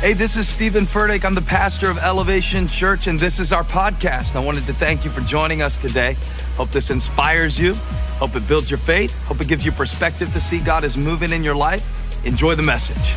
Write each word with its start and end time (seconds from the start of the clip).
Hey, 0.00 0.12
this 0.12 0.36
is 0.36 0.48
Steven 0.48 0.84
Furtick. 0.84 1.24
I'm 1.24 1.34
the 1.34 1.42
pastor 1.42 1.90
of 1.90 1.98
Elevation 1.98 2.68
Church, 2.68 3.08
and 3.08 3.18
this 3.18 3.40
is 3.40 3.52
our 3.52 3.64
podcast. 3.64 4.36
I 4.36 4.38
wanted 4.38 4.64
to 4.66 4.72
thank 4.72 5.04
you 5.04 5.10
for 5.10 5.22
joining 5.22 5.60
us 5.60 5.76
today. 5.76 6.16
Hope 6.54 6.70
this 6.70 6.90
inspires 6.90 7.58
you. 7.58 7.74
Hope 8.20 8.36
it 8.36 8.46
builds 8.46 8.70
your 8.70 8.78
faith. 8.78 9.12
Hope 9.24 9.40
it 9.40 9.48
gives 9.48 9.66
you 9.66 9.72
perspective 9.72 10.32
to 10.34 10.40
see 10.40 10.60
God 10.60 10.84
is 10.84 10.96
moving 10.96 11.32
in 11.32 11.42
your 11.42 11.56
life. 11.56 11.84
Enjoy 12.24 12.54
the 12.54 12.62
message. 12.62 13.12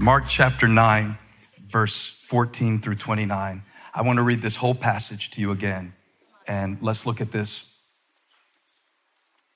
Mark 0.00 0.24
chapter 0.26 0.66
9, 0.66 1.16
verse 1.68 2.08
14 2.24 2.80
through 2.80 2.96
29. 2.96 3.62
I 3.94 4.02
want 4.02 4.16
to 4.16 4.22
read 4.24 4.42
this 4.42 4.56
whole 4.56 4.74
passage 4.74 5.30
to 5.30 5.40
you 5.40 5.52
again, 5.52 5.94
and 6.48 6.76
let's 6.80 7.06
look 7.06 7.20
at 7.20 7.30
this, 7.30 7.72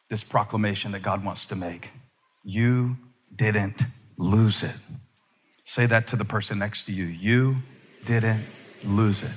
this 0.08 0.22
proclamation 0.22 0.92
that 0.92 1.02
God 1.02 1.24
wants 1.24 1.46
to 1.46 1.56
make. 1.56 1.90
You 2.45 2.96
didn't 3.34 3.82
lose 4.16 4.62
it. 4.62 4.77
Say 5.64 5.86
that 5.86 6.06
to 6.09 6.16
the 6.16 6.24
person 6.24 6.59
next 6.59 6.84
to 6.87 6.93
you. 6.93 7.04
You 7.04 7.57
didn't 8.04 8.45
lose 8.82 9.23
it. 9.23 9.32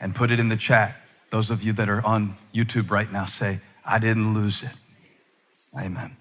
And 0.00 0.14
put 0.14 0.30
it 0.30 0.40
in 0.40 0.48
the 0.48 0.56
chat. 0.56 0.96
Those 1.30 1.50
of 1.50 1.62
you 1.62 1.72
that 1.74 1.88
are 1.88 2.04
on 2.04 2.36
YouTube 2.54 2.90
right 2.90 3.10
now 3.10 3.24
say, 3.24 3.60
I 3.84 3.98
didn't 3.98 4.34
lose 4.34 4.62
it. 4.62 4.70
Amen. 5.78 6.16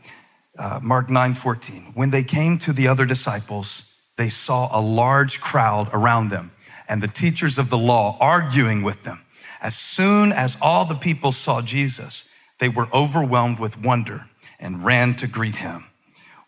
Uh, 0.57 0.79
Mark 0.81 1.09
9 1.09 1.33
14. 1.33 1.91
When 1.95 2.09
they 2.09 2.23
came 2.23 2.57
to 2.59 2.73
the 2.73 2.87
other 2.87 3.05
disciples, 3.05 3.91
they 4.17 4.29
saw 4.29 4.69
a 4.77 4.81
large 4.81 5.41
crowd 5.41 5.89
around 5.93 6.29
them 6.29 6.51
and 6.87 7.01
the 7.01 7.07
teachers 7.07 7.57
of 7.57 7.69
the 7.69 7.77
law 7.77 8.17
arguing 8.19 8.83
with 8.83 9.03
them. 9.03 9.21
As 9.61 9.75
soon 9.75 10.31
as 10.31 10.57
all 10.61 10.85
the 10.85 10.95
people 10.95 11.31
saw 11.31 11.61
Jesus, 11.61 12.27
they 12.59 12.69
were 12.69 12.87
overwhelmed 12.93 13.59
with 13.59 13.79
wonder 13.79 14.25
and 14.59 14.83
ran 14.83 15.15
to 15.15 15.27
greet 15.27 15.57
him. 15.57 15.85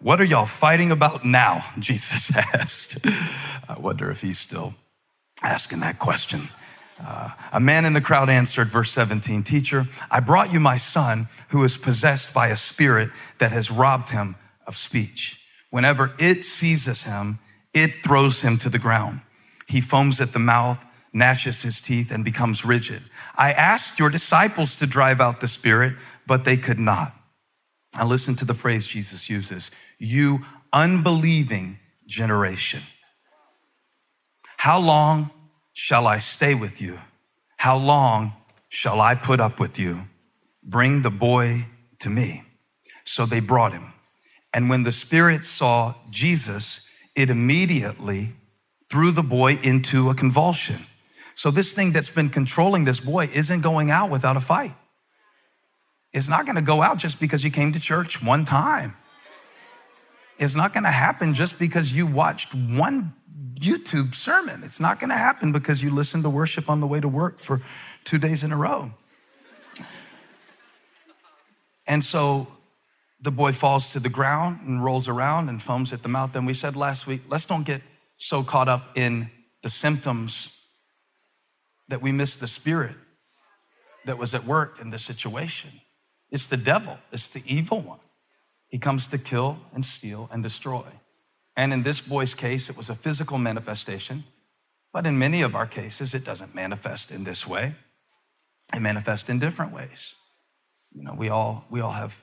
What 0.03 0.19
are 0.19 0.25
y'all 0.25 0.45
fighting 0.45 0.91
about 0.91 1.23
now? 1.23 1.63
Jesus 1.79 2.35
asked. 2.35 2.97
I 3.69 3.79
wonder 3.79 4.11
if 4.11 4.21
he's 4.21 4.37
still 4.37 4.75
asking 5.41 5.79
that 5.79 5.97
question. 5.97 6.49
Uh, 6.99 7.29
a 7.53 7.59
man 7.61 7.85
in 7.85 7.93
the 7.93 8.01
crowd 8.01 8.29
answered, 8.29 8.67
verse 8.67 8.91
17, 8.91 9.43
Teacher, 9.43 9.87
I 10.11 10.19
brought 10.19 10.51
you 10.51 10.59
my 10.59 10.75
son 10.75 11.29
who 11.49 11.63
is 11.63 11.77
possessed 11.77 12.33
by 12.33 12.49
a 12.49 12.57
spirit 12.57 13.11
that 13.39 13.53
has 13.53 13.71
robbed 13.71 14.09
him 14.09 14.35
of 14.67 14.75
speech. 14.75 15.39
Whenever 15.69 16.13
it 16.19 16.43
seizes 16.43 17.03
him, 17.03 17.39
it 17.73 18.03
throws 18.03 18.41
him 18.41 18.57
to 18.57 18.69
the 18.69 18.79
ground. 18.79 19.21
He 19.67 19.79
foams 19.79 20.19
at 20.19 20.33
the 20.33 20.39
mouth, 20.39 20.85
gnashes 21.13 21.61
his 21.61 21.79
teeth, 21.79 22.11
and 22.11 22.25
becomes 22.25 22.65
rigid. 22.65 23.03
I 23.35 23.53
asked 23.53 23.99
your 23.99 24.09
disciples 24.09 24.75
to 24.75 24.85
drive 24.85 25.21
out 25.21 25.39
the 25.39 25.47
spirit, 25.47 25.93
but 26.27 26.43
they 26.43 26.57
could 26.57 26.79
not. 26.79 27.15
Now 27.95 28.07
listen 28.07 28.35
to 28.37 28.45
the 28.45 28.53
phrase 28.53 28.87
Jesus 28.87 29.29
uses 29.29 29.69
you 29.99 30.39
unbelieving 30.71 31.79
generation. 32.07 32.81
How 34.57 34.79
long 34.79 35.29
shall 35.73 36.07
I 36.07 36.19
stay 36.19 36.55
with 36.55 36.81
you? 36.81 36.99
How 37.57 37.77
long 37.77 38.33
shall 38.69 39.01
I 39.01 39.15
put 39.15 39.39
up 39.39 39.59
with 39.59 39.77
you? 39.77 40.07
Bring 40.63 41.01
the 41.01 41.11
boy 41.11 41.65
to 41.99 42.09
me. 42.09 42.43
So 43.03 43.25
they 43.25 43.39
brought 43.39 43.73
him. 43.73 43.93
And 44.53 44.69
when 44.69 44.83
the 44.83 44.91
spirit 44.91 45.43
saw 45.43 45.95
Jesus, 46.09 46.87
it 47.15 47.29
immediately 47.29 48.33
threw 48.89 49.11
the 49.11 49.23
boy 49.23 49.59
into 49.63 50.09
a 50.09 50.15
convulsion. 50.15 50.85
So 51.35 51.51
this 51.51 51.73
thing 51.73 51.91
that's 51.91 52.11
been 52.11 52.29
controlling 52.29 52.85
this 52.85 52.99
boy 52.99 53.29
isn't 53.33 53.61
going 53.61 53.91
out 53.91 54.09
without 54.09 54.37
a 54.37 54.39
fight. 54.39 54.75
It's 56.13 56.29
not 56.29 56.45
going 56.45 56.55
to 56.55 56.61
go 56.61 56.81
out 56.81 56.99
just 56.99 57.19
because 57.19 57.43
you 57.43 57.49
came 57.49 57.71
to 57.71 57.79
church 57.79 58.21
one 58.21 58.45
time. 58.45 58.95
It's 60.37 60.55
not 60.55 60.73
going 60.73 60.83
to 60.83 60.91
happen 60.91 61.33
just 61.33 61.57
because 61.57 61.91
you 61.93 62.05
watched 62.05 62.53
one 62.53 63.13
YouTube 63.55 64.13
sermon. 64.13 64.63
It's 64.63 64.79
not 64.79 64.99
going 64.99 65.09
to 65.09 65.17
happen 65.17 65.51
because 65.51 65.81
you 65.81 65.89
listened 65.89 66.23
to 66.23 66.29
worship 66.29 66.69
on 66.69 66.79
the 66.79 66.87
way 66.87 66.99
to 66.99 67.07
work 67.07 67.39
for 67.39 67.61
two 68.03 68.17
days 68.17 68.43
in 68.43 68.51
a 68.51 68.57
row. 68.57 68.91
And 71.87 72.03
so 72.03 72.47
the 73.21 73.31
boy 73.31 73.51
falls 73.51 73.93
to 73.93 73.99
the 73.99 74.09
ground 74.09 74.61
and 74.65 74.83
rolls 74.83 75.07
around 75.07 75.49
and 75.49 75.61
foams 75.61 75.93
at 75.93 76.03
the 76.03 76.09
mouth. 76.09 76.35
And 76.35 76.45
we 76.45 76.53
said 76.53 76.75
last 76.75 77.07
week, 77.07 77.21
let's 77.29 77.45
don't 77.45 77.65
get 77.65 77.81
so 78.17 78.43
caught 78.43 78.69
up 78.69 78.97
in 78.97 79.29
the 79.61 79.69
symptoms 79.69 80.59
that 81.87 82.01
we 82.01 82.11
miss 82.11 82.35
the 82.35 82.47
spirit 82.47 82.95
that 84.05 84.17
was 84.17 84.35
at 84.35 84.45
work 84.45 84.79
in 84.79 84.89
the 84.89 84.97
situation. 84.97 85.71
It's 86.33 86.47
the 86.47 86.57
devil, 86.57 86.97
it's 87.11 87.29
the 87.29 87.43
evil 87.45 87.79
one. 87.79 87.99
He 88.67 88.79
comes 88.79 89.05
to 89.07 89.19
kill 89.19 89.59
and 89.71 89.85
steal 89.85 90.27
and 90.31 90.41
destroy. 90.41 90.83
And 91.55 91.71
in 91.71 91.83
this 91.83 92.01
boy's 92.01 92.33
case, 92.33 92.71
it 92.71 92.75
was 92.75 92.89
a 92.89 92.95
physical 92.95 93.37
manifestation. 93.37 94.23
But 94.91 95.05
in 95.05 95.19
many 95.19 95.43
of 95.43 95.55
our 95.55 95.67
cases, 95.67 96.15
it 96.15 96.25
doesn't 96.25 96.55
manifest 96.55 97.11
in 97.11 97.23
this 97.23 97.47
way. 97.47 97.75
It 98.75 98.81
manifests 98.81 99.29
in 99.29 99.37
different 99.37 99.71
ways. 99.71 100.15
You 100.91 101.03
know, 101.03 101.13
we 101.15 101.29
all, 101.29 101.65
we 101.69 101.81
all 101.81 101.91
have 101.91 102.21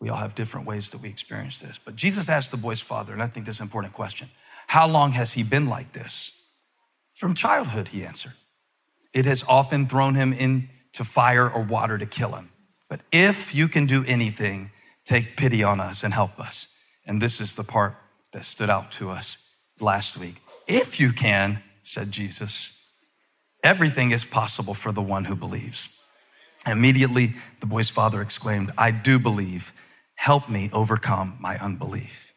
we 0.00 0.08
all 0.08 0.16
have 0.16 0.34
different 0.34 0.66
ways 0.66 0.90
that 0.90 1.02
we 1.02 1.10
experience 1.10 1.60
this. 1.60 1.78
But 1.78 1.94
Jesus 1.94 2.30
asked 2.30 2.52
the 2.52 2.56
boy's 2.56 2.80
father, 2.80 3.12
and 3.12 3.22
I 3.22 3.26
think 3.26 3.44
this 3.44 3.56
is 3.56 3.60
an 3.60 3.66
important 3.66 3.92
question 3.92 4.30
How 4.68 4.86
long 4.86 5.12
has 5.12 5.32
he 5.32 5.42
been 5.42 5.68
like 5.68 5.92
this? 5.92 6.32
From 7.14 7.34
childhood, 7.34 7.88
he 7.88 8.04
answered. 8.04 8.34
It 9.12 9.26
has 9.26 9.44
often 9.48 9.86
thrown 9.86 10.14
him 10.14 10.32
into 10.32 11.04
fire 11.04 11.50
or 11.50 11.62
water 11.62 11.98
to 11.98 12.06
kill 12.06 12.32
him. 12.36 12.50
But 12.90 13.00
if 13.12 13.54
you 13.54 13.68
can 13.68 13.86
do 13.86 14.04
anything, 14.06 14.72
take 15.06 15.36
pity 15.36 15.62
on 15.62 15.80
us 15.80 16.04
and 16.04 16.12
help 16.12 16.38
us. 16.38 16.68
And 17.06 17.22
this 17.22 17.40
is 17.40 17.54
the 17.54 17.64
part 17.64 17.94
that 18.32 18.44
stood 18.44 18.68
out 18.68 18.90
to 18.92 19.10
us 19.10 19.38
last 19.78 20.18
week. 20.18 20.42
If 20.66 21.00
you 21.00 21.12
can, 21.12 21.62
said 21.84 22.12
Jesus, 22.12 22.78
everything 23.64 24.10
is 24.10 24.24
possible 24.24 24.74
for 24.74 24.92
the 24.92 25.00
one 25.00 25.24
who 25.24 25.36
believes. 25.36 25.88
Immediately, 26.66 27.34
the 27.60 27.66
boy's 27.66 27.88
father 27.88 28.20
exclaimed, 28.20 28.72
I 28.76 28.90
do 28.90 29.18
believe. 29.18 29.72
Help 30.16 30.50
me 30.50 30.68
overcome 30.72 31.38
my 31.40 31.56
unbelief. 31.58 32.34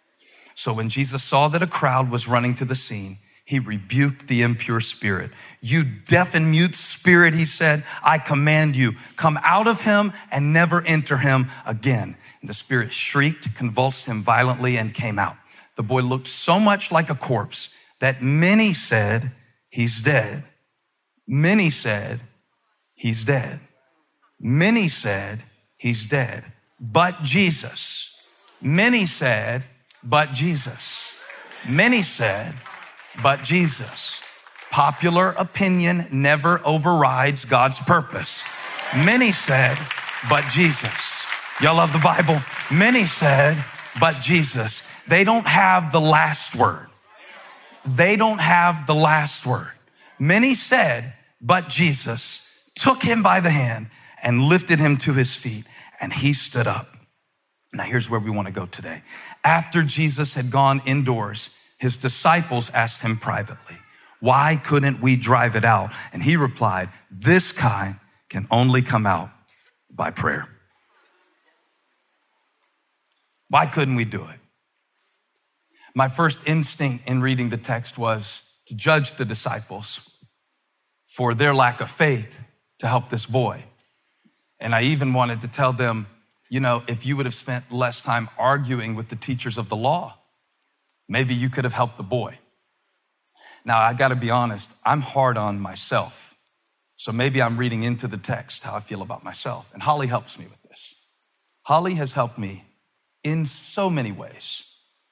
So 0.56 0.72
when 0.72 0.88
Jesus 0.88 1.24
saw 1.24 1.47
that 1.50 1.64
a 1.64 1.68
crowd 1.68 2.09
was 2.09 2.28
running 2.28 2.53
to 2.56 2.66
the 2.66 2.75
scene, 2.75 3.18
he 3.46 3.59
rebuked 3.59 4.28
the 4.28 4.42
impure 4.42 4.80
spirit. 4.80 5.31
You 5.62 5.84
deaf 5.84 6.34
and 6.34 6.52
mute 6.52 6.76
spirit, 6.76 7.34
he 7.34 7.46
said, 7.46 7.84
I 8.02 8.18
command 8.18 8.76
you, 8.76 8.94
come 9.18 9.38
out 9.44 9.68
of 9.68 9.81
him 9.81 10.14
and 10.31 10.54
never 10.54 10.81
enter 10.81 11.18
him 11.18 11.48
again. 11.66 12.16
And 12.40 12.50
the 12.50 12.53
spirit 12.53 12.94
shrieked, 12.94 13.53
convulsed 13.53 14.06
him 14.06 14.22
violently, 14.22 14.78
and 14.78 14.94
came 14.94 15.20
out. 15.20 15.36
The 15.76 15.84
boy 15.84 16.02
looked 16.02 16.28
so 16.28 16.59
much 16.59 16.92
like 16.92 17.09
a 17.09 17.16
corpse 17.16 17.70
that 18.00 18.22
many 18.22 18.74
said, 18.74 19.32
He's 19.70 20.02
dead. 20.02 20.44
Many 21.28 21.70
said, 21.70 22.20
He's 22.94 23.24
dead. 23.24 23.59
Many 24.40 24.88
said, 24.88 25.44
He's 25.78 26.06
dead. 26.06 26.46
But 26.80 27.24
Jesus. 27.24 28.16
Many 28.62 29.06
said, 29.06 29.66
But 30.03 30.32
Jesus. 30.32 31.17
Many 31.67 32.02
said, 32.02 32.53
but 33.22 33.44
Jesus. 33.44 34.22
Popular 34.72 35.30
opinion 35.32 36.08
never 36.12 36.60
overrides 36.66 37.46
God's 37.46 37.80
purpose. 37.80 38.44
Many 38.96 39.32
said, 39.32 39.78
but 40.30 40.44
Jesus. 40.50 41.28
Y'all 41.62 41.78
love 41.78 41.94
the 41.94 42.00
Bible? 42.00 42.42
Many 42.72 43.06
said, 43.06 43.64
but 44.00 44.22
Jesus. 44.22 44.88
They 45.08 45.24
don't 45.24 45.46
have 45.46 45.92
the 45.92 46.02
last 46.02 46.56
word. 46.56 46.88
They 47.86 48.16
don't 48.16 48.40
have 48.40 48.88
the 48.88 48.96
last 48.96 49.46
word. 49.46 49.72
Many 50.18 50.56
said, 50.56 51.14
but 51.42 51.70
Jesus 51.70 52.50
took 52.76 53.04
him 53.04 53.22
by 53.22 53.40
the 53.42 53.50
hand 53.50 53.88
and 54.24 54.42
lifted 54.42 54.80
him 54.80 54.98
to 54.98 55.14
his 55.14 55.36
feet, 55.36 55.66
and 56.00 56.14
he 56.14 56.34
stood 56.34 56.66
up. 56.66 56.96
Now, 57.74 57.84
here's 57.84 58.10
where 58.10 58.20
we 58.20 58.32
want 58.32 58.48
to 58.48 58.54
go 58.54 58.66
today. 58.66 59.04
After 59.44 59.84
Jesus 59.84 60.36
had 60.36 60.50
gone 60.50 60.82
indoors, 60.86 61.50
his 61.84 61.97
disciples 61.97 62.70
asked 62.70 63.02
him 63.02 63.18
privately, 63.18 63.78
Why 64.22 64.56
couldn't 64.56 65.02
we 65.02 65.18
drive 65.18 65.58
it 65.58 65.66
out? 65.66 65.91
And 66.14 66.24
he 66.24 66.38
replied, 66.38 66.88
This 67.12 67.52
kind 67.52 67.97
can 68.30 68.47
only 68.50 68.82
come 68.82 69.06
out 69.06 69.32
by 69.91 70.09
prayer. 70.09 70.47
Why 73.50 73.66
couldn't 73.66 73.96
we 73.96 74.06
do 74.06 74.24
it? 74.24 74.40
My 75.94 76.08
first 76.08 76.47
instinct 76.47 77.06
in 77.06 77.22
reading 77.22 77.50
the 77.50 77.58
text 77.58 77.97
was 77.97 78.44
to 78.68 78.76
judge 78.76 79.18
the 79.18 79.26
disciples 79.26 80.09
for 81.06 81.34
their 81.34 81.53
lack 81.53 81.82
of 81.82 81.90
faith 81.90 82.40
to 82.79 82.88
help 82.88 83.09
this 83.09 83.26
boy. 83.26 83.66
And 84.58 84.74
I 84.74 84.84
even 84.84 85.12
wanted 85.12 85.41
to 85.41 85.50
tell 85.50 85.74
them, 85.74 86.08
you 86.50 86.62
know, 86.62 86.82
if 86.88 87.06
you 87.06 87.18
would 87.18 87.26
have 87.26 87.36
spent 87.36 87.74
less 87.74 88.00
time 88.00 88.29
arguing 88.38 88.96
with 88.96 89.09
the 89.09 89.18
teachers 89.18 89.58
of 89.58 89.68
the 89.68 89.76
law, 89.76 90.22
maybe 91.08 91.34
you 91.34 91.50
could 91.50 91.64
have 91.64 91.73
helped 91.73 91.97
the 91.97 92.03
boy. 92.03 92.38
Now, 93.66 93.79
I 93.79 93.94
gotta 93.94 94.16
be 94.16 94.29
honest, 94.29 94.72
I'm 94.84 95.02
hard 95.02 95.38
on 95.38 95.59
myself. 95.59 96.35
So 96.96 97.11
maybe 97.11 97.41
I'm 97.41 97.58
reading 97.58 97.84
into 97.84 98.08
the 98.08 98.17
text 98.17 98.64
how 98.64 98.76
I 98.76 98.79
feel 98.79 99.02
about 99.02 99.23
myself. 99.23 99.72
And 99.73 99.82
Holly 99.82 100.08
helps 100.08 100.40
me 100.40 100.46
with 100.46 100.61
this. 100.64 100.96
Holly 101.64 101.96
has 101.96 102.14
helped 102.14 102.38
me 102.38 102.66
in 103.23 103.46
so 103.46 103.90
many 103.90 104.11
ways. 104.11 104.66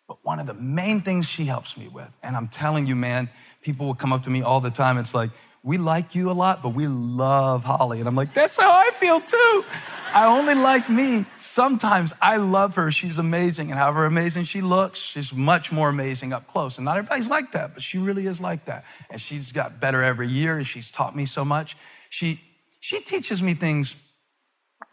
But 0.07 0.17
one 0.23 0.39
of 0.39 0.47
the 0.47 0.53
main 0.53 1.01
things 1.01 1.27
she 1.27 1.45
helps 1.45 1.77
me 1.77 1.87
with, 1.87 2.09
and 2.21 2.35
I'm 2.35 2.49
telling 2.49 2.85
you, 2.85 2.95
man, 2.95 3.29
people 3.61 3.85
will 3.85 3.95
come 3.95 4.11
up 4.11 4.23
to 4.23 4.29
me 4.29 4.41
all 4.41 4.59
the 4.59 4.69
time. 4.69 4.97
It's 4.97 5.13
like, 5.13 5.31
we 5.63 5.77
like 5.77 6.15
you 6.15 6.31
a 6.31 6.33
lot, 6.33 6.61
but 6.61 6.69
we 6.69 6.87
love 6.87 7.63
Holly. 7.63 7.99
And 7.99 8.07
I'm 8.07 8.15
like, 8.15 8.33
that's 8.33 8.57
how 8.57 8.71
I 8.71 8.89
feel 8.91 9.21
too. 9.21 9.65
I 10.13 10.25
only 10.25 10.55
like 10.55 10.89
me. 10.89 11.25
Sometimes 11.37 12.13
I 12.21 12.37
love 12.37 12.75
her. 12.75 12.91
She's 12.91 13.19
amazing. 13.19 13.71
And 13.71 13.79
however 13.79 14.05
amazing 14.05 14.43
she 14.43 14.61
looks, 14.61 14.99
she's 14.99 15.33
much 15.33 15.71
more 15.71 15.89
amazing 15.89 16.33
up 16.33 16.47
close. 16.47 16.77
And 16.77 16.85
not 16.85 16.97
everybody's 16.97 17.29
like 17.29 17.51
that, 17.53 17.73
but 17.73 17.81
she 17.81 17.97
really 17.97 18.27
is 18.27 18.41
like 18.41 18.65
that. 18.65 18.85
And 19.09 19.19
she's 19.19 19.51
got 19.51 19.79
better 19.79 20.03
every 20.03 20.27
year. 20.27 20.57
And 20.57 20.67
she's 20.67 20.91
taught 20.91 21.15
me 21.15 21.25
so 21.25 21.45
much. 21.45 21.77
She, 22.09 22.41
she 22.79 22.99
teaches 23.01 23.41
me 23.41 23.53
things 23.53 23.95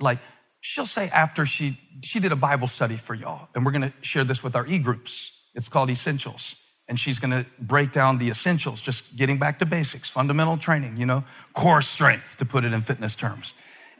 like 0.00 0.18
she'll 0.60 0.86
say 0.86 1.08
after 1.08 1.44
she, 1.46 1.78
she 2.02 2.20
did 2.20 2.32
a 2.32 2.36
Bible 2.36 2.68
study 2.68 2.96
for 2.96 3.14
y'all. 3.14 3.48
And 3.54 3.64
we're 3.64 3.72
going 3.72 3.82
to 3.82 3.92
share 4.00 4.24
this 4.24 4.42
with 4.42 4.54
our 4.54 4.66
e-groups. 4.66 5.32
It's 5.54 5.68
called 5.68 5.90
Essentials 5.90 6.56
and 6.88 6.98
she's 6.98 7.18
going 7.18 7.30
to 7.30 7.44
break 7.58 7.92
down 7.92 8.18
the 8.18 8.30
essentials, 8.30 8.80
just 8.80 9.14
getting 9.14 9.38
back 9.38 9.58
to 9.58 9.66
basics, 9.66 10.08
fundamental 10.08 10.56
training, 10.56 10.96
you 10.96 11.04
know, 11.04 11.22
core 11.52 11.82
strength 11.82 12.38
to 12.38 12.46
put 12.46 12.64
it 12.64 12.72
in 12.72 12.80
fitness 12.80 13.14
terms. 13.14 13.52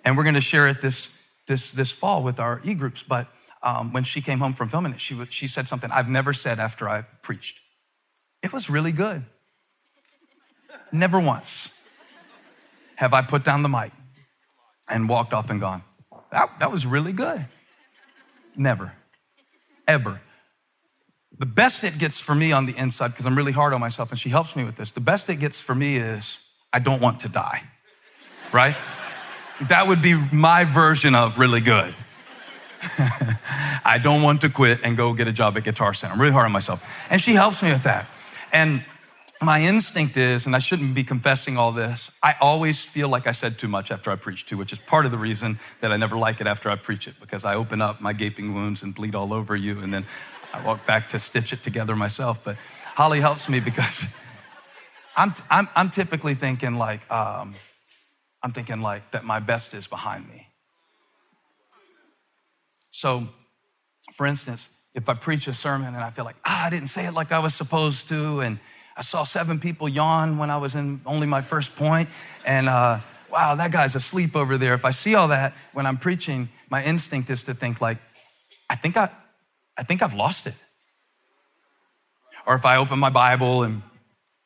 And 0.04 0.16
we're 0.16 0.22
going 0.22 0.34
to 0.34 0.40
share 0.40 0.68
it 0.68 0.80
this, 0.80 1.10
this, 1.46 1.72
this 1.72 1.90
fall 1.90 2.22
with 2.22 2.40
our 2.40 2.60
e 2.64 2.74
groups. 2.74 3.02
But 3.02 3.28
um, 3.62 3.92
when 3.92 4.04
she 4.04 4.20
came 4.20 4.38
home 4.38 4.54
from 4.54 4.68
filming 4.68 4.92
it, 4.92 5.00
she, 5.00 5.18
she 5.30 5.46
said 5.46 5.68
something 5.68 5.90
I've 5.90 6.08
never 6.08 6.32
said 6.32 6.58
after 6.58 6.88
I 6.88 7.02
preached. 7.22 7.60
It 8.42 8.52
was 8.52 8.70
really 8.70 8.92
good. 8.92 9.24
Never 10.92 11.20
once 11.20 11.70
have 12.96 13.12
I 13.12 13.22
put 13.22 13.44
down 13.44 13.62
the 13.62 13.68
mic 13.68 13.92
and 14.88 15.08
walked 15.08 15.32
off 15.32 15.50
and 15.50 15.60
gone, 15.60 15.82
that, 16.32 16.58
that 16.60 16.72
was 16.72 16.86
really 16.86 17.12
good. 17.12 17.46
Never, 18.56 18.92
ever. 19.86 20.20
The 21.38 21.46
best 21.46 21.84
it 21.84 21.98
gets 21.98 22.20
for 22.20 22.34
me 22.34 22.50
on 22.52 22.66
the 22.66 22.76
inside, 22.76 23.08
because 23.08 23.26
I'm 23.26 23.36
really 23.36 23.52
hard 23.52 23.72
on 23.72 23.80
myself 23.80 24.10
and 24.10 24.18
she 24.18 24.28
helps 24.30 24.56
me 24.56 24.64
with 24.64 24.76
this, 24.76 24.90
the 24.90 25.00
best 25.00 25.30
it 25.30 25.36
gets 25.36 25.60
for 25.60 25.74
me 25.74 25.96
is 25.96 26.40
I 26.72 26.80
don't 26.80 27.00
want 27.00 27.20
to 27.20 27.28
die, 27.28 27.62
right? 28.52 28.76
That 29.62 29.86
would 29.86 30.02
be 30.02 30.14
my 30.32 30.64
version 30.64 31.14
of 31.14 31.38
really 31.38 31.60
good. 31.60 31.94
I 33.84 33.98
don't 34.02 34.22
want 34.22 34.42
to 34.42 34.48
quit 34.48 34.80
and 34.84 34.96
go 34.96 35.12
get 35.12 35.26
a 35.26 35.32
job 35.32 35.56
at 35.56 35.64
Guitar 35.64 35.94
Center. 35.94 36.14
I'm 36.14 36.20
really 36.20 36.32
hard 36.32 36.46
on 36.46 36.52
myself. 36.52 37.06
And 37.10 37.20
she 37.20 37.32
helps 37.32 37.62
me 37.62 37.72
with 37.72 37.82
that. 37.82 38.08
And 38.52 38.84
my 39.40 39.62
instinct 39.62 40.16
is, 40.16 40.46
and 40.46 40.56
I 40.56 40.58
shouldn't 40.58 40.94
be 40.94 41.04
confessing 41.04 41.58
all 41.58 41.72
this, 41.72 42.10
I 42.22 42.34
always 42.40 42.84
feel 42.84 43.08
like 43.08 43.26
I 43.26 43.32
said 43.32 43.58
too 43.58 43.68
much 43.68 43.90
after 43.90 44.10
I 44.10 44.16
preach 44.16 44.46
too, 44.46 44.56
which 44.56 44.72
is 44.72 44.78
part 44.78 45.06
of 45.06 45.12
the 45.12 45.18
reason 45.18 45.58
that 45.80 45.92
I 45.92 45.96
never 45.96 46.16
like 46.16 46.40
it 46.40 46.46
after 46.46 46.70
I 46.70 46.76
preach 46.76 47.06
it, 47.06 47.14
because 47.20 47.44
I 47.44 47.54
open 47.54 47.80
up 47.80 48.00
my 48.00 48.12
gaping 48.12 48.54
wounds 48.54 48.82
and 48.82 48.94
bleed 48.94 49.14
all 49.14 49.32
over 49.32 49.54
you, 49.54 49.80
and 49.80 49.94
then 49.94 50.06
I 50.52 50.64
walk 50.64 50.84
back 50.86 51.08
to 51.10 51.18
stitch 51.18 51.52
it 51.52 51.62
together 51.62 51.94
myself. 51.94 52.42
But 52.42 52.56
Holly 52.94 53.20
helps 53.20 53.48
me 53.48 53.60
because 53.60 54.06
I'm, 55.16 55.32
I'm, 55.50 55.68
I'm 55.76 55.90
typically 55.90 56.34
thinking 56.34 56.74
like, 56.74 57.08
um, 57.10 57.54
I'm 58.42 58.52
thinking 58.52 58.80
like 58.80 59.10
that 59.10 59.24
my 59.24 59.40
best 59.40 59.74
is 59.74 59.86
behind 59.86 60.28
me. 60.28 60.48
So, 62.90 63.28
for 64.14 64.26
instance, 64.26 64.68
if 64.94 65.08
I 65.08 65.14
preach 65.14 65.46
a 65.46 65.54
sermon 65.54 65.94
and 65.94 66.02
I 66.02 66.10
feel 66.10 66.24
like, 66.24 66.36
ah, 66.44 66.66
I 66.66 66.70
didn't 66.70 66.88
say 66.88 67.06
it 67.06 67.14
like 67.14 67.32
I 67.32 67.38
was 67.38 67.54
supposed 67.54 68.08
to, 68.08 68.40
and 68.40 68.58
I 68.96 69.02
saw 69.02 69.24
seven 69.24 69.60
people 69.60 69.88
yawn 69.88 70.38
when 70.38 70.50
I 70.50 70.56
was 70.56 70.74
in 70.74 71.00
only 71.06 71.26
my 71.26 71.40
first 71.40 71.76
point, 71.76 72.08
and 72.44 72.68
uh, 72.68 73.00
wow, 73.30 73.54
that 73.54 73.70
guy's 73.70 73.94
asleep 73.94 74.34
over 74.34 74.56
there. 74.56 74.74
If 74.74 74.84
I 74.84 74.90
see 74.90 75.14
all 75.14 75.28
that 75.28 75.54
when 75.72 75.86
I'm 75.86 75.98
preaching, 75.98 76.48
my 76.70 76.82
instinct 76.82 77.30
is 77.30 77.44
to 77.44 77.54
think 77.54 77.80
like, 77.80 77.98
I 78.70 78.76
think 78.76 78.96
I, 78.96 79.10
I 79.76 79.82
think 79.82 80.02
I've 80.02 80.14
lost 80.14 80.46
it. 80.46 80.54
Or 82.46 82.54
if 82.54 82.64
I 82.64 82.76
open 82.76 82.98
my 82.98 83.10
Bible 83.10 83.62
and 83.62 83.82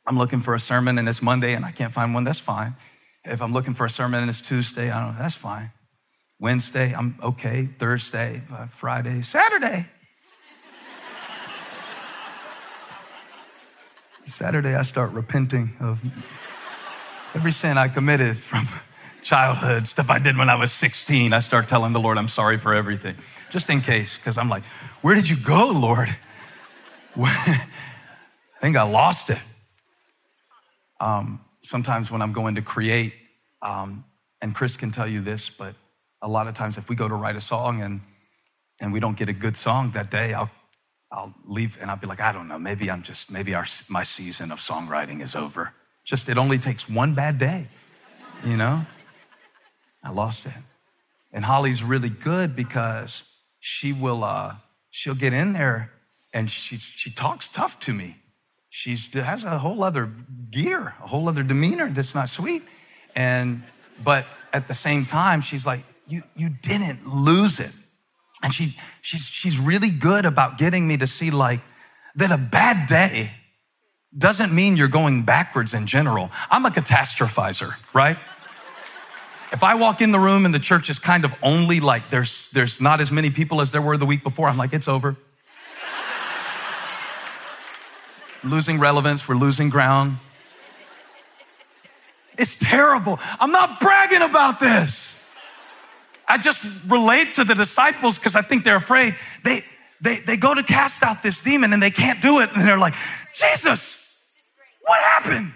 I'm 0.06 0.18
looking 0.18 0.40
for 0.40 0.54
a 0.54 0.60
sermon 0.60 0.98
and 0.98 1.08
it's 1.08 1.22
Monday 1.22 1.54
and 1.54 1.64
I 1.64 1.70
can't 1.70 1.92
find 1.92 2.12
one, 2.12 2.24
that's 2.24 2.40
fine. 2.40 2.74
If 3.24 3.40
I'm 3.40 3.52
looking 3.52 3.74
for 3.74 3.86
a 3.86 3.90
sermon 3.90 4.20
and 4.20 4.28
it's 4.28 4.40
Tuesday, 4.40 4.90
I 4.90 5.00
don't 5.00 5.14
know, 5.14 5.22
that's 5.22 5.36
fine. 5.36 5.70
Wednesday, 6.40 6.92
I'm 6.92 7.16
okay. 7.22 7.68
Thursday, 7.78 8.42
uh, 8.52 8.66
Friday, 8.66 9.22
Saturday. 9.22 9.86
Saturday, 14.24 14.74
I 14.74 14.82
start 14.82 15.12
repenting 15.12 15.70
of 15.80 16.02
every 17.34 17.52
sin 17.52 17.78
I 17.78 17.86
committed 17.86 18.36
from 18.36 18.66
childhood, 19.22 19.86
stuff 19.86 20.10
I 20.10 20.18
did 20.18 20.36
when 20.36 20.48
I 20.48 20.56
was 20.56 20.72
16. 20.72 21.32
I 21.32 21.38
start 21.38 21.68
telling 21.68 21.92
the 21.92 22.00
Lord 22.00 22.18
I'm 22.18 22.28
sorry 22.28 22.58
for 22.58 22.74
everything, 22.74 23.14
just 23.50 23.70
in 23.70 23.80
case, 23.80 24.16
because 24.16 24.36
I'm 24.36 24.48
like, 24.48 24.64
where 25.02 25.14
did 25.14 25.28
you 25.28 25.36
go, 25.36 25.68
Lord? 25.68 26.08
I 27.16 27.68
think 28.60 28.76
I 28.76 28.82
lost 28.82 29.30
it. 29.30 29.40
Um, 31.00 31.40
sometimes 31.62 32.10
when 32.10 32.22
I'm 32.22 32.32
going 32.32 32.54
to 32.56 32.62
create, 32.62 33.14
um, 33.62 34.04
and 34.40 34.54
Chris 34.54 34.76
can 34.76 34.90
tell 34.90 35.06
you 35.06 35.20
this, 35.20 35.50
but 35.50 35.74
a 36.20 36.28
lot 36.28 36.48
of 36.48 36.54
times 36.54 36.78
if 36.78 36.88
we 36.88 36.96
go 36.96 37.08
to 37.08 37.14
write 37.14 37.36
a 37.36 37.40
song 37.40 37.82
and 37.82 38.00
and 38.80 38.92
we 38.92 38.98
don't 38.98 39.16
get 39.16 39.28
a 39.28 39.32
good 39.32 39.56
song 39.56 39.92
that 39.92 40.10
day, 40.10 40.34
I'll 40.34 40.50
I'll 41.10 41.34
leave 41.46 41.78
and 41.80 41.90
I'll 41.90 41.96
be 41.96 42.06
like, 42.06 42.20
I 42.20 42.32
don't 42.32 42.48
know, 42.48 42.58
maybe 42.58 42.90
I'm 42.90 43.02
just 43.02 43.30
maybe 43.30 43.54
our 43.54 43.66
my 43.88 44.02
season 44.02 44.50
of 44.50 44.58
songwriting 44.58 45.20
is 45.20 45.36
over. 45.36 45.72
Just 46.04 46.28
it 46.28 46.36
only 46.36 46.58
takes 46.58 46.88
one 46.88 47.14
bad 47.14 47.38
day, 47.38 47.68
you 48.44 48.56
know. 48.56 48.84
I 50.02 50.10
lost 50.10 50.46
it, 50.46 50.52
and 51.32 51.44
Holly's 51.44 51.84
really 51.84 52.10
good 52.10 52.56
because 52.56 53.24
she 53.60 53.92
will 53.92 54.24
uh, 54.24 54.56
she'll 54.90 55.14
get 55.14 55.32
in 55.32 55.52
there 55.52 55.92
and 56.32 56.50
she 56.50 56.76
she 56.76 57.10
talks 57.10 57.46
tough 57.46 57.78
to 57.80 57.92
me 57.92 58.21
she 58.74 58.96
has 59.12 59.44
a 59.44 59.58
whole 59.58 59.84
other 59.84 60.10
gear, 60.50 60.94
a 61.02 61.06
whole 61.06 61.28
other 61.28 61.42
demeanor 61.42 61.90
that's 61.90 62.14
not 62.14 62.30
sweet. 62.30 62.62
And, 63.14 63.64
but 64.02 64.24
at 64.50 64.66
the 64.66 64.72
same 64.72 65.04
time, 65.04 65.42
she's 65.42 65.66
like, 65.66 65.80
you, 66.08 66.22
you 66.34 66.48
didn't 66.48 67.06
lose 67.06 67.60
it. 67.60 67.70
And 68.42 68.52
she, 68.54 68.74
she's, 69.02 69.26
she's 69.26 69.58
really 69.58 69.90
good 69.90 70.24
about 70.24 70.56
getting 70.56 70.88
me 70.88 70.96
to 70.96 71.06
see 71.06 71.30
like 71.30 71.60
that 72.16 72.32
a 72.32 72.38
bad 72.38 72.88
day 72.88 73.32
doesn't 74.16 74.54
mean 74.54 74.78
you're 74.78 74.88
going 74.88 75.24
backwards 75.24 75.74
in 75.74 75.86
general. 75.86 76.30
I'm 76.50 76.64
a 76.64 76.70
catastrophizer, 76.70 77.74
right? 77.92 78.16
If 79.52 79.62
I 79.62 79.74
walk 79.74 80.00
in 80.00 80.12
the 80.12 80.18
room 80.18 80.46
and 80.46 80.54
the 80.54 80.58
church 80.58 80.88
is 80.88 80.98
kind 80.98 81.26
of 81.26 81.34
only 81.42 81.80
like 81.80 82.08
there's, 82.08 82.48
there's 82.52 82.80
not 82.80 83.02
as 83.02 83.12
many 83.12 83.28
people 83.28 83.60
as 83.60 83.70
there 83.70 83.82
were 83.82 83.98
the 83.98 84.06
week 84.06 84.22
before, 84.22 84.48
I'm 84.48 84.56
like, 84.56 84.72
it's 84.72 84.88
over 84.88 85.18
losing 88.44 88.78
relevance, 88.78 89.28
we're 89.28 89.34
losing 89.36 89.68
ground. 89.70 90.18
It's 92.38 92.56
terrible. 92.56 93.18
I'm 93.38 93.52
not 93.52 93.80
bragging 93.80 94.22
about 94.22 94.58
this. 94.58 95.22
I 96.26 96.38
just 96.38 96.64
relate 96.86 97.34
to 97.34 97.44
the 97.44 97.54
disciples 97.54 98.18
because 98.18 98.36
I 98.36 98.42
think 98.42 98.64
they're 98.64 98.76
afraid. 98.76 99.16
They, 99.44 99.62
they, 100.00 100.20
they 100.20 100.36
go 100.36 100.54
to 100.54 100.62
cast 100.62 101.02
out 101.02 101.22
this 101.22 101.40
demon 101.40 101.72
and 101.72 101.82
they 101.82 101.90
can't 101.90 102.22
do 102.22 102.40
it. 102.40 102.50
And 102.54 102.66
they're 102.66 102.78
like, 102.78 102.94
Jesus, 103.34 103.98
what 104.82 105.00
happened? 105.02 105.52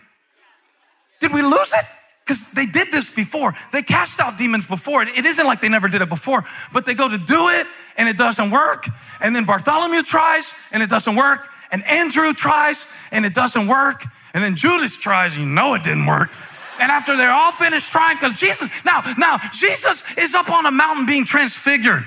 Did 1.20 1.32
we 1.32 1.42
lose 1.42 1.72
it? 1.72 1.84
Because 2.24 2.46
they 2.50 2.66
did 2.66 2.88
this 2.90 3.10
before. 3.10 3.54
They 3.72 3.82
cast 3.82 4.20
out 4.20 4.36
demons 4.36 4.66
before. 4.66 5.02
It 5.02 5.24
isn't 5.24 5.46
like 5.46 5.60
they 5.60 5.68
never 5.68 5.88
did 5.88 6.02
it 6.02 6.08
before, 6.08 6.44
but 6.72 6.84
they 6.84 6.94
go 6.94 7.08
to 7.08 7.18
do 7.18 7.48
it 7.48 7.66
and 7.96 8.08
it 8.08 8.18
doesn't 8.18 8.50
work. 8.50 8.86
And 9.20 9.34
then 9.34 9.44
Bartholomew 9.44 10.02
tries 10.02 10.52
and 10.72 10.82
it 10.82 10.90
doesn't 10.90 11.16
work 11.16 11.48
and 11.70 11.84
Andrew 11.86 12.32
tries 12.32 12.86
and 13.10 13.24
it 13.24 13.34
doesn't 13.34 13.68
work. 13.68 14.04
And 14.34 14.44
then 14.44 14.54
Judas 14.54 14.96
tries, 14.96 15.32
and 15.32 15.44
you 15.44 15.48
know 15.48 15.74
it 15.74 15.82
didn't 15.82 16.06
work. 16.06 16.30
And 16.78 16.92
after 16.92 17.16
they're 17.16 17.32
all 17.32 17.52
finished 17.52 17.90
trying, 17.90 18.16
because 18.16 18.34
Jesus, 18.34 18.68
now, 18.84 19.02
now, 19.16 19.38
Jesus 19.52 20.04
is 20.18 20.34
up 20.34 20.50
on 20.50 20.66
a 20.66 20.70
mountain 20.70 21.06
being 21.06 21.24
transfigured. 21.24 22.06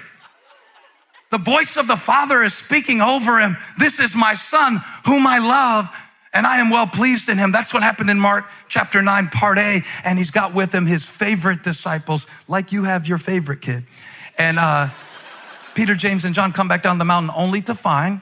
The 1.32 1.40
voice 1.40 1.78
of 1.78 1.88
the 1.88 1.96
Father 1.96 2.44
is 2.44 2.54
speaking 2.54 3.02
over 3.02 3.40
him. 3.40 3.58
This 3.78 4.00
is 4.00 4.16
my 4.16 4.34
son 4.34 4.82
whom 5.06 5.26
I 5.26 5.40
love 5.40 5.90
and 6.34 6.46
I 6.46 6.60
am 6.60 6.70
well 6.70 6.88
pleased 6.88 7.30
in 7.30 7.38
him. 7.38 7.52
That's 7.52 7.74
what 7.74 7.82
happened 7.84 8.10
in 8.10 8.20
Mark 8.20 8.46
chapter 8.68 9.02
9, 9.02 9.30
part 9.30 9.58
A. 9.58 9.82
And 10.04 10.18
he's 10.18 10.32
got 10.32 10.54
with 10.54 10.74
him 10.74 10.86
his 10.86 11.08
favorite 11.08 11.64
disciples, 11.64 12.28
like 12.48 12.72
you 12.72 12.84
have 12.84 13.08
your 13.08 13.18
favorite 13.18 13.62
kid. 13.62 13.84
And 14.38 14.60
uh, 14.60 14.90
Peter, 15.74 15.96
James, 15.96 16.26
and 16.26 16.36
John 16.36 16.52
come 16.52 16.68
back 16.68 16.84
down 16.84 16.98
the 16.98 17.06
mountain 17.06 17.32
only 17.36 17.62
to 17.64 17.76
find 17.76 18.22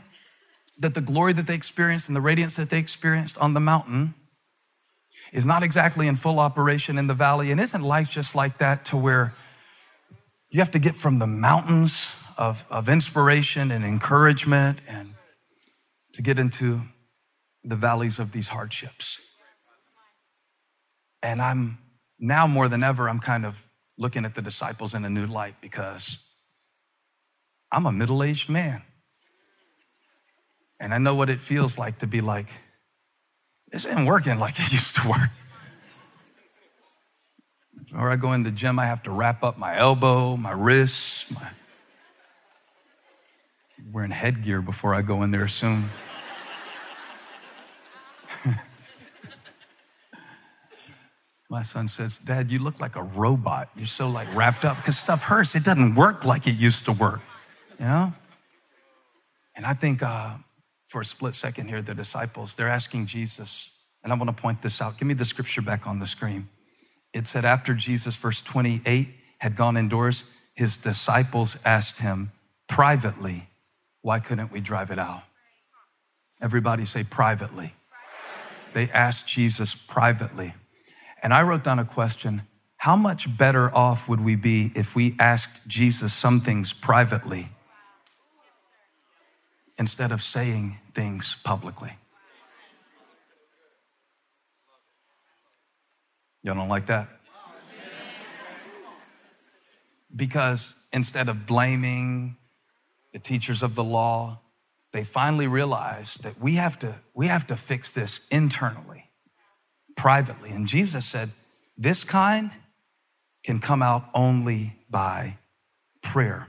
that 0.79 0.93
the 0.93 1.01
glory 1.01 1.33
that 1.33 1.47
they 1.47 1.55
experienced 1.55 2.07
and 2.07 2.15
the 2.15 2.21
radiance 2.21 2.55
that 2.55 2.69
they 2.69 2.79
experienced 2.79 3.37
on 3.37 3.53
the 3.53 3.59
mountain 3.59 4.13
is 5.33 5.45
not 5.45 5.63
exactly 5.63 6.07
in 6.07 6.15
full 6.15 6.39
operation 6.39 6.97
in 6.97 7.07
the 7.07 7.13
valley. 7.13 7.51
And 7.51 7.59
isn't 7.59 7.81
life 7.81 8.09
just 8.09 8.35
like 8.35 8.59
that 8.59 8.85
to 8.85 8.97
where 8.97 9.33
you 10.49 10.59
have 10.59 10.71
to 10.71 10.79
get 10.79 10.95
from 10.95 11.19
the 11.19 11.27
mountains 11.27 12.15
of, 12.37 12.65
of 12.69 12.87
inspiration 12.87 13.71
and 13.71 13.83
encouragement 13.83 14.81
and 14.87 15.15
to 16.13 16.21
get 16.21 16.37
into 16.39 16.81
the 17.63 17.75
valleys 17.75 18.19
of 18.19 18.31
these 18.31 18.49
hardships? 18.49 19.19
And 21.21 21.41
I'm 21.41 21.79
now 22.19 22.47
more 22.47 22.69
than 22.69 22.83
ever, 22.83 23.09
I'm 23.09 23.19
kind 23.19 23.45
of 23.45 23.67
looking 23.97 24.25
at 24.25 24.35
the 24.35 24.41
disciples 24.41 24.93
in 24.93 25.03
a 25.03 25.09
new 25.09 25.25
light 25.25 25.55
because 25.59 26.19
I'm 27.71 27.85
a 27.85 27.91
middle 27.91 28.23
aged 28.23 28.49
man. 28.49 28.83
And 30.79 30.93
I 30.93 30.97
know 30.97 31.15
what 31.15 31.29
it 31.29 31.39
feels 31.39 31.77
like 31.77 31.99
to 31.99 32.07
be 32.07 32.21
like, 32.21 32.49
this 33.71 33.85
isn't 33.85 34.05
working 34.05 34.39
like 34.39 34.59
it 34.59 34.71
used 34.71 34.95
to 34.95 35.07
work. 35.07 35.29
Or 37.95 38.11
I 38.11 38.15
go 38.15 38.33
in 38.33 38.43
the 38.43 38.51
gym, 38.51 38.79
I 38.79 38.85
have 38.85 39.03
to 39.03 39.11
wrap 39.11 39.43
up 39.43 39.57
my 39.57 39.77
elbow, 39.77 40.35
my 40.35 40.51
wrists, 40.51 41.31
my 41.31 41.49
wearing 43.91 44.11
headgear 44.11 44.61
before 44.61 44.93
I 44.93 45.01
go 45.01 45.23
in 45.23 45.31
there 45.31 45.47
soon. 45.47 45.89
My 51.49 51.61
son 51.61 51.87
says, 51.87 52.17
Dad, 52.17 52.51
you 52.51 52.59
look 52.59 52.81
like 52.81 52.97
a 52.97 53.03
robot. 53.03 53.69
You're 53.75 53.85
so 53.85 54.09
like 54.09 54.27
wrapped 54.35 54.65
up 54.65 54.75
because 54.77 54.97
stuff 54.97 55.23
hurts. 55.23 55.55
It 55.55 55.63
doesn't 55.63 55.95
work 55.95 56.25
like 56.25 56.45
it 56.45 56.57
used 56.57 56.83
to 56.85 56.91
work, 56.91 57.21
you 57.79 57.85
know? 57.85 58.13
And 59.55 59.65
I 59.65 59.73
think 59.73 60.03
uh, 60.03 60.35
for 60.87 61.01
a 61.01 61.05
split 61.05 61.35
second 61.35 61.67
here, 61.67 61.81
the 61.81 61.93
disciples, 61.93 62.55
they're 62.55 62.69
asking 62.69 63.05
Jesus, 63.05 63.71
and 64.03 64.11
I 64.11 64.15
want 64.15 64.35
to 64.35 64.41
point 64.41 64.61
this 64.61 64.81
out. 64.81 64.97
Give 64.97 65.07
me 65.07 65.13
the 65.13 65.25
scripture 65.25 65.61
back 65.61 65.85
on 65.85 65.99
the 65.99 66.05
screen. 66.05 66.47
It 67.13 67.27
said, 67.27 67.45
after 67.45 67.73
Jesus, 67.73 68.15
verse 68.15 68.41
28, 68.41 69.09
had 69.39 69.55
gone 69.55 69.77
indoors, 69.77 70.23
his 70.53 70.77
disciples 70.77 71.57
asked 71.65 71.99
him 71.99 72.31
privately, 72.67 73.49
why 74.01 74.19
couldn't 74.19 74.51
we 74.51 74.61
drive 74.61 74.89
it 74.89 74.99
out? 74.99 75.23
Everybody 76.41 76.85
say 76.85 77.03
privately. 77.03 77.73
They 78.73 78.89
asked 78.89 79.27
Jesus 79.27 79.75
privately. 79.75 80.53
And 81.21 81.33
I 81.33 81.41
wrote 81.41 81.63
down 81.63 81.79
a 81.79 81.85
question 81.85 82.43
How 82.77 82.95
much 82.95 83.37
better 83.37 83.73
off 83.75 84.07
would 84.07 84.21
we 84.21 84.35
be 84.35 84.71
if 84.75 84.95
we 84.95 85.15
asked 85.19 85.67
Jesus 85.67 86.13
some 86.13 86.39
things 86.39 86.73
privately 86.73 87.49
instead 89.77 90.11
of 90.11 90.21
saying 90.21 90.77
things 90.93 91.37
publicly? 91.43 91.97
Y'all 96.43 96.55
don't 96.55 96.69
like 96.69 96.85
that? 96.85 97.09
Because 100.15 100.75
instead 100.93 101.27
of 101.29 101.45
blaming 101.45 102.37
the 103.11 103.19
teachers 103.19 103.61
of 103.61 103.75
the 103.75 103.83
law, 103.83 104.39
they 104.93 105.03
finally 105.03 105.47
realized 105.47 106.23
that 106.23 106.39
we 106.39 106.53
have 106.53 106.79
to, 106.79 106.95
we 107.13 107.27
have 107.27 107.45
to 107.47 107.55
fix 107.55 107.91
this 107.91 108.21
internally 108.31 109.09
privately. 109.97 110.51
And 110.51 110.67
Jesus 110.67 111.05
said, 111.05 111.31
This 111.77 112.03
kind 112.03 112.51
can 113.43 113.59
come 113.59 113.81
out 113.81 114.05
only 114.13 114.77
by 114.89 115.37
prayer. 116.01 116.47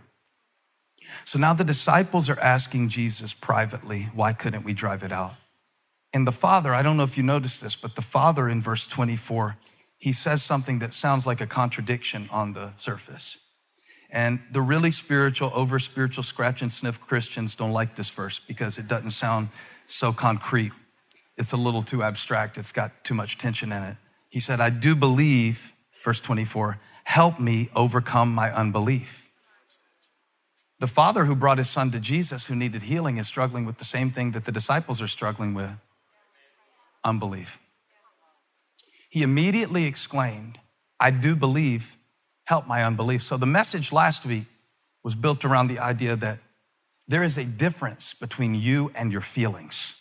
So 1.25 1.39
now 1.39 1.55
the 1.55 1.65
disciples 1.65 2.29
are 2.31 2.41
asking 2.41 2.89
Jesus 2.91 3.35
privately, 3.35 4.09
Why 4.15 4.33
couldn't 4.33 4.65
we 4.65 4.73
drive 4.73 5.03
it 5.03 5.13
out? 5.13 5.35
And 6.13 6.27
the 6.27 6.33
Father, 6.33 6.75
I 6.75 6.83
don't 6.83 6.97
know 6.97 7.05
if 7.05 7.17
you 7.17 7.23
noticed 7.23 7.63
this, 7.63 7.77
but 7.77 7.95
the 7.95 8.03
Father 8.03 8.49
in 8.49 8.63
verse 8.63 8.87
24, 8.87 9.57
he 9.99 10.13
says 10.13 10.43
something 10.43 10.79
that 10.79 10.93
sounds 10.93 11.27
like 11.27 11.41
a 11.41 11.47
contradiction 11.47 12.29
on 12.31 12.55
the 12.55 12.73
surface. 12.77 13.39
And 14.11 14.41
the 14.51 14.63
really 14.63 14.91
spiritual, 14.91 15.51
over 15.55 15.79
spiritual, 15.79 16.25
scratch 16.25 16.63
and 16.63 16.73
sniff 16.73 16.99
Christians 17.01 17.55
don't 17.55 17.73
like 17.73 17.95
this 17.95 18.09
verse 18.09 18.39
because 18.39 18.79
it 18.79 18.89
doesn't 18.89 19.11
sound 19.11 19.49
so 19.87 20.13
concrete 20.13 20.73
it's 21.39 21.53
a 21.53 21.57
little 21.57 21.83
too 21.83 22.03
abstract. 22.03 22.59
It's 22.59 22.73
got 22.73 23.05
too 23.05 23.15
much 23.15 23.39
tension 23.39 23.71
in 23.71 23.83
it. 23.85 23.97
He 24.29 24.41
said, 24.41 24.61
I 24.61 24.71
do 24.71 24.95
believe, 24.97 25.73
verse 26.05 26.21
24, 26.21 26.79
help 27.05 27.39
me 27.39 27.71
overcome 27.75 28.35
my 28.35 28.53
unbelief. 28.53 29.28
The 30.81 30.87
father 30.87 31.25
who 31.25 31.35
brought 31.35 31.59
his 31.59 31.69
son 31.69 31.91
to 31.91 32.01
Jesus, 32.01 32.47
who 32.47 32.55
needed 32.55 32.83
healing, 32.83 33.17
is 33.17 33.27
struggling 33.27 33.65
with 33.65 33.79
the 33.79 33.85
same 33.85 34.11
thing 34.11 34.31
that 34.33 34.45
the 34.45 34.53
disciples 34.53 35.03
are 35.03 35.09
struggling 35.09 35.55
with 35.55 35.71
unbelief. 37.03 37.61
He 39.09 39.23
immediately 39.23 39.87
exclaimed, 39.87 40.59
I 41.01 41.11
do 41.11 41.35
believe, 41.35 41.97
help 42.45 42.67
my 42.67 42.85
unbelief. 42.85 43.23
So 43.23 43.37
the 43.37 43.47
message 43.47 43.93
last 43.93 44.25
week 44.25 44.45
was 45.03 45.15
built 45.15 45.45
around 45.45 45.69
the 45.69 45.79
idea 45.79 46.15
that 46.17 46.39
there 47.09 47.23
is 47.23 47.39
a 47.39 47.45
difference 47.45 48.15
between 48.15 48.55
you 48.55 48.93
and 48.95 49.11
your 49.11 49.21
feelings. 49.23 49.95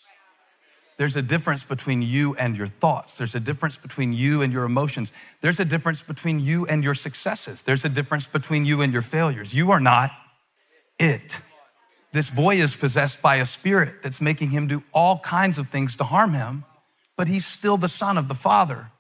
There's 0.98 1.16
a 1.16 1.22
difference 1.22 1.64
between 1.64 2.02
you 2.02 2.36
and 2.36 2.58
your 2.58 2.68
thoughts. 2.68 3.18
There's 3.18 3.36
a 3.36 3.40
difference 3.40 3.78
between 3.78 4.14
you 4.14 4.42
and 4.42 4.52
your 4.52 4.66
emotions. 4.66 5.12
There's 5.42 5.60
a 5.60 5.66
difference 5.66 6.02
between 6.02 6.40
you 6.40 6.66
and 6.66 6.84
your 6.84 6.96
successes. 6.96 7.64
There's 7.64 7.86
a 7.86 7.90
difference 7.90 8.28
between 8.28 8.66
you 8.66 8.82
and 8.82 8.92
your 8.92 9.04
failures. 9.04 9.54
You 9.54 9.72
are 9.72 9.80
not 9.80 10.12
it. 11.00 11.42
This 12.12 12.30
boy 12.30 12.56
is 12.56 12.76
possessed 12.76 13.22
by 13.22 13.36
a 13.36 13.46
spirit 13.46 14.02
that's 14.02 14.22
making 14.22 14.52
him 14.52 14.68
do 14.68 14.84
all 14.94 15.20
kinds 15.20 15.58
of 15.58 15.70
things 15.70 15.96
to 15.98 16.04
harm 16.04 16.34
him, 16.34 16.66
but 17.16 17.28
he's 17.28 17.46
still 17.46 17.78
the 17.78 17.88
son 17.88 18.18
of 18.18 18.28
the 18.28 18.34
father. 18.34 18.92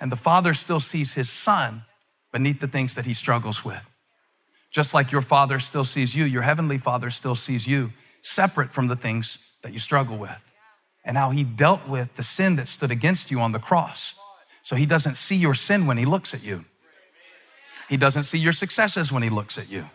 And 0.00 0.12
the 0.12 0.16
father 0.16 0.54
still 0.54 0.80
sees 0.80 1.14
his 1.14 1.30
son 1.30 1.82
beneath 2.32 2.60
the 2.60 2.68
things 2.68 2.94
that 2.94 3.06
he 3.06 3.14
struggles 3.14 3.64
with. 3.64 3.88
Just 4.70 4.92
like 4.92 5.12
your 5.12 5.22
father 5.22 5.58
still 5.58 5.84
sees 5.84 6.14
you, 6.14 6.24
your 6.24 6.42
heavenly 6.42 6.78
father 6.78 7.10
still 7.10 7.34
sees 7.34 7.66
you 7.66 7.92
separate 8.20 8.70
from 8.70 8.88
the 8.88 8.96
things 8.96 9.38
that 9.62 9.72
you 9.72 9.78
struggle 9.78 10.18
with 10.18 10.52
and 11.04 11.16
how 11.16 11.30
he 11.30 11.42
dealt 11.42 11.88
with 11.88 12.14
the 12.16 12.22
sin 12.22 12.56
that 12.56 12.68
stood 12.68 12.90
against 12.90 13.30
you 13.30 13.40
on 13.40 13.52
the 13.52 13.58
cross. 13.58 14.14
So 14.62 14.76
he 14.76 14.84
doesn't 14.84 15.16
see 15.16 15.36
your 15.36 15.54
sin 15.54 15.86
when 15.86 15.96
he 15.96 16.04
looks 16.04 16.34
at 16.34 16.44
you. 16.44 16.66
He 17.88 17.96
doesn't 17.96 18.24
see 18.24 18.38
your 18.38 18.52
successes 18.52 19.10
when 19.10 19.22
he 19.22 19.30
looks 19.30 19.56
at 19.56 19.70
you. 19.70 19.88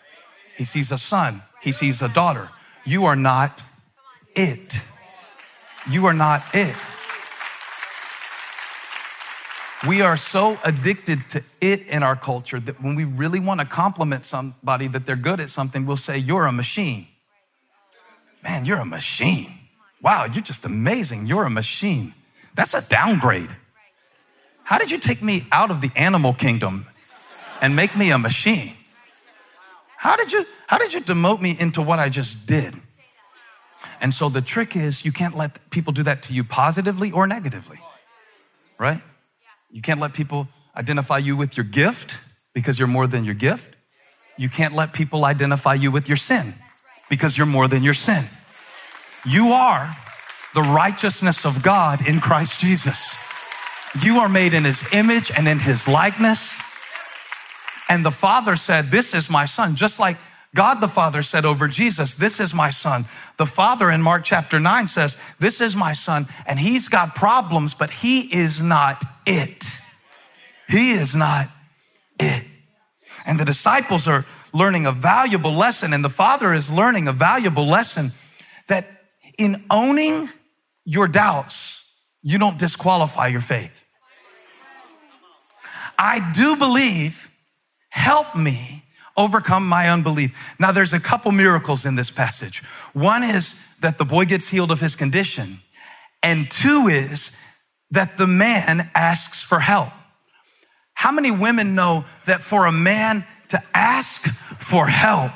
He 0.57 0.63
sees 0.63 0.91
a 0.91 0.97
son, 0.97 1.41
he 1.61 1.71
sees 1.71 2.01
a 2.01 2.09
daughter. 2.09 2.49
You 2.85 3.05
are 3.05 3.15
not 3.15 3.63
it. 4.35 4.81
You 5.89 6.05
are 6.05 6.13
not 6.13 6.43
it. 6.53 6.75
We 9.87 10.01
are 10.01 10.15
so 10.15 10.57
addicted 10.63 11.27
to 11.29 11.43
it 11.59 11.87
in 11.87 12.03
our 12.03 12.15
culture 12.15 12.59
that 12.59 12.81
when 12.81 12.95
we 12.95 13.03
really 13.03 13.41
want 13.41 13.59
to 13.59 13.65
compliment 13.65 14.25
somebody 14.25 14.87
that 14.87 15.05
they're 15.05 15.17
good 15.17 15.41
at 15.41 15.49
something, 15.49 15.85
we'll 15.85 15.97
say, 15.97 16.17
You're 16.17 16.45
a 16.45 16.53
machine. 16.53 17.07
Man, 18.43 18.65
you're 18.65 18.79
a 18.79 18.85
machine. 18.85 19.51
Wow, 20.01 20.25
you're 20.25 20.43
just 20.43 20.65
amazing. 20.65 21.27
You're 21.27 21.45
a 21.45 21.49
machine. 21.49 22.13
That's 22.55 22.73
a 22.73 22.87
downgrade. 22.87 23.55
How 24.63 24.77
did 24.77 24.91
you 24.91 24.99
take 24.99 25.21
me 25.21 25.45
out 25.51 25.71
of 25.71 25.81
the 25.81 25.91
animal 25.95 26.33
kingdom 26.33 26.87
and 27.61 27.75
make 27.75 27.95
me 27.95 28.11
a 28.11 28.17
machine? 28.17 28.75
How 30.03 30.17
did 30.17 30.33
you 30.33 30.45
how 30.67 30.77
did 30.79 30.93
you 30.93 30.99
demote 30.99 31.39
me 31.39 31.55
into 31.57 31.81
what 31.81 31.97
I 31.97 32.09
just 32.09 32.45
did? 32.45 32.75
And 34.01 34.13
so 34.13 34.27
the 34.27 34.41
trick 34.41 34.75
is 34.75 35.05
you 35.05 35.13
can't 35.13 35.33
let 35.33 35.69
people 35.69 35.93
do 35.93 36.03
that 36.03 36.23
to 36.23 36.33
you 36.33 36.43
positively 36.43 37.09
or 37.09 37.25
negatively. 37.25 37.79
Right? 38.77 39.01
You 39.71 39.81
can't 39.81 40.01
let 40.01 40.11
people 40.13 40.49
identify 40.75 41.19
you 41.19 41.37
with 41.37 41.55
your 41.55 41.63
gift 41.63 42.19
because 42.53 42.77
you're 42.79 42.89
more 42.89 43.07
than 43.07 43.23
your 43.23 43.33
gift. 43.33 43.77
You 44.37 44.49
can't 44.49 44.75
let 44.75 44.91
people 44.91 45.23
identify 45.23 45.75
you 45.75 45.89
with 45.89 46.09
your 46.09 46.17
sin 46.17 46.53
because 47.09 47.37
you're 47.37 47.47
more 47.47 47.69
than 47.69 47.81
your 47.81 47.93
sin. 47.93 48.25
You 49.25 49.53
are 49.53 49.95
the 50.53 50.63
righteousness 50.63 51.45
of 51.45 51.63
God 51.63 52.05
in 52.05 52.19
Christ 52.19 52.59
Jesus. 52.59 53.15
You 54.03 54.17
are 54.17 54.27
made 54.27 54.53
in 54.53 54.65
his 54.65 54.83
image 54.93 55.31
and 55.31 55.47
in 55.47 55.59
his 55.59 55.87
likeness. 55.87 56.59
And 57.89 58.05
the 58.05 58.11
Father 58.11 58.55
said, 58.55 58.85
This 58.85 59.13
is 59.13 59.29
my 59.29 59.45
son. 59.45 59.75
Just 59.75 59.99
like 59.99 60.17
God 60.55 60.75
the 60.75 60.87
Father 60.87 61.21
said 61.21 61.45
over 61.45 61.67
Jesus, 61.67 62.15
This 62.15 62.39
is 62.39 62.53
my 62.53 62.69
son. 62.69 63.05
The 63.37 63.45
Father 63.45 63.89
in 63.89 64.01
Mark 64.01 64.23
chapter 64.23 64.59
9 64.59 64.87
says, 64.87 65.17
This 65.39 65.61
is 65.61 65.75
my 65.75 65.93
son. 65.93 66.27
And 66.45 66.59
he's 66.59 66.89
got 66.89 67.15
problems, 67.15 67.73
but 67.73 67.89
he 67.89 68.21
is 68.21 68.61
not 68.61 69.03
it. 69.25 69.65
He 70.69 70.93
is 70.93 71.15
not 71.15 71.49
it. 72.19 72.45
And 73.25 73.39
the 73.39 73.45
disciples 73.45 74.07
are 74.07 74.25
learning 74.53 74.85
a 74.85 74.91
valuable 74.91 75.53
lesson, 75.53 75.93
and 75.93 76.03
the 76.03 76.09
Father 76.09 76.53
is 76.53 76.71
learning 76.71 77.07
a 77.07 77.13
valuable 77.13 77.65
lesson 77.65 78.11
that 78.67 78.85
in 79.37 79.65
owning 79.69 80.29
your 80.85 81.07
doubts, 81.07 81.83
you 82.21 82.37
don't 82.37 82.59
disqualify 82.59 83.27
your 83.27 83.41
faith. 83.41 83.83
I 85.97 86.31
do 86.33 86.55
believe, 86.55 87.29
help 87.93 88.35
me 88.35 88.83
overcome 89.15 89.67
my 89.67 89.87
unbelief. 89.87 90.55
Now, 90.59 90.71
there's 90.71 90.93
a 90.93 90.99
couple 90.99 91.31
miracles 91.31 91.85
in 91.85 91.95
this 91.95 92.09
passage. 92.09 92.63
One 92.93 93.21
is 93.23 93.55
that 93.81 93.99
the 93.99 94.03
boy 94.03 94.25
gets 94.25 94.49
healed 94.49 94.71
of 94.71 94.81
his 94.81 94.95
condition, 94.95 95.59
and 96.23 96.49
two 96.49 96.87
is 96.87 97.37
that 97.91 98.17
the 98.17 98.25
man 98.25 98.89
asks 98.95 99.43
for 99.43 99.59
help. 99.59 99.89
How 100.95 101.11
many 101.11 101.29
women 101.29 101.75
know 101.75 102.05
that 102.25 102.41
for 102.41 102.65
a 102.65 102.71
man 102.71 103.25
to 103.49 103.61
ask 103.75 104.27
for 104.59 104.87
help 104.87 105.31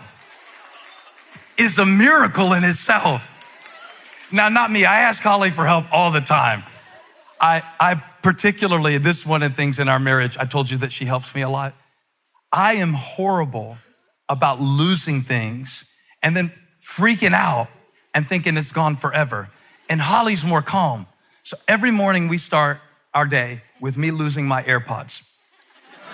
is 1.59 1.77
a 1.77 1.85
miracle 1.85 2.53
in 2.53 2.63
itself? 2.63 3.23
Now, 4.31 4.49
not 4.49 4.71
me. 4.71 4.83
I 4.83 5.01
ask 5.01 5.21
Holly 5.21 5.51
for 5.51 5.65
help 5.65 5.85
all 5.91 6.09
the 6.09 6.21
time. 6.21 6.63
I, 7.39 7.61
I 7.79 8.01
particularly, 8.23 8.97
this 8.97 9.27
one 9.27 9.43
of 9.43 9.51
the 9.51 9.55
things 9.55 9.77
in 9.77 9.87
our 9.87 9.99
marriage, 9.99 10.37
I 10.39 10.45
told 10.45 10.71
you 10.71 10.77
that 10.77 10.91
she 10.91 11.05
helps 11.05 11.35
me 11.35 11.43
a 11.43 11.49
lot. 11.49 11.75
I 12.51 12.75
am 12.75 12.93
horrible 12.93 13.77
about 14.29 14.59
losing 14.61 15.21
things 15.21 15.85
and 16.21 16.35
then 16.35 16.51
freaking 16.81 17.33
out 17.33 17.69
and 18.13 18.27
thinking 18.27 18.57
it's 18.57 18.71
gone 18.71 18.95
forever. 18.95 19.49
And 19.89 20.01
Holly's 20.01 20.45
more 20.45 20.61
calm. 20.61 21.07
So 21.43 21.57
every 21.67 21.91
morning 21.91 22.27
we 22.27 22.37
start 22.37 22.79
our 23.13 23.25
day 23.25 23.63
with 23.79 23.97
me 23.97 24.11
losing 24.11 24.45
my 24.47 24.63
AirPods. 24.63 25.21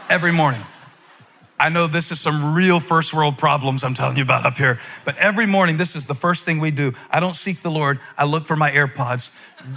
Every 0.10 0.32
morning. 0.32 0.66
I 1.64 1.70
know 1.70 1.88
this 1.88 2.12
is 2.12 2.20
some 2.20 2.54
real 2.54 2.82
first 2.82 3.14
world 3.14 3.38
problems 3.38 3.86
I'm 3.86 3.94
telling 3.94 4.18
you 4.18 4.24
about 4.24 4.46
up 4.46 4.58
here, 4.58 4.82
but 5.06 5.16
every 5.16 5.46
morning, 5.46 5.78
this 5.78 5.96
is 5.96 6.06
the 6.06 6.14
first 6.14 6.44
thing 6.44 6.60
we 6.60 6.72
do. 6.72 6.92
I 7.10 7.22
don't 7.22 7.38
seek 7.38 7.62
the 7.62 7.72
Lord. 7.72 8.02
I 8.18 8.26
look 8.26 8.46
for 8.46 8.58
my 8.58 8.70
AirPods 8.70 9.34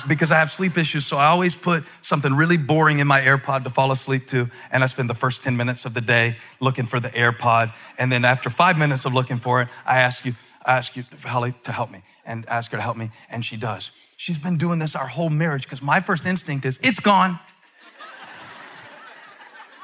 because 0.09 0.33
I 0.33 0.39
have 0.41 0.51
sleep 0.51 0.77
issues. 0.77 1.07
So 1.07 1.17
I 1.17 1.27
always 1.27 1.55
put 1.55 1.85
something 2.01 2.35
really 2.35 2.57
boring 2.57 2.99
in 2.99 3.07
my 3.07 3.21
AirPod 3.21 3.63
to 3.63 3.71
fall 3.71 3.93
asleep 3.93 4.27
to. 4.31 4.51
And 4.73 4.83
I 4.83 4.87
spend 4.87 5.09
the 5.09 5.15
first 5.15 5.45
10 5.45 5.57
minutes 5.57 5.85
of 5.85 5.95
the 5.95 6.01
day 6.01 6.35
looking 6.59 6.87
for 6.87 6.99
the 6.99 7.11
AirPod. 7.11 7.73
And 7.99 8.11
then 8.11 8.25
after 8.25 8.51
five 8.51 8.77
minutes 8.77 9.05
of 9.05 9.15
looking 9.15 9.39
for 9.39 9.63
it, 9.63 9.69
I 9.87 10.01
ask 10.01 10.25
you, 10.25 10.35
I 10.65 10.79
ask 10.79 10.97
you, 10.97 11.05
Holly, 11.23 11.55
to 11.63 11.71
help 11.71 11.93
me 11.93 12.03
and 12.25 12.49
ask 12.49 12.73
her 12.73 12.79
to 12.79 12.83
help 12.83 12.97
me. 12.97 13.13
And 13.31 13.45
she 13.45 13.57
does. 13.57 13.93
She's 14.17 14.39
been 14.39 14.57
doing 14.57 14.81
this 14.81 14.97
our 14.97 15.07
whole 15.07 15.31
marriage 15.31 15.63
because 15.63 15.83
my 15.83 16.01
first 16.01 16.27
instinct 16.27 16.67
is, 16.67 16.81
it's 16.83 16.99
gone. 16.99 17.39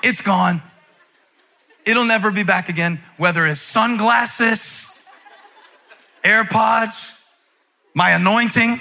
It's 0.02 0.21
gone. 0.21 0.62
It'll 1.85 2.05
never 2.05 2.31
be 2.31 2.45
back 2.45 2.69
again, 2.69 3.01
whether 3.17 3.47
it's 3.47 3.61
sunglasses, 3.61 4.87
AirPods, 6.23 7.21
my 7.95 8.11
anointing. 8.11 8.81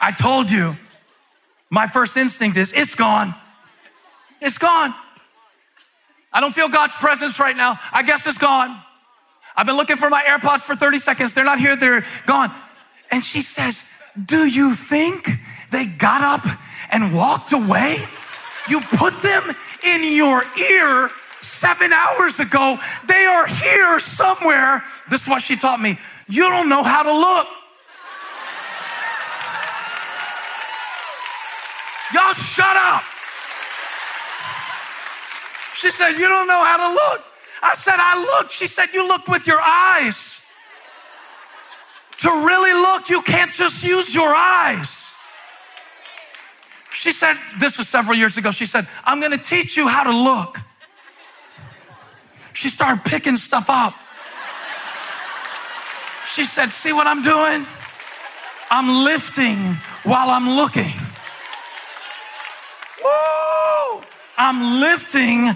I 0.00 0.12
told 0.12 0.50
you, 0.50 0.76
my 1.70 1.86
first 1.86 2.16
instinct 2.16 2.56
is 2.56 2.72
it's 2.72 2.94
gone. 2.94 3.34
It's 4.40 4.58
gone. 4.58 4.94
I 6.32 6.40
don't 6.40 6.54
feel 6.54 6.68
God's 6.68 6.96
presence 6.96 7.38
right 7.38 7.56
now. 7.56 7.78
I 7.92 8.02
guess 8.02 8.26
it's 8.26 8.38
gone. 8.38 8.80
I've 9.56 9.66
been 9.66 9.76
looking 9.76 9.96
for 9.96 10.08
my 10.08 10.22
AirPods 10.22 10.60
for 10.60 10.74
30 10.74 10.98
seconds. 10.98 11.34
They're 11.34 11.44
not 11.44 11.58
here, 11.58 11.76
they're 11.76 12.04
gone. 12.26 12.52
And 13.10 13.22
she 13.22 13.42
says, 13.42 13.84
Do 14.24 14.46
you 14.46 14.74
think 14.74 15.28
they 15.70 15.86
got 15.86 16.22
up 16.22 16.58
and 16.90 17.12
walked 17.12 17.52
away? 17.52 17.98
You 18.68 18.80
put 18.80 19.20
them 19.22 19.54
in 19.84 20.04
your 20.14 20.44
ear 20.56 21.10
seven 21.40 21.92
hours 21.92 22.40
ago. 22.40 22.78
They 23.06 23.26
are 23.26 23.46
here 23.46 23.98
somewhere. 23.98 24.82
This 25.10 25.22
is 25.22 25.28
what 25.28 25.42
she 25.42 25.56
taught 25.56 25.80
me. 25.80 25.98
You 26.28 26.48
don't 26.48 26.68
know 26.68 26.82
how 26.82 27.02
to 27.02 27.12
look. 27.12 27.46
Y'all 32.14 32.32
shut 32.34 32.76
up. 32.76 33.02
She 35.74 35.90
said, 35.90 36.12
You 36.12 36.28
don't 36.28 36.46
know 36.46 36.64
how 36.64 36.76
to 36.88 36.94
look. 36.94 37.24
I 37.62 37.74
said, 37.74 37.94
I 37.98 38.20
looked. 38.20 38.52
She 38.52 38.68
said, 38.68 38.88
You 38.92 39.06
looked 39.06 39.28
with 39.28 39.46
your 39.46 39.60
eyes. 39.60 40.40
To 42.18 42.28
really 42.28 42.72
look, 42.72 43.08
you 43.08 43.22
can't 43.22 43.52
just 43.52 43.82
use 43.82 44.14
your 44.14 44.32
eyes. 44.34 45.11
She 46.92 47.12
said, 47.12 47.36
this 47.58 47.78
was 47.78 47.88
several 47.88 48.16
years 48.16 48.36
ago. 48.36 48.50
She 48.50 48.66
said, 48.66 48.86
I'm 49.04 49.20
going 49.20 49.32
to 49.32 49.42
teach 49.42 49.76
you 49.76 49.88
how 49.88 50.04
to 50.04 50.16
look. 50.16 50.58
She 52.52 52.68
started 52.68 53.04
picking 53.04 53.36
stuff 53.36 53.70
up. 53.70 53.94
She 56.26 56.44
said, 56.44 56.70
See 56.70 56.92
what 56.92 57.06
I'm 57.06 57.22
doing? 57.22 57.66
I'm 58.70 59.04
lifting 59.04 59.58
while 60.04 60.30
I'm 60.30 60.48
looking. 60.48 60.92
Woo! 63.04 64.02
I'm 64.38 64.80
lifting 64.80 65.48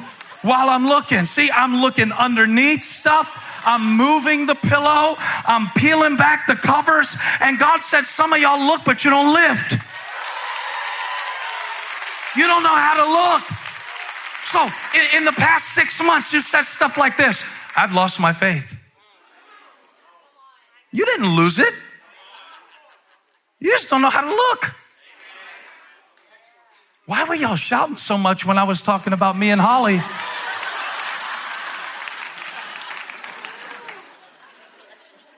while 0.43 0.69
I'm 0.69 0.87
looking. 0.87 1.25
See, 1.25 1.51
I'm 1.51 1.81
looking 1.81 2.13
underneath 2.13 2.83
stuff. 2.83 3.63
I'm 3.65 3.97
moving 3.97 4.47
the 4.47 4.55
pillow. 4.55 5.17
I'm 5.19 5.71
peeling 5.77 6.17
back 6.17 6.47
the 6.47 6.57
covers. 6.57 7.17
And 7.41 7.59
God 7.59 7.81
said, 7.81 8.05
Some 8.05 8.33
of 8.33 8.41
y'all 8.41 8.67
look, 8.67 8.85
but 8.85 9.05
you 9.05 9.11
don't 9.11 9.33
lift. 9.33 9.79
You 12.37 12.47
don't 12.47 12.63
know 12.63 12.75
how 12.75 12.95
to 12.95 13.07
look. 13.11 13.43
So, 14.45 14.63
in, 14.95 15.19
in 15.19 15.25
the 15.25 15.33
past 15.33 15.75
six 15.75 16.01
months, 16.03 16.33
you 16.33 16.41
said 16.41 16.63
stuff 16.63 16.97
like 16.97 17.17
this 17.17 17.45
I've 17.77 17.93
lost 17.93 18.21
my 18.21 18.33
faith. 18.33 18.77
You 20.93 21.05
didn't 21.05 21.35
lose 21.35 21.59
it, 21.59 21.75
you 23.61 23.71
just 23.71 23.89
don't 23.89 24.03
know 24.03 24.11
how 24.11 24.23
to 24.23 24.31
look. 24.31 24.75
Why 27.07 27.25
were 27.25 27.35
y'all 27.35 27.57
shouting 27.57 27.97
so 27.97 28.19
much 28.19 28.45
when 28.45 28.59
I 28.59 28.65
was 28.65 28.83
talking 28.83 29.13
about 29.13 29.39
me 29.39 29.51
and 29.51 29.61
Holly? 29.61 30.03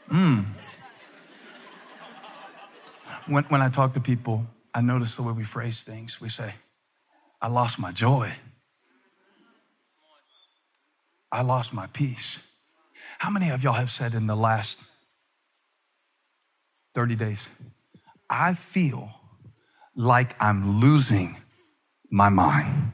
Hmm. 0.08 0.40
When, 3.26 3.44
when 3.44 3.60
I 3.60 3.68
talk 3.68 3.92
to 3.94 4.00
people, 4.00 4.46
I 4.74 4.80
notice 4.80 5.16
the 5.16 5.22
way 5.22 5.32
we 5.32 5.44
phrase 5.44 5.82
things. 5.82 6.20
We 6.20 6.30
say, 6.30 6.54
I 7.40 7.48
lost 7.48 7.78
my 7.78 7.92
joy. 7.92 8.32
I 11.30 11.42
lost 11.42 11.72
my 11.72 11.86
peace. 11.88 12.40
How 13.18 13.30
many 13.30 13.50
of 13.50 13.62
y'all 13.62 13.74
have 13.74 13.90
said 13.90 14.14
in 14.14 14.26
the 14.26 14.36
last 14.36 14.78
30 16.94 17.16
days, 17.16 17.48
I 18.28 18.54
feel 18.54 19.10
like 19.94 20.40
I'm 20.42 20.80
losing 20.80 21.36
my 22.10 22.28
mind? 22.28 22.92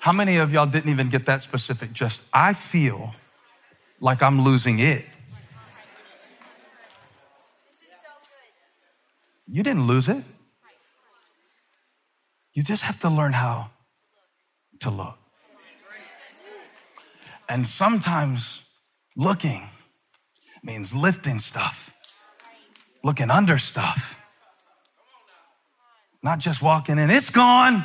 How 0.00 0.12
many 0.12 0.38
of 0.38 0.52
y'all 0.52 0.66
didn't 0.66 0.90
even 0.90 1.10
get 1.10 1.26
that 1.26 1.42
specific? 1.42 1.92
Just, 1.92 2.22
I 2.32 2.54
feel 2.54 3.14
like 4.00 4.22
I'm 4.22 4.42
losing 4.42 4.78
it. 4.78 5.04
You 9.46 9.62
didn't 9.62 9.86
lose 9.86 10.08
it. 10.08 10.24
You 12.60 12.64
just 12.64 12.82
have 12.82 12.98
to 12.98 13.08
learn 13.08 13.32
how 13.32 13.70
to 14.80 14.90
look. 14.90 15.16
And 17.48 17.66
sometimes 17.66 18.60
looking 19.16 19.66
means 20.62 20.94
lifting 20.94 21.38
stuff, 21.38 21.96
looking 23.02 23.30
under 23.30 23.56
stuff, 23.56 24.20
not 26.22 26.38
just 26.38 26.60
walking 26.60 26.98
in, 26.98 27.08
it's 27.08 27.30
gone. 27.30 27.82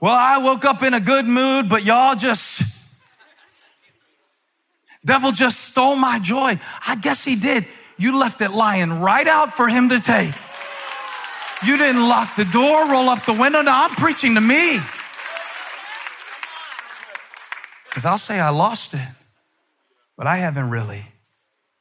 Well, 0.00 0.16
I 0.18 0.38
woke 0.38 0.64
up 0.64 0.82
in 0.82 0.94
a 0.94 1.00
good 1.00 1.26
mood, 1.26 1.68
but 1.68 1.84
y'all 1.84 2.16
just, 2.16 2.62
devil 5.04 5.30
just 5.30 5.60
stole 5.60 5.94
my 5.94 6.18
joy. 6.18 6.58
I 6.84 6.96
guess 6.96 7.22
he 7.22 7.36
did. 7.36 7.66
You 7.98 8.18
left 8.18 8.40
it 8.40 8.50
lying 8.50 8.90
right 8.90 9.28
out 9.28 9.52
for 9.52 9.68
him 9.68 9.90
to 9.90 10.00
take. 10.00 10.34
You 11.66 11.76
didn't 11.76 12.08
lock 12.08 12.36
the 12.36 12.44
door, 12.44 12.88
roll 12.88 13.08
up 13.08 13.24
the 13.24 13.32
window. 13.32 13.62
No, 13.62 13.72
I'm 13.72 13.90
preaching 13.90 14.34
to 14.34 14.40
me. 14.40 14.80
Because 17.88 18.04
I'll 18.04 18.18
say 18.18 18.38
I 18.38 18.50
lost 18.50 18.94
it, 18.94 19.08
but 20.16 20.26
I 20.26 20.36
haven't 20.36 20.70
really 20.70 21.02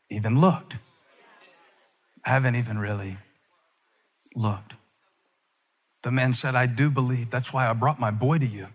even 0.09 0.39
looked. 0.41 0.77
I 2.25 2.31
haven't 2.31 2.55
even 2.55 2.79
really 2.79 3.17
looked. 4.35 4.73
The 6.01 6.11
man 6.11 6.33
said, 6.33 6.55
I 6.55 6.65
do 6.65 6.89
believe. 6.89 7.29
That's 7.29 7.53
why 7.53 7.69
I 7.69 7.73
brought 7.73 7.99
my 7.99 8.11
boy 8.11 8.39
to 8.39 8.45
you. 8.45 8.67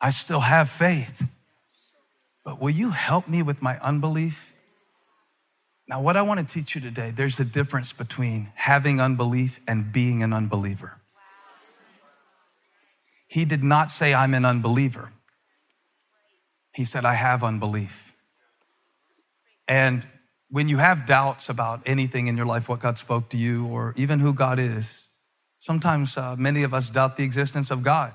I 0.00 0.10
still 0.10 0.40
have 0.40 0.70
faith. 0.70 1.26
But 2.44 2.60
will 2.60 2.70
you 2.70 2.90
help 2.90 3.28
me 3.28 3.42
with 3.42 3.60
my 3.60 3.78
unbelief? 3.80 4.54
Now, 5.88 6.00
what 6.00 6.16
I 6.16 6.22
want 6.22 6.46
to 6.46 6.52
teach 6.52 6.74
you 6.74 6.80
today, 6.80 7.12
there's 7.12 7.38
a 7.38 7.44
difference 7.44 7.92
between 7.92 8.48
having 8.54 9.00
unbelief 9.00 9.60
and 9.68 9.92
being 9.92 10.22
an 10.22 10.32
unbeliever. 10.32 10.98
He 13.28 13.44
did 13.44 13.62
not 13.62 13.90
say, 13.90 14.12
I'm 14.12 14.34
an 14.34 14.44
unbeliever. 14.44 15.12
He 16.72 16.84
said, 16.84 17.04
I 17.04 17.14
have 17.14 17.44
unbelief. 17.44 18.14
And 19.68 20.06
when 20.50 20.68
you 20.68 20.78
have 20.78 21.06
doubts 21.06 21.48
about 21.48 21.82
anything 21.86 22.26
in 22.26 22.36
your 22.36 22.46
life, 22.46 22.68
what 22.68 22.80
God 22.80 22.98
spoke 22.98 23.28
to 23.30 23.36
you, 23.36 23.66
or 23.66 23.94
even 23.96 24.20
who 24.20 24.32
God 24.32 24.58
is, 24.58 25.04
sometimes 25.58 26.16
uh, 26.16 26.36
many 26.36 26.62
of 26.62 26.74
us 26.74 26.90
doubt 26.90 27.16
the 27.16 27.24
existence 27.24 27.70
of 27.70 27.82
God. 27.82 28.12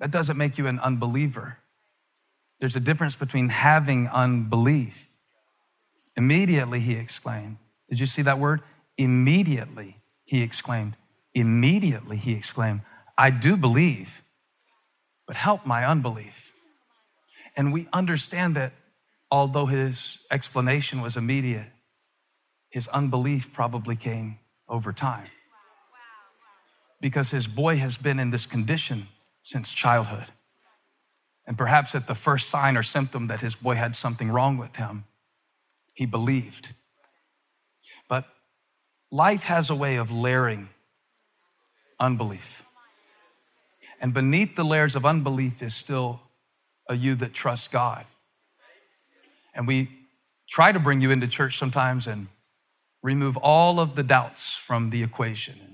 That 0.00 0.10
doesn't 0.10 0.36
make 0.36 0.58
you 0.58 0.66
an 0.66 0.78
unbeliever. 0.80 1.58
There's 2.60 2.76
a 2.76 2.80
difference 2.80 3.16
between 3.16 3.48
having 3.48 4.08
unbelief. 4.08 5.08
Immediately, 6.16 6.80
he 6.80 6.94
exclaimed. 6.94 7.56
Did 7.88 8.00
you 8.00 8.06
see 8.06 8.22
that 8.22 8.38
word? 8.38 8.60
Immediately, 8.96 9.98
he 10.24 10.42
exclaimed. 10.42 10.96
Immediately, 11.34 12.16
he 12.16 12.34
exclaimed, 12.34 12.82
I 13.18 13.30
do 13.30 13.56
believe, 13.56 14.22
but 15.26 15.36
help 15.36 15.66
my 15.66 15.84
unbelief. 15.84 16.52
And 17.56 17.72
we 17.72 17.88
understand 17.92 18.56
that 18.56 18.72
although 19.30 19.66
his 19.66 20.20
explanation 20.30 21.00
was 21.00 21.16
immediate, 21.16 21.68
his 22.68 22.88
unbelief 22.88 23.52
probably 23.52 23.96
came 23.96 24.38
over 24.68 24.92
time. 24.92 25.28
Because 27.00 27.30
his 27.30 27.46
boy 27.46 27.76
has 27.76 27.96
been 27.96 28.18
in 28.18 28.30
this 28.30 28.46
condition 28.46 29.08
since 29.42 29.72
childhood. 29.72 30.26
And 31.46 31.58
perhaps 31.58 31.94
at 31.94 32.06
the 32.06 32.14
first 32.14 32.48
sign 32.48 32.76
or 32.76 32.82
symptom 32.82 33.26
that 33.26 33.42
his 33.42 33.54
boy 33.54 33.74
had 33.74 33.94
something 33.94 34.30
wrong 34.30 34.56
with 34.56 34.76
him, 34.76 35.04
he 35.94 36.06
believed. 36.06 36.74
But 38.08 38.26
life 39.10 39.44
has 39.44 39.70
a 39.70 39.74
way 39.74 39.96
of 39.96 40.10
layering 40.10 40.68
unbelief. 41.98 42.64
And 44.00 44.12
beneath 44.12 44.56
the 44.56 44.64
layers 44.64 44.96
of 44.96 45.06
unbelief 45.06 45.62
is 45.62 45.74
still 45.74 46.20
a 46.88 46.96
you 46.96 47.14
that 47.16 47.32
trusts 47.32 47.68
God. 47.68 48.04
And 49.54 49.66
we 49.66 49.88
try 50.48 50.72
to 50.72 50.78
bring 50.78 51.00
you 51.00 51.10
into 51.10 51.28
church 51.28 51.56
sometimes 51.56 52.06
and 52.06 52.26
remove 53.02 53.36
all 53.36 53.80
of 53.80 53.94
the 53.94 54.02
doubts 54.02 54.56
from 54.56 54.90
the 54.90 55.02
equation. 55.02 55.73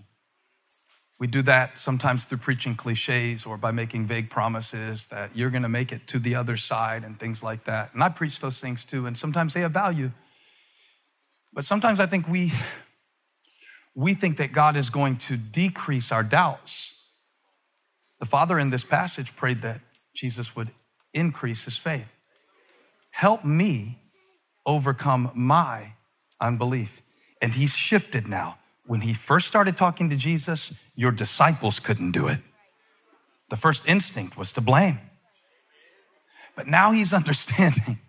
We 1.20 1.26
do 1.26 1.42
that 1.42 1.78
sometimes 1.78 2.24
through 2.24 2.38
preaching 2.38 2.74
cliches 2.74 3.44
or 3.44 3.58
by 3.58 3.72
making 3.72 4.06
vague 4.06 4.30
promises 4.30 5.06
that 5.08 5.36
you're 5.36 5.50
going 5.50 5.62
to 5.62 5.68
make 5.68 5.92
it 5.92 6.06
to 6.08 6.18
the 6.18 6.34
other 6.34 6.56
side 6.56 7.04
and 7.04 7.16
things 7.16 7.42
like 7.42 7.64
that. 7.64 7.92
And 7.92 8.02
I 8.02 8.08
preach 8.08 8.40
those 8.40 8.58
things 8.58 8.86
too, 8.86 9.04
and 9.04 9.16
sometimes 9.16 9.52
they 9.52 9.60
have 9.60 9.72
value. 9.72 10.12
But 11.52 11.66
sometimes 11.66 12.00
I 12.00 12.06
think 12.06 12.26
we 12.26 12.52
we 13.94 14.14
think 14.14 14.38
that 14.38 14.52
God 14.52 14.76
is 14.76 14.88
going 14.88 15.16
to 15.16 15.36
decrease 15.36 16.10
our 16.10 16.22
doubts. 16.22 16.94
The 18.18 18.24
Father 18.24 18.58
in 18.58 18.70
this 18.70 18.84
passage 18.84 19.36
prayed 19.36 19.60
that 19.60 19.82
Jesus 20.14 20.56
would 20.56 20.70
increase 21.12 21.64
his 21.64 21.76
faith. 21.76 22.16
Help 23.10 23.44
me 23.44 23.98
overcome 24.64 25.32
my 25.34 25.92
unbelief. 26.40 27.02
And 27.42 27.52
he's 27.52 27.74
shifted 27.74 28.26
now. 28.26 28.59
When 28.90 29.02
he 29.02 29.14
first 29.14 29.46
started 29.46 29.76
talking 29.76 30.10
to 30.10 30.16
Jesus, 30.16 30.74
your 30.96 31.12
disciples 31.12 31.78
couldn't 31.78 32.10
do 32.10 32.26
it. 32.26 32.40
The 33.48 33.54
first 33.54 33.88
instinct 33.88 34.36
was 34.36 34.50
to 34.54 34.60
blame. 34.60 34.98
But 36.56 36.66
now 36.66 36.90
he's 36.90 37.14
understanding 37.20 38.00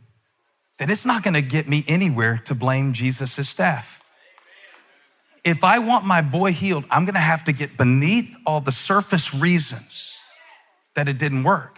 that 0.80 0.89
it's 0.89 1.06
not 1.06 1.22
going 1.22 1.36
to 1.36 1.44
get 1.44 1.70
me 1.70 1.86
anywhere 1.88 2.41
to 2.46 2.56
blame 2.56 2.94
Jesus' 2.94 3.48
staff. 3.48 4.02
If 5.44 5.63
I 5.63 5.78
want 5.78 6.04
my 6.04 6.24
boy 6.24 6.52
healed, 6.52 6.86
I'm 6.89 7.06
going 7.06 7.13
to 7.13 7.20
have 7.20 7.44
to 7.44 7.52
get 7.52 7.78
beneath 7.78 8.36
all 8.44 8.60
the 8.60 8.72
surface 8.72 9.36
reasons 9.36 10.17
that 10.96 11.08
it 11.08 11.20
didn't 11.20 11.44
work. 11.44 11.78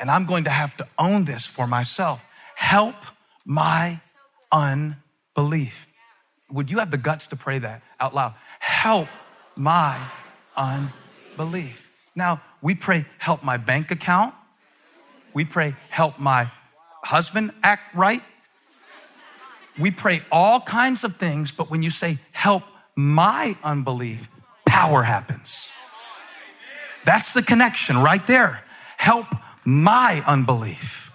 And 0.00 0.10
I'm 0.10 0.26
going 0.26 0.42
to 0.44 0.50
have 0.50 0.76
to 0.78 0.88
own 0.98 1.26
this 1.26 1.46
for 1.46 1.68
myself. 1.68 2.24
Help 2.56 2.96
my 3.44 4.00
unbelief. 4.50 5.86
Would 6.52 6.70
you 6.70 6.78
have 6.78 6.90
the 6.90 6.98
guts 6.98 7.28
to 7.28 7.36
pray 7.36 7.58
that 7.58 7.82
out 7.98 8.14
loud? 8.14 8.34
Help 8.58 9.08
my 9.56 9.98
unbelief. 10.56 11.90
Now, 12.14 12.42
we 12.60 12.74
pray, 12.74 13.06
help 13.18 13.42
my 13.42 13.56
bank 13.56 13.90
account. 13.90 14.34
We 15.32 15.44
pray, 15.44 15.76
help 15.88 16.18
my 16.18 16.50
husband 17.02 17.52
act 17.62 17.94
right. 17.94 18.22
We 19.78 19.90
pray 19.90 20.22
all 20.30 20.60
kinds 20.60 21.04
of 21.04 21.16
things, 21.16 21.52
but 21.52 21.70
when 21.70 21.82
you 21.82 21.90
say, 21.90 22.18
help 22.32 22.64
my 22.96 23.56
unbelief, 23.62 24.28
power 24.66 25.04
happens. 25.04 25.70
That's 27.04 27.32
the 27.32 27.42
connection 27.42 27.98
right 27.98 28.26
there. 28.26 28.64
Help 28.98 29.26
my 29.64 30.22
unbelief. 30.26 31.10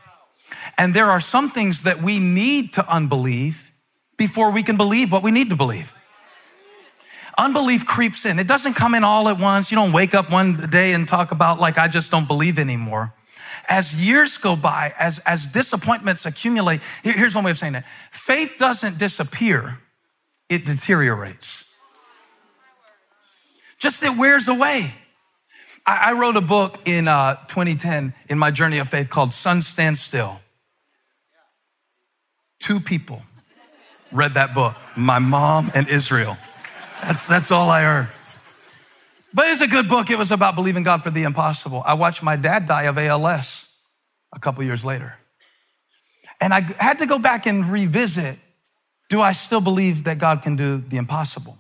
And 0.77 0.93
there 0.93 1.11
are 1.11 1.19
some 1.19 1.51
things 1.51 1.83
that 1.83 2.01
we 2.01 2.19
need 2.19 2.73
to 2.73 2.89
unbelieve 2.91 3.64
before 4.17 4.51
we 4.51 4.63
can 4.63 4.77
believe 4.77 5.11
what 5.11 5.23
we 5.23 5.31
need 5.31 5.49
to 5.49 5.55
believe. 5.55 5.93
Unbelief 7.37 7.85
creeps 7.85 8.25
in. 8.25 8.39
It 8.39 8.47
doesn't 8.47 8.75
come 8.75 8.95
in 8.95 9.03
all 9.03 9.27
at 9.27 9.37
once. 9.37 9.71
You 9.71 9.75
don't 9.75 9.91
wake 9.91 10.13
up 10.13 10.31
one 10.31 10.69
day 10.69 10.93
and 10.93 11.07
talk 11.07 11.31
about, 11.31 11.59
like, 11.59 11.77
I 11.77 11.87
just 11.87 12.09
don't 12.09 12.27
believe 12.27 12.57
anymore. 12.57 13.13
As 13.67 14.05
years 14.05 14.37
go 14.37 14.55
by, 14.55 14.93
as, 14.97 15.19
as 15.19 15.45
disappointments 15.47 16.25
accumulate, 16.25 16.81
here's 17.03 17.35
one 17.35 17.43
way 17.43 17.51
of 17.51 17.57
saying 17.57 17.73
that 17.73 17.85
faith 18.11 18.53
doesn't 18.57 18.97
disappear, 18.97 19.79
it 20.49 20.65
deteriorates. 20.65 21.65
Just 23.79 24.01
it 24.03 24.17
wears 24.17 24.47
away. 24.47 24.93
I, 25.85 26.11
I 26.11 26.13
wrote 26.13 26.37
a 26.37 26.41
book 26.41 26.77
in 26.85 27.07
uh, 27.07 27.35
2010 27.47 28.13
in 28.29 28.39
my 28.39 28.51
journey 28.51 28.77
of 28.77 28.87
faith 28.87 29.09
called 29.09 29.33
Sun 29.33 29.61
Stand 29.61 29.97
Still. 29.97 30.39
Two 32.59 32.79
people 32.79 33.21
read 34.15 34.33
that 34.35 34.53
book 34.53 34.75
my 34.95 35.19
mom 35.19 35.71
and 35.75 35.87
Israel. 35.89 36.37
That's, 37.03 37.27
that's 37.27 37.51
all 37.51 37.69
I 37.69 37.83
heard. 37.83 38.09
But 39.33 39.49
it's 39.49 39.61
a 39.61 39.67
good 39.67 39.89
book. 39.89 40.09
It 40.09 40.17
was 40.17 40.31
about 40.31 40.55
believing 40.55 40.83
God 40.83 41.03
for 41.03 41.09
the 41.09 41.23
impossible. 41.23 41.83
I 41.85 41.93
watched 41.95 42.23
my 42.23 42.37
dad 42.37 42.65
die 42.65 42.83
of 42.83 42.97
ALS 42.97 43.67
a 44.33 44.39
couple 44.39 44.63
years 44.63 44.85
later. 44.85 45.17
And 46.39 46.53
I 46.53 46.61
had 46.79 46.99
to 46.99 47.05
go 47.05 47.19
back 47.19 47.45
and 47.45 47.65
revisit 47.65 48.39
do 49.07 49.21
I 49.21 49.33
still 49.33 49.61
believe 49.61 50.05
that 50.05 50.17
God 50.17 50.41
can 50.41 50.55
do 50.55 50.77
the 50.77 50.97
impossible? 50.97 51.59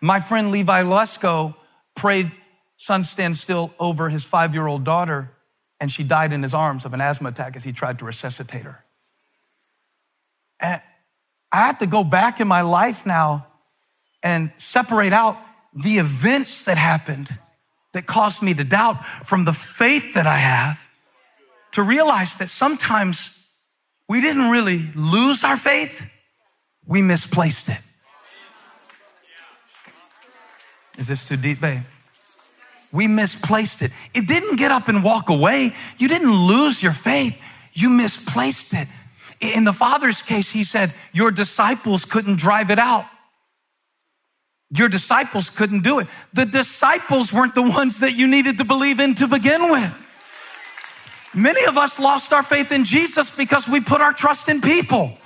My 0.00 0.18
friend 0.18 0.50
Levi 0.50 0.82
Lusko 0.82 1.54
prayed 1.94 2.32
sun 2.78 3.04
stand 3.04 3.36
still 3.36 3.74
over 3.78 4.08
his 4.08 4.24
five 4.24 4.54
year 4.54 4.66
old 4.66 4.82
daughter, 4.82 5.30
and 5.78 5.92
she 5.92 6.02
died 6.02 6.32
in 6.32 6.42
his 6.42 6.54
arms 6.54 6.86
of 6.86 6.94
an 6.94 7.02
asthma 7.02 7.28
attack 7.28 7.54
as 7.54 7.64
he 7.64 7.72
tried 7.72 7.98
to 7.98 8.06
resuscitate 8.06 8.62
her. 8.62 8.82
And 10.58 10.80
I 11.54 11.58
have 11.58 11.78
to 11.78 11.86
go 11.86 12.02
back 12.02 12.40
in 12.40 12.48
my 12.48 12.62
life 12.62 13.06
now 13.06 13.46
and 14.24 14.50
separate 14.56 15.12
out 15.12 15.38
the 15.72 15.98
events 15.98 16.62
that 16.64 16.76
happened 16.76 17.28
that 17.92 18.06
caused 18.06 18.42
me 18.42 18.54
to 18.54 18.64
doubt 18.64 19.04
from 19.24 19.44
the 19.44 19.52
faith 19.52 20.14
that 20.14 20.26
I 20.26 20.38
have 20.38 20.84
to 21.70 21.82
realize 21.84 22.34
that 22.36 22.50
sometimes 22.50 23.38
we 24.08 24.20
didn't 24.20 24.50
really 24.50 24.90
lose 24.96 25.44
our 25.44 25.56
faith, 25.56 26.04
we 26.86 27.02
misplaced 27.02 27.68
it. 27.68 27.78
Is 30.98 31.06
this 31.06 31.24
too 31.24 31.36
deep, 31.36 31.60
babe? 31.60 31.84
We 32.90 33.06
misplaced 33.06 33.80
it. 33.82 33.92
It 34.12 34.26
didn't 34.26 34.56
get 34.56 34.72
up 34.72 34.88
and 34.88 35.04
walk 35.04 35.30
away. 35.30 35.72
You 35.98 36.08
didn't 36.08 36.34
lose 36.34 36.82
your 36.82 36.92
faith. 36.92 37.40
You 37.72 37.90
misplaced 37.90 38.74
it. 38.74 38.88
In 39.52 39.64
the 39.64 39.72
Father's 39.72 40.22
case, 40.22 40.50
he 40.50 40.64
said, 40.64 40.94
Your 41.12 41.30
disciples 41.30 42.06
couldn't 42.06 42.36
drive 42.36 42.70
it 42.70 42.78
out. 42.78 43.04
Your 44.70 44.88
disciples 44.88 45.50
couldn't 45.50 45.82
do 45.82 45.98
it. 45.98 46.08
The 46.32 46.46
disciples 46.46 47.32
weren't 47.32 47.54
the 47.54 47.62
ones 47.62 48.00
that 48.00 48.12
you 48.12 48.26
needed 48.26 48.58
to 48.58 48.64
believe 48.64 49.00
in 49.00 49.14
to 49.16 49.28
begin 49.28 49.70
with. 49.70 49.94
Many 51.34 51.64
of 51.66 51.76
us 51.76 52.00
lost 52.00 52.32
our 52.32 52.42
faith 52.42 52.72
in 52.72 52.84
Jesus 52.84 53.34
because 53.34 53.68
we 53.68 53.80
put 53.80 54.00
our 54.00 54.12
trust 54.12 54.48
in 54.48 54.60
people. 54.60 55.18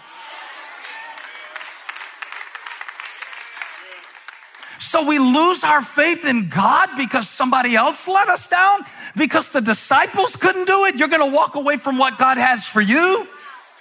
So 4.78 5.06
we 5.06 5.18
lose 5.18 5.64
our 5.64 5.82
faith 5.82 6.24
in 6.24 6.48
God 6.48 6.88
because 6.96 7.28
somebody 7.28 7.76
else 7.76 8.08
let 8.08 8.28
us 8.28 8.48
down, 8.48 8.80
because 9.16 9.50
the 9.50 9.60
disciples 9.60 10.34
couldn't 10.34 10.64
do 10.64 10.86
it. 10.86 10.96
You're 10.96 11.08
going 11.08 11.30
to 11.30 11.36
walk 11.36 11.56
away 11.56 11.76
from 11.76 11.98
what 11.98 12.16
God 12.16 12.38
has 12.38 12.66
for 12.66 12.80
you. 12.80 13.28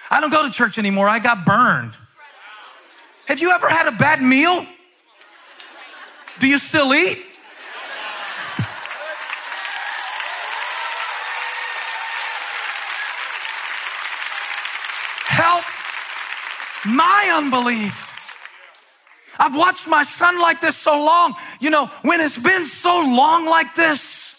I 0.10 0.22
don't 0.22 0.30
go 0.30 0.44
to 0.44 0.52
church 0.52 0.78
anymore. 0.78 1.10
I 1.10 1.20
got 1.20 1.46
burned. 1.46 1.94
Have 3.26 3.40
you 3.40 3.52
ever 3.52 3.68
had 3.68 3.88
a 3.88 3.92
bad 3.92 4.22
meal? 4.22 4.66
Do 6.40 6.48
you 6.48 6.58
still 6.58 6.94
eat? 6.94 7.18
Help 15.26 15.66
my 16.86 17.32
unbelief. 17.36 18.06
I've 19.38 19.56
watched 19.56 19.88
my 19.88 20.04
son 20.04 20.40
like 20.40 20.62
this 20.62 20.78
so 20.78 20.94
long. 20.98 21.36
You 21.60 21.70
know, 21.70 21.88
when 22.02 22.22
it's 22.22 22.40
been 22.40 22.66
so 22.66 23.02
long 23.02 23.46
like 23.46 23.76
this, 23.76 24.37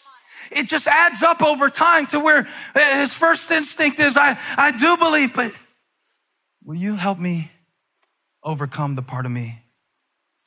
it 0.50 0.68
just 0.68 0.86
adds 0.86 1.22
up 1.22 1.42
over 1.42 1.70
time 1.70 2.06
to 2.08 2.20
where 2.20 2.48
uh, 2.74 3.00
his 3.00 3.14
first 3.14 3.50
instinct 3.50 4.00
is, 4.00 4.16
I, 4.16 4.38
I 4.56 4.70
do 4.76 4.96
believe, 4.96 5.32
but 5.34 5.52
will 6.64 6.76
you 6.76 6.96
help 6.96 7.18
me 7.18 7.50
overcome 8.42 8.94
the 8.94 9.02
part 9.02 9.26
of 9.26 9.32
me 9.32 9.62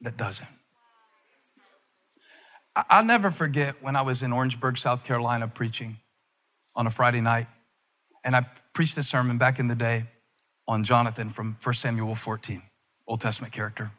that 0.02 0.18
doesn't? 0.18 0.48
I'll 2.76 3.06
never 3.06 3.32
forget 3.32 3.82
when 3.82 3.96
I 3.96 4.02
was 4.02 4.24
in 4.24 4.32
Orangeburg, 4.32 4.78
South 4.78 5.04
Carolina, 5.04 5.48
preaching 5.48 5.98
on 6.76 6.88
a 6.88 6.90
Friday 6.90 7.22
night. 7.22 7.48
And 8.24 8.36
I 8.36 8.46
preached 8.74 8.98
a 8.98 9.04
sermon 9.04 9.38
back 9.38 9.60
in 9.60 9.68
the 9.68 9.76
day 9.76 10.06
on 10.68 10.84
Jonathan 10.84 11.30
from 11.30 11.58
1 11.62 11.76
Samuel 11.76 12.16
14, 12.16 12.62
Old 13.08 13.20
Testament 13.20 13.52
character. 13.52 13.92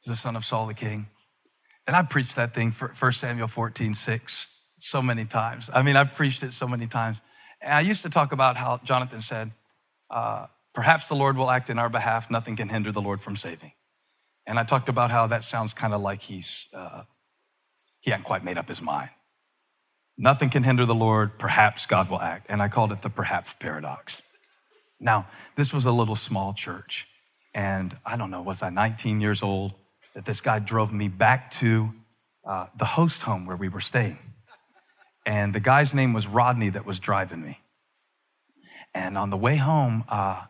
He's 0.00 0.10
the 0.10 0.16
son 0.16 0.34
of 0.34 0.44
Saul 0.44 0.66
the 0.66 0.74
king. 0.74 1.06
And 1.86 1.94
I 1.94 2.02
preached 2.02 2.34
that 2.34 2.52
thing 2.52 2.72
for 2.72 2.88
1 2.88 3.12
Samuel 3.12 3.46
14, 3.46 3.94
6 3.94 4.55
so 4.86 5.02
many 5.02 5.24
times. 5.24 5.68
I 5.72 5.82
mean, 5.82 5.96
I've 5.96 6.14
preached 6.14 6.42
it 6.42 6.52
so 6.52 6.68
many 6.68 6.86
times. 6.86 7.20
And 7.60 7.72
I 7.72 7.80
used 7.80 8.02
to 8.02 8.10
talk 8.10 8.32
about 8.32 8.56
how 8.56 8.80
Jonathan 8.84 9.20
said, 9.20 9.52
uh, 10.10 10.46
Perhaps 10.76 11.08
the 11.08 11.16
Lord 11.16 11.38
will 11.38 11.50
act 11.50 11.70
in 11.70 11.78
our 11.78 11.88
behalf. 11.88 12.30
Nothing 12.30 12.54
can 12.54 12.68
hinder 12.68 12.92
the 12.92 13.00
Lord 13.00 13.22
from 13.22 13.34
saving. 13.34 13.72
And 14.46 14.58
I 14.58 14.62
talked 14.62 14.90
about 14.90 15.10
how 15.10 15.26
that 15.28 15.42
sounds 15.42 15.72
kind 15.72 15.94
of 15.94 16.02
like 16.02 16.20
he's, 16.20 16.68
uh, 16.74 17.04
he 18.00 18.10
hadn't 18.10 18.24
quite 18.24 18.44
made 18.44 18.58
up 18.58 18.68
his 18.68 18.82
mind. 18.82 19.08
Nothing 20.18 20.50
can 20.50 20.64
hinder 20.64 20.84
the 20.84 20.94
Lord. 20.94 21.38
Perhaps 21.38 21.86
God 21.86 22.10
will 22.10 22.20
act. 22.20 22.46
And 22.50 22.60
I 22.60 22.68
called 22.68 22.92
it 22.92 23.00
the 23.00 23.08
perhaps 23.08 23.54
paradox. 23.54 24.20
Now, 25.00 25.28
this 25.56 25.72
was 25.72 25.86
a 25.86 25.92
little 25.92 26.14
small 26.14 26.52
church. 26.52 27.08
And 27.54 27.96
I 28.04 28.18
don't 28.18 28.30
know, 28.30 28.42
was 28.42 28.62
I 28.62 28.68
19 28.68 29.22
years 29.22 29.42
old 29.42 29.72
that 30.12 30.26
this 30.26 30.42
guy 30.42 30.58
drove 30.58 30.92
me 30.92 31.08
back 31.08 31.50
to 31.52 31.90
uh, 32.44 32.66
the 32.76 32.84
host 32.84 33.22
home 33.22 33.46
where 33.46 33.56
we 33.56 33.70
were 33.70 33.80
staying. 33.80 34.18
And 35.26 35.52
the 35.52 35.60
guy's 35.60 35.92
name 35.92 36.12
was 36.12 36.28
Rodney 36.28 36.70
that 36.70 36.86
was 36.86 37.00
driving 37.00 37.42
me. 37.42 37.60
And 38.94 39.18
on 39.18 39.30
the 39.30 39.36
way 39.36 39.56
home, 39.56 40.04
uh, 40.08 40.44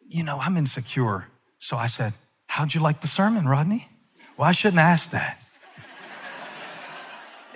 you 0.00 0.24
know, 0.24 0.38
I'm 0.40 0.56
insecure. 0.56 1.28
So 1.58 1.76
I 1.76 1.86
said, 1.86 2.14
How'd 2.46 2.72
you 2.72 2.80
like 2.80 3.00
the 3.00 3.08
sermon, 3.08 3.46
Rodney? 3.46 3.88
Well, 4.36 4.48
I 4.48 4.52
shouldn't 4.52 4.80
ask 4.80 5.10
that. 5.10 5.40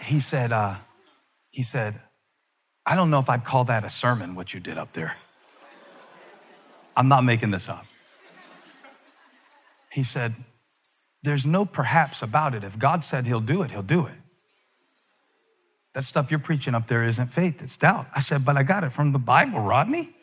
he 0.02 0.20
said, 0.20 0.52
uh, 0.52 0.76
he 1.50 1.62
said, 1.62 2.00
I 2.84 2.94
don't 2.96 3.10
know 3.10 3.18
if 3.18 3.30
I'd 3.30 3.44
call 3.44 3.64
that 3.64 3.84
a 3.84 3.90
sermon, 3.90 4.34
what 4.34 4.54
you 4.54 4.60
did 4.60 4.76
up 4.78 4.92
there. 4.92 5.16
I'm 6.96 7.08
not 7.08 7.22
making 7.22 7.50
this 7.50 7.68
up. 7.68 7.84
He 9.92 10.02
said, 10.02 10.34
There's 11.22 11.46
no 11.46 11.64
perhaps 11.64 12.22
about 12.22 12.54
it. 12.54 12.64
If 12.64 12.78
God 12.78 13.04
said 13.04 13.26
he'll 13.26 13.40
do 13.40 13.62
it, 13.62 13.70
he'll 13.70 13.82
do 13.82 14.06
it. 14.06 14.14
That 15.98 16.04
stuff 16.04 16.30
you're 16.30 16.38
preaching 16.38 16.76
up 16.76 16.86
there 16.86 17.02
isn't 17.02 17.32
faith, 17.32 17.60
it's 17.60 17.76
doubt. 17.76 18.06
I 18.14 18.20
said, 18.20 18.44
But 18.44 18.56
I 18.56 18.62
got 18.62 18.84
it 18.84 18.90
from 18.90 19.10
the 19.10 19.18
Bible, 19.18 19.58
Rodney. 19.58 20.14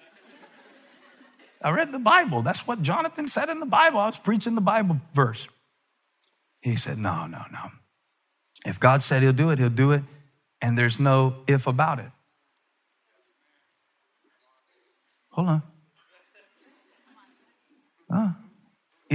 I 1.62 1.72
read 1.72 1.92
the 1.92 2.00
Bible. 2.00 2.42
That's 2.42 2.66
what 2.66 2.82
Jonathan 2.82 3.28
said 3.28 3.50
in 3.50 3.60
the 3.60 3.66
Bible. 3.66 4.00
I 4.00 4.06
was 4.06 4.18
preaching 4.18 4.56
the 4.56 4.62
Bible 4.62 5.02
verse. 5.14 5.50
He 6.62 6.78
said, 6.78 6.98
No, 6.98 7.28
no, 7.28 7.42
no. 7.52 7.72
If 8.66 8.80
God 8.80 9.02
said 9.02 9.22
he'll 9.22 9.34
do 9.34 9.50
it, 9.50 9.60
he'll 9.60 9.68
do 9.68 9.92
it. 9.92 10.04
And 10.62 10.78
there's 10.78 10.98
no 10.98 11.44
if 11.46 11.68
about 11.68 12.00
it. 12.00 12.12
Hold 15.32 15.50
on. 15.50 15.64
Uh, 18.10 18.32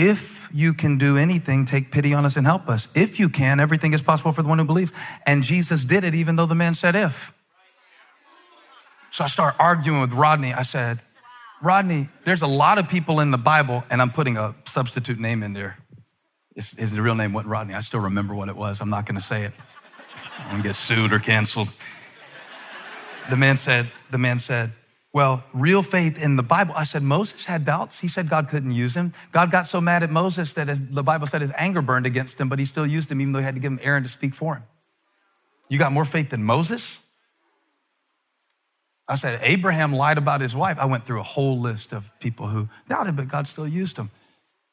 if 0.00 0.48
you 0.52 0.72
can 0.72 0.96
do 0.96 1.16
anything, 1.16 1.66
take 1.66 1.92
pity 1.92 2.14
on 2.14 2.24
us 2.24 2.36
and 2.36 2.46
help 2.46 2.68
us. 2.68 2.88
If 2.94 3.20
you 3.20 3.28
can, 3.28 3.60
everything 3.60 3.92
is 3.92 4.02
possible 4.02 4.32
for 4.32 4.42
the 4.42 4.48
one 4.48 4.58
who 4.58 4.64
believes. 4.64 4.92
And 5.26 5.42
Jesus 5.42 5.84
did 5.84 6.04
it 6.04 6.14
even 6.14 6.36
though 6.36 6.46
the 6.46 6.54
man 6.54 6.74
said 6.74 6.94
if. 6.94 7.34
So 9.10 9.24
I 9.24 9.26
start 9.26 9.56
arguing 9.58 10.00
with 10.00 10.12
Rodney. 10.12 10.54
I 10.54 10.62
said, 10.62 11.00
Rodney, 11.62 12.08
there's 12.24 12.42
a 12.42 12.46
lot 12.46 12.78
of 12.78 12.88
people 12.88 13.20
in 13.20 13.30
the 13.30 13.38
Bible, 13.38 13.84
and 13.90 14.00
I'm 14.00 14.10
putting 14.10 14.38
a 14.38 14.54
substitute 14.64 15.18
name 15.18 15.42
in 15.42 15.52
there. 15.52 15.76
His, 16.54 16.72
his 16.72 16.98
real 16.98 17.14
name 17.14 17.32
wasn't 17.32 17.50
Rodney. 17.50 17.74
I 17.74 17.80
still 17.80 18.00
remember 18.00 18.34
what 18.34 18.48
it 18.48 18.56
was. 18.56 18.80
I'm 18.80 18.88
not 18.88 19.04
going 19.04 19.18
to 19.18 19.24
say 19.24 19.44
it. 19.44 19.52
I'm 20.38 20.50
going 20.50 20.62
to 20.62 20.68
get 20.68 20.76
sued 20.76 21.12
or 21.12 21.18
canceled. 21.18 21.68
The 23.28 23.36
man 23.36 23.56
said, 23.56 23.90
the 24.10 24.18
man 24.18 24.38
said, 24.38 24.72
well, 25.12 25.42
real 25.52 25.82
faith 25.82 26.22
in 26.22 26.36
the 26.36 26.42
Bible. 26.42 26.72
I 26.76 26.84
said, 26.84 27.02
Moses 27.02 27.46
had 27.46 27.64
doubts. 27.64 27.98
He 27.98 28.06
said 28.06 28.28
God 28.28 28.48
couldn't 28.48 28.70
use 28.70 28.96
him. 28.96 29.12
God 29.32 29.50
got 29.50 29.66
so 29.66 29.80
mad 29.80 30.04
at 30.04 30.10
Moses 30.10 30.52
that 30.52 30.68
the 30.92 31.02
Bible 31.02 31.26
said 31.26 31.40
his 31.40 31.50
anger 31.56 31.82
burned 31.82 32.06
against 32.06 32.40
him, 32.40 32.48
but 32.48 32.60
he 32.60 32.64
still 32.64 32.86
used 32.86 33.10
him 33.10 33.20
even 33.20 33.32
though 33.32 33.40
he 33.40 33.44
had 33.44 33.54
to 33.54 33.60
give 33.60 33.72
him 33.72 33.80
Aaron 33.82 34.04
to 34.04 34.08
speak 34.08 34.34
for 34.34 34.54
him. 34.56 34.62
You 35.68 35.78
got 35.78 35.92
more 35.92 36.04
faith 36.04 36.30
than 36.30 36.44
Moses? 36.44 36.98
I 39.08 39.16
said, 39.16 39.40
Abraham 39.42 39.92
lied 39.92 40.18
about 40.18 40.40
his 40.40 40.54
wife. 40.54 40.78
I 40.78 40.84
went 40.84 41.04
through 41.04 41.18
a 41.18 41.24
whole 41.24 41.58
list 41.58 41.92
of 41.92 42.12
people 42.20 42.46
who 42.46 42.68
doubted, 42.88 43.16
but 43.16 43.26
God 43.26 43.48
still 43.48 43.66
used 43.66 43.96
them. 43.96 44.10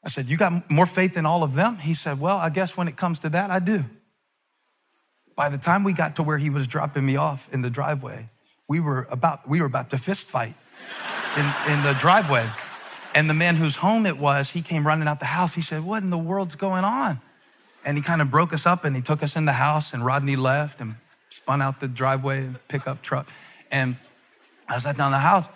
I 0.03 0.09
said, 0.09 0.29
You 0.29 0.37
got 0.37 0.69
more 0.69 0.85
faith 0.85 1.15
than 1.15 1.25
all 1.25 1.41
of 1.41 1.55
them? 1.55 1.77
He 1.77 1.95
said, 1.95 2.19
Well, 2.19 2.37
I 2.37 2.49
guess 2.49 2.77
when 2.77 2.87
it 2.87 2.95
comes 2.95 3.17
to 3.19 3.29
that, 3.29 3.49
I 3.49 3.57
do. 3.57 3.85
By 5.35 5.49
the 5.49 5.57
time 5.57 5.83
we 5.83 5.93
got 5.93 6.15
to 6.17 6.23
where 6.23 6.37
he 6.37 6.51
was 6.51 6.67
dropping 6.67 7.05
me 7.05 7.15
off 7.15 7.51
in 7.51 7.63
the 7.63 7.69
driveway, 7.71 8.29
we 8.67 8.79
were 8.79 9.07
about, 9.09 9.47
we 9.47 9.59
were 9.59 9.67
about 9.67 9.89
to 9.91 9.97
fist 9.97 10.27
fight 10.27 10.55
in, 11.37 11.45
in 11.71 11.83
the 11.83 11.95
driveway. 11.99 12.49
And 13.15 13.29
the 13.29 13.33
man 13.33 13.55
whose 13.55 13.77
home 13.77 14.05
it 14.05 14.17
was, 14.17 14.51
he 14.51 14.61
came 14.61 14.85
running 14.85 15.07
out 15.07 15.19
the 15.19 15.25
house. 15.25 15.55
He 15.55 15.61
said, 15.61 15.83
What 15.83 16.03
in 16.03 16.09
the 16.09 16.17
world's 16.17 16.55
going 16.55 16.83
on? 16.83 17.19
And 17.85 17.97
he 17.97 18.03
kind 18.03 18.21
of 18.21 18.29
broke 18.29 18.53
us 18.53 18.65
up 18.65 18.83
and 18.83 18.95
he 18.95 19.01
took 19.01 19.23
us 19.23 19.35
in 19.35 19.45
the 19.45 19.53
house, 19.53 19.93
and 19.93 20.05
Rodney 20.05 20.35
left 20.35 20.81
and 20.81 20.95
spun 21.29 21.61
out 21.61 21.79
the 21.79 21.87
driveway, 21.87 22.39
and 22.39 22.67
pickup 22.67 23.01
truck. 23.01 23.27
And 23.71 23.97
I 24.67 24.79
sat 24.79 24.97
down 24.97 25.07
in 25.07 25.11
the 25.13 25.19
house 25.19 25.49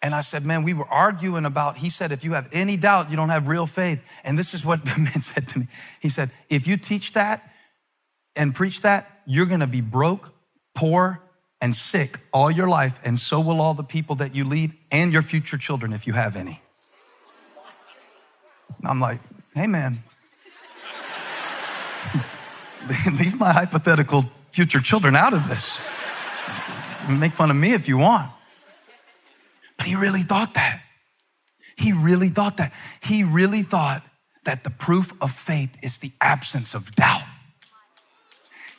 and 0.00 0.14
I 0.14 0.20
said, 0.20 0.44
Man, 0.44 0.62
we 0.62 0.74
were 0.74 0.86
arguing 0.86 1.44
about, 1.44 1.78
he 1.78 1.90
said, 1.90 2.12
if 2.12 2.22
you 2.22 2.32
have 2.32 2.48
any 2.52 2.76
doubt, 2.76 3.10
you 3.10 3.16
don't 3.16 3.30
have 3.30 3.48
real 3.48 3.66
faith. 3.66 4.04
And 4.24 4.38
this 4.38 4.54
is 4.54 4.64
what 4.64 4.84
the 4.84 4.98
man 4.98 5.20
said 5.20 5.48
to 5.48 5.60
me. 5.60 5.68
He 6.00 6.08
said, 6.08 6.30
If 6.48 6.66
you 6.66 6.76
teach 6.76 7.14
that 7.14 7.50
and 8.36 8.54
preach 8.54 8.82
that, 8.82 9.22
you're 9.26 9.46
gonna 9.46 9.66
be 9.66 9.80
broke, 9.80 10.32
poor, 10.74 11.20
and 11.60 11.74
sick 11.74 12.20
all 12.32 12.50
your 12.50 12.68
life, 12.68 13.00
and 13.04 13.18
so 13.18 13.40
will 13.40 13.60
all 13.60 13.74
the 13.74 13.82
people 13.82 14.16
that 14.16 14.34
you 14.34 14.44
lead 14.44 14.72
and 14.90 15.12
your 15.12 15.22
future 15.22 15.58
children 15.58 15.92
if 15.92 16.06
you 16.06 16.12
have 16.12 16.36
any. 16.36 16.62
And 18.78 18.88
I'm 18.88 19.00
like, 19.00 19.20
Hey, 19.54 19.66
man, 19.66 20.04
leave 23.18 23.38
my 23.38 23.52
hypothetical 23.52 24.30
future 24.52 24.80
children 24.80 25.16
out 25.16 25.34
of 25.34 25.48
this. 25.48 25.80
Make 27.08 27.32
fun 27.32 27.50
of 27.50 27.56
me 27.56 27.72
if 27.72 27.88
you 27.88 27.98
want. 27.98 28.30
But 29.76 29.86
he 29.86 29.96
really 29.96 30.22
thought 30.22 30.54
that. 30.54 30.82
He 31.76 31.92
really 31.92 32.28
thought 32.28 32.58
that. 32.58 32.72
He 33.02 33.24
really 33.24 33.62
thought 33.62 34.04
that 34.44 34.64
the 34.64 34.70
proof 34.70 35.12
of 35.20 35.32
faith 35.32 35.76
is 35.82 35.98
the 35.98 36.12
absence 36.20 36.74
of 36.74 36.94
doubt. 36.94 37.22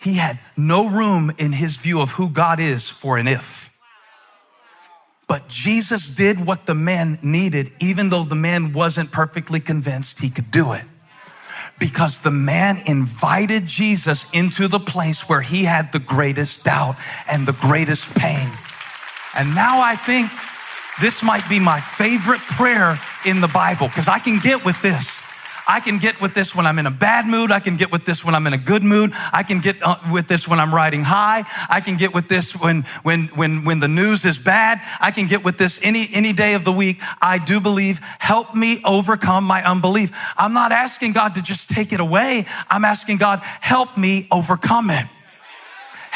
He 0.01 0.13
had 0.13 0.39
no 0.55 0.87
room 0.87 1.31
in 1.37 1.51
his 1.51 1.77
view 1.77 1.99
of 2.01 2.11
who 2.11 2.29
God 2.29 2.59
is 2.59 2.89
for 2.89 3.17
an 3.17 3.27
if. 3.27 3.69
But 5.27 5.47
Jesus 5.47 6.07
did 6.07 6.45
what 6.45 6.65
the 6.65 6.73
man 6.73 7.19
needed, 7.21 7.71
even 7.79 8.09
though 8.09 8.23
the 8.23 8.35
man 8.35 8.73
wasn't 8.73 9.11
perfectly 9.11 9.59
convinced 9.59 10.19
he 10.19 10.29
could 10.29 10.49
do 10.49 10.73
it. 10.73 10.85
Because 11.77 12.21
the 12.21 12.31
man 12.31 12.81
invited 12.87 13.67
Jesus 13.67 14.25
into 14.33 14.67
the 14.67 14.79
place 14.79 15.29
where 15.29 15.41
he 15.41 15.65
had 15.65 15.91
the 15.91 15.99
greatest 15.99 16.63
doubt 16.63 16.97
and 17.29 17.47
the 17.47 17.53
greatest 17.53 18.09
pain. 18.15 18.49
And 19.35 19.53
now 19.53 19.81
I 19.81 19.95
think 19.95 20.31
this 20.99 21.21
might 21.21 21.47
be 21.47 21.59
my 21.59 21.79
favorite 21.79 22.41
prayer 22.41 22.99
in 23.25 23.39
the 23.39 23.47
Bible 23.47 23.87
because 23.87 24.07
I 24.07 24.19
can 24.19 24.39
get 24.39 24.65
with 24.65 24.81
this. 24.81 25.21
I 25.69 25.79
can 25.81 25.99
get 25.99 26.19
with 26.19 26.33
this 26.33 26.55
when 26.55 26.65
I'm 26.65 26.79
in 26.79 26.87
a 26.87 26.91
bad 26.91 27.27
mood. 27.27 27.51
I 27.51 27.59
can 27.59 27.77
get 27.77 27.91
with 27.91 28.03
this 28.03 28.25
when 28.25 28.33
I'm 28.33 28.47
in 28.47 28.53
a 28.53 28.57
good 28.57 28.83
mood. 28.83 29.11
I 29.31 29.43
can 29.43 29.59
get 29.59 29.75
uh, 29.83 29.97
with 30.11 30.27
this 30.27 30.47
when 30.47 30.59
I'm 30.59 30.73
riding 30.73 31.03
high. 31.03 31.45
I 31.69 31.79
can 31.79 31.95
get 31.95 32.11
with 32.11 32.27
this 32.27 32.53
when, 32.53 32.81
when, 33.03 33.27
when, 33.27 33.65
when 33.65 33.79
the 33.79 33.87
news 33.87 34.25
is 34.25 34.39
bad. 34.39 34.81
I 34.99 35.11
can 35.11 35.27
get 35.27 35.43
with 35.43 35.59
this 35.59 35.79
any, 35.83 36.09
any 36.11 36.33
day 36.33 36.55
of 36.55 36.63
the 36.63 36.71
week. 36.71 36.99
I 37.21 37.37
do 37.37 37.61
believe, 37.61 37.99
help 38.17 38.55
me 38.55 38.81
overcome 38.83 39.43
my 39.43 39.63
unbelief. 39.63 40.11
I'm 40.37 40.53
not 40.53 40.71
asking 40.71 41.11
God 41.11 41.35
to 41.35 41.41
just 41.43 41.69
take 41.69 41.93
it 41.93 41.99
away. 41.99 42.47
I'm 42.67 42.83
asking 42.83 43.17
God, 43.17 43.41
help 43.43 43.95
me 43.95 44.27
overcome 44.31 44.89
it. 44.89 45.05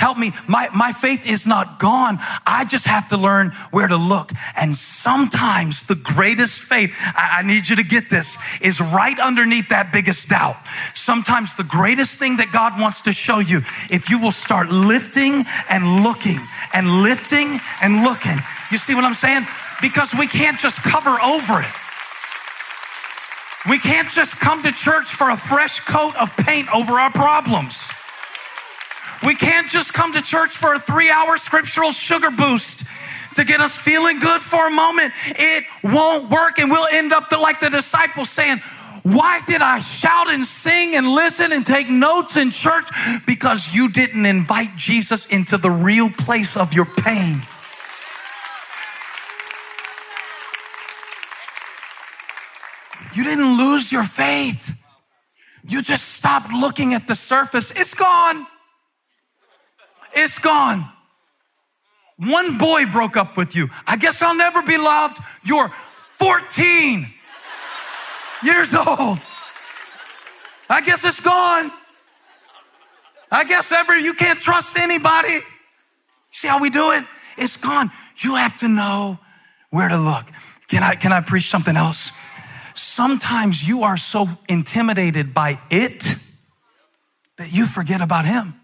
Help 0.03 0.17
me. 0.17 0.33
My, 0.49 0.67
my 0.75 0.91
faith 0.91 1.25
is 1.25 1.47
not 1.47 1.79
gone. 1.79 2.19
I 2.45 2.65
just 2.65 2.85
have 2.87 3.07
to 3.07 3.17
learn 3.17 3.51
where 3.71 3.87
to 3.87 3.95
look. 3.95 4.33
And 4.53 4.75
sometimes 4.75 5.83
the 5.83 5.95
greatest 5.95 6.59
faith, 6.59 6.93
I, 7.15 7.37
I 7.39 7.41
need 7.43 7.69
you 7.69 7.77
to 7.77 7.83
get 7.83 8.09
this, 8.09 8.37
is 8.59 8.81
right 8.81 9.17
underneath 9.17 9.69
that 9.69 9.93
biggest 9.93 10.27
doubt. 10.27 10.57
Sometimes 10.93 11.55
the 11.55 11.63
greatest 11.63 12.19
thing 12.19 12.35
that 12.35 12.51
God 12.51 12.77
wants 12.81 13.03
to 13.03 13.13
show 13.13 13.39
you, 13.39 13.61
if 13.89 14.09
you 14.09 14.19
will 14.19 14.33
start 14.33 14.67
lifting 14.67 15.45
and 15.69 16.03
looking 16.03 16.41
and 16.73 17.01
lifting 17.01 17.61
and 17.81 18.03
looking. 18.03 18.39
You 18.71 18.79
see 18.79 18.95
what 18.95 19.05
I'm 19.05 19.13
saying? 19.13 19.47
Because 19.81 20.13
we 20.13 20.27
can't 20.27 20.59
just 20.59 20.83
cover 20.83 21.17
over 21.21 21.61
it. 21.61 21.73
We 23.69 23.79
can't 23.79 24.09
just 24.09 24.37
come 24.37 24.63
to 24.63 24.73
church 24.73 25.07
for 25.07 25.29
a 25.29 25.37
fresh 25.37 25.79
coat 25.79 26.17
of 26.17 26.35
paint 26.35 26.67
over 26.75 26.99
our 26.99 27.11
problems. 27.13 27.89
We 29.25 29.35
can't 29.35 29.69
just 29.69 29.93
come 29.93 30.13
to 30.13 30.21
church 30.21 30.57
for 30.57 30.73
a 30.73 30.79
three 30.79 31.09
hour 31.09 31.37
scriptural 31.37 31.91
sugar 31.91 32.29
boost 32.29 32.83
to 33.35 33.43
get 33.43 33.61
us 33.61 33.77
feeling 33.77 34.19
good 34.19 34.41
for 34.41 34.67
a 34.67 34.71
moment. 34.71 35.13
It 35.27 35.63
won't 35.83 36.29
work, 36.29 36.59
and 36.59 36.69
we'll 36.69 36.87
end 36.91 37.13
up 37.13 37.31
like 37.31 37.59
the 37.59 37.69
disciples 37.69 38.29
saying, 38.29 38.61
Why 39.03 39.41
did 39.45 39.61
I 39.61 39.79
shout 39.79 40.29
and 40.29 40.45
sing 40.45 40.95
and 40.95 41.07
listen 41.07 41.51
and 41.51 41.65
take 41.65 41.89
notes 41.89 42.35
in 42.37 42.51
church? 42.51 42.89
Because 43.25 43.73
you 43.73 43.89
didn't 43.89 44.25
invite 44.25 44.75
Jesus 44.75 45.25
into 45.27 45.57
the 45.57 45.71
real 45.71 46.09
place 46.09 46.57
of 46.57 46.73
your 46.73 46.85
pain. 46.85 47.41
You 53.13 53.23
didn't 53.23 53.57
lose 53.57 53.91
your 53.91 54.03
faith. 54.03 54.75
You 55.65 55.81
just 55.81 56.09
stopped 56.13 56.51
looking 56.51 56.93
at 56.93 57.07
the 57.07 57.15
surface. 57.15 57.71
It's 57.71 57.93
gone. 57.93 58.47
It's 60.13 60.39
gone. 60.39 60.89
One 62.17 62.57
boy 62.57 62.85
broke 62.85 63.17
up 63.17 63.37
with 63.37 63.55
you. 63.55 63.69
I 63.87 63.97
guess 63.97 64.21
I'll 64.21 64.35
never 64.35 64.61
be 64.61 64.77
loved. 64.77 65.17
You're 65.43 65.73
14 66.17 67.11
years 68.43 68.73
old. 68.73 69.19
I 70.69 70.81
guess 70.81 71.03
it's 71.03 71.19
gone. 71.19 71.71
I 73.31 73.43
guess 73.45 73.71
ever 73.71 73.97
you 73.97 74.13
can't 74.13 74.39
trust 74.39 74.77
anybody. 74.77 75.39
See 76.29 76.47
how 76.47 76.61
we 76.61 76.69
do 76.69 76.91
it? 76.91 77.05
It's 77.37 77.57
gone. 77.57 77.91
You 78.17 78.35
have 78.35 78.57
to 78.57 78.67
know 78.67 79.19
where 79.71 79.89
to 79.89 79.97
look. 79.97 80.25
Can 80.67 80.83
I, 80.83 80.95
can 80.95 81.11
I 81.11 81.21
preach 81.21 81.49
something 81.49 81.75
else? 81.75 82.11
Sometimes 82.75 83.67
you 83.67 83.83
are 83.83 83.97
so 83.97 84.27
intimidated 84.47 85.33
by 85.33 85.59
it 85.69 86.15
that 87.37 87.51
you 87.51 87.65
forget 87.65 88.01
about 88.01 88.25
him. 88.25 88.55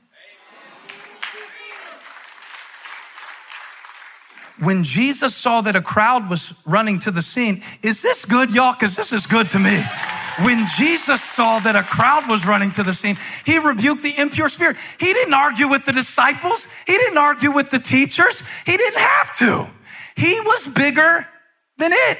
When 4.59 4.83
Jesus 4.83 5.35
saw 5.35 5.61
that 5.61 5.75
a 5.75 5.81
crowd 5.81 6.29
was 6.29 6.53
running 6.65 6.99
to 6.99 7.11
the 7.11 7.21
scene, 7.21 7.63
is 7.81 8.01
this 8.01 8.25
good, 8.25 8.51
y'all? 8.51 8.73
Because 8.73 8.95
this 8.95 9.13
is 9.13 9.25
good 9.25 9.49
to 9.51 9.59
me. 9.59 9.83
When 10.41 10.65
Jesus 10.77 11.21
saw 11.21 11.59
that 11.59 11.75
a 11.75 11.83
crowd 11.83 12.29
was 12.29 12.45
running 12.45 12.71
to 12.71 12.83
the 12.83 12.93
scene, 12.93 13.17
he 13.45 13.59
rebuked 13.59 14.03
the 14.03 14.13
impure 14.17 14.49
spirit. 14.49 14.77
He 14.99 15.13
didn't 15.13 15.33
argue 15.33 15.67
with 15.67 15.85
the 15.85 15.91
disciples, 15.91 16.67
he 16.87 16.93
didn't 16.93 17.17
argue 17.17 17.51
with 17.51 17.69
the 17.69 17.79
teachers, 17.79 18.43
he 18.65 18.77
didn't 18.77 18.99
have 18.99 19.37
to. 19.37 19.67
He 20.15 20.39
was 20.41 20.67
bigger 20.67 21.27
than 21.77 21.91
it. 21.93 22.19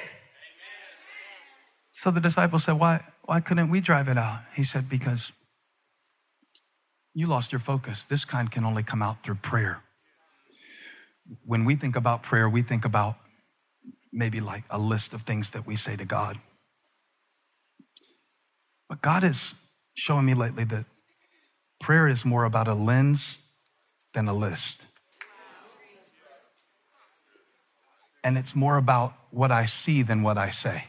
So 1.91 2.11
the 2.11 2.21
disciples 2.21 2.63
said, 2.63 2.79
Why, 2.79 3.03
why 3.23 3.41
couldn't 3.41 3.69
we 3.69 3.81
drive 3.81 4.07
it 4.07 4.17
out? 4.17 4.41
He 4.55 4.63
said, 4.63 4.89
Because 4.89 5.31
you 7.13 7.27
lost 7.27 7.51
your 7.51 7.59
focus. 7.59 8.05
This 8.05 8.23
kind 8.23 8.49
can 8.49 8.63
only 8.63 8.83
come 8.83 9.01
out 9.01 9.23
through 9.23 9.35
prayer 9.35 9.83
when 11.45 11.65
we 11.65 11.75
think 11.75 11.95
about 11.95 12.23
prayer, 12.23 12.49
we 12.49 12.61
think 12.61 12.85
about 12.85 13.15
maybe 14.11 14.39
like 14.39 14.63
a 14.69 14.79
list 14.79 15.13
of 15.13 15.21
things 15.23 15.51
that 15.51 15.67
we 15.67 15.75
say 15.75 15.95
to 15.95 16.05
God. 16.05 16.37
But 18.87 19.01
God 19.01 19.23
is 19.23 19.53
showing 19.93 20.25
me 20.25 20.33
lately 20.33 20.63
that 20.65 20.85
prayer 21.79 22.07
is 22.07 22.25
more 22.25 22.45
about 22.45 22.67
a 22.67 22.73
lens 22.73 23.37
than 24.13 24.27
a 24.27 24.33
list. 24.33 24.85
And 28.23 28.37
it's 28.37 28.55
more 28.55 28.77
about 28.77 29.13
what 29.31 29.51
I 29.51 29.65
see 29.65 30.01
than 30.01 30.23
what 30.23 30.37
I 30.37 30.49
say. 30.49 30.85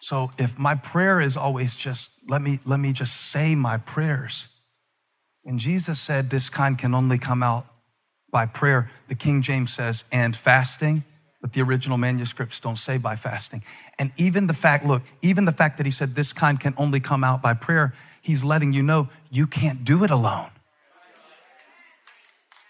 So 0.00 0.30
if 0.36 0.58
my 0.58 0.74
prayer 0.74 1.20
is 1.20 1.36
always 1.36 1.76
just, 1.76 2.10
let 2.28 2.42
me, 2.42 2.60
let 2.64 2.80
me 2.80 2.92
just 2.92 3.30
say 3.30 3.54
my 3.54 3.78
prayers. 3.78 4.48
And 5.44 5.58
Jesus 5.58 6.00
said 6.00 6.30
this 6.30 6.48
kind 6.48 6.76
can 6.76 6.94
only 6.94 7.18
come 7.18 7.42
out 7.42 7.66
by 8.34 8.46
prayer. 8.46 8.90
The 9.06 9.14
King 9.14 9.42
James 9.42 9.72
says, 9.72 10.04
and 10.10 10.34
fasting, 10.34 11.04
but 11.40 11.52
the 11.52 11.62
original 11.62 11.96
manuscripts 11.96 12.58
don't 12.58 12.76
say 12.76 12.98
by 12.98 13.14
fasting. 13.14 13.62
And 13.96 14.10
even 14.16 14.48
the 14.48 14.54
fact, 14.54 14.84
look, 14.84 15.02
even 15.22 15.44
the 15.44 15.52
fact 15.52 15.76
that 15.76 15.86
he 15.86 15.92
said 15.92 16.16
this 16.16 16.32
kind 16.32 16.58
can 16.58 16.74
only 16.76 16.98
come 16.98 17.22
out 17.22 17.40
by 17.40 17.54
prayer, 17.54 17.94
he's 18.22 18.42
letting 18.42 18.72
you 18.72 18.82
know 18.82 19.08
you 19.30 19.46
can't 19.46 19.84
do 19.84 20.02
it 20.02 20.10
alone. 20.10 20.50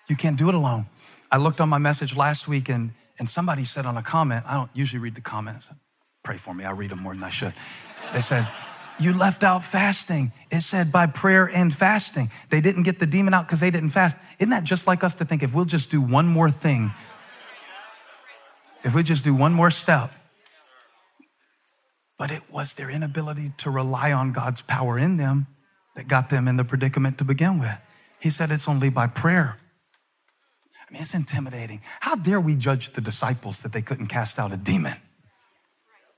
You 0.06 0.16
can't 0.16 0.36
do 0.36 0.50
it 0.50 0.54
alone. 0.54 0.84
I 1.32 1.38
looked 1.38 1.62
on 1.62 1.70
my 1.70 1.78
message 1.78 2.14
last 2.14 2.46
week 2.46 2.68
and, 2.68 2.92
and 3.18 3.26
somebody 3.26 3.64
said 3.64 3.86
on 3.86 3.96
a 3.96 4.02
comment, 4.02 4.44
I 4.46 4.52
don't 4.52 4.70
usually 4.74 5.00
read 5.00 5.14
the 5.14 5.22
comments. 5.22 5.70
Pray 6.22 6.36
for 6.36 6.52
me, 6.52 6.64
I 6.64 6.72
read 6.72 6.90
them 6.90 7.00
more 7.00 7.14
than 7.14 7.22
I 7.22 7.30
should. 7.30 7.54
They 8.12 8.20
said, 8.20 8.46
you 8.98 9.12
left 9.12 9.42
out 9.42 9.64
fasting. 9.64 10.32
It 10.50 10.60
said 10.60 10.92
by 10.92 11.06
prayer 11.06 11.46
and 11.46 11.74
fasting. 11.74 12.30
They 12.50 12.60
didn't 12.60 12.84
get 12.84 12.98
the 12.98 13.06
demon 13.06 13.34
out 13.34 13.46
because 13.46 13.60
they 13.60 13.70
didn't 13.70 13.90
fast. 13.90 14.16
Isn't 14.38 14.50
that 14.50 14.64
just 14.64 14.86
like 14.86 15.02
us 15.04 15.14
to 15.16 15.24
think 15.24 15.42
if 15.42 15.54
we'll 15.54 15.64
just 15.64 15.90
do 15.90 16.00
one 16.00 16.26
more 16.26 16.50
thing, 16.50 16.92
if 18.82 18.94
we 18.94 19.02
just 19.02 19.24
do 19.24 19.34
one 19.34 19.52
more 19.52 19.70
step? 19.70 20.12
But 22.18 22.30
it 22.30 22.42
was 22.50 22.74
their 22.74 22.90
inability 22.90 23.52
to 23.58 23.70
rely 23.70 24.12
on 24.12 24.32
God's 24.32 24.62
power 24.62 24.98
in 24.98 25.16
them 25.16 25.48
that 25.96 26.06
got 26.06 26.30
them 26.30 26.46
in 26.46 26.56
the 26.56 26.64
predicament 26.64 27.18
to 27.18 27.24
begin 27.24 27.58
with. 27.58 27.76
He 28.20 28.30
said 28.30 28.50
it's 28.50 28.68
only 28.68 28.88
by 28.88 29.06
prayer. 29.08 29.56
I 30.88 30.92
mean, 30.92 31.02
it's 31.02 31.14
intimidating. 31.14 31.80
How 32.00 32.14
dare 32.14 32.40
we 32.40 32.54
judge 32.54 32.90
the 32.90 33.00
disciples 33.00 33.62
that 33.62 33.72
they 33.72 33.82
couldn't 33.82 34.06
cast 34.06 34.38
out 34.38 34.52
a 34.52 34.56
demon? 34.56 34.94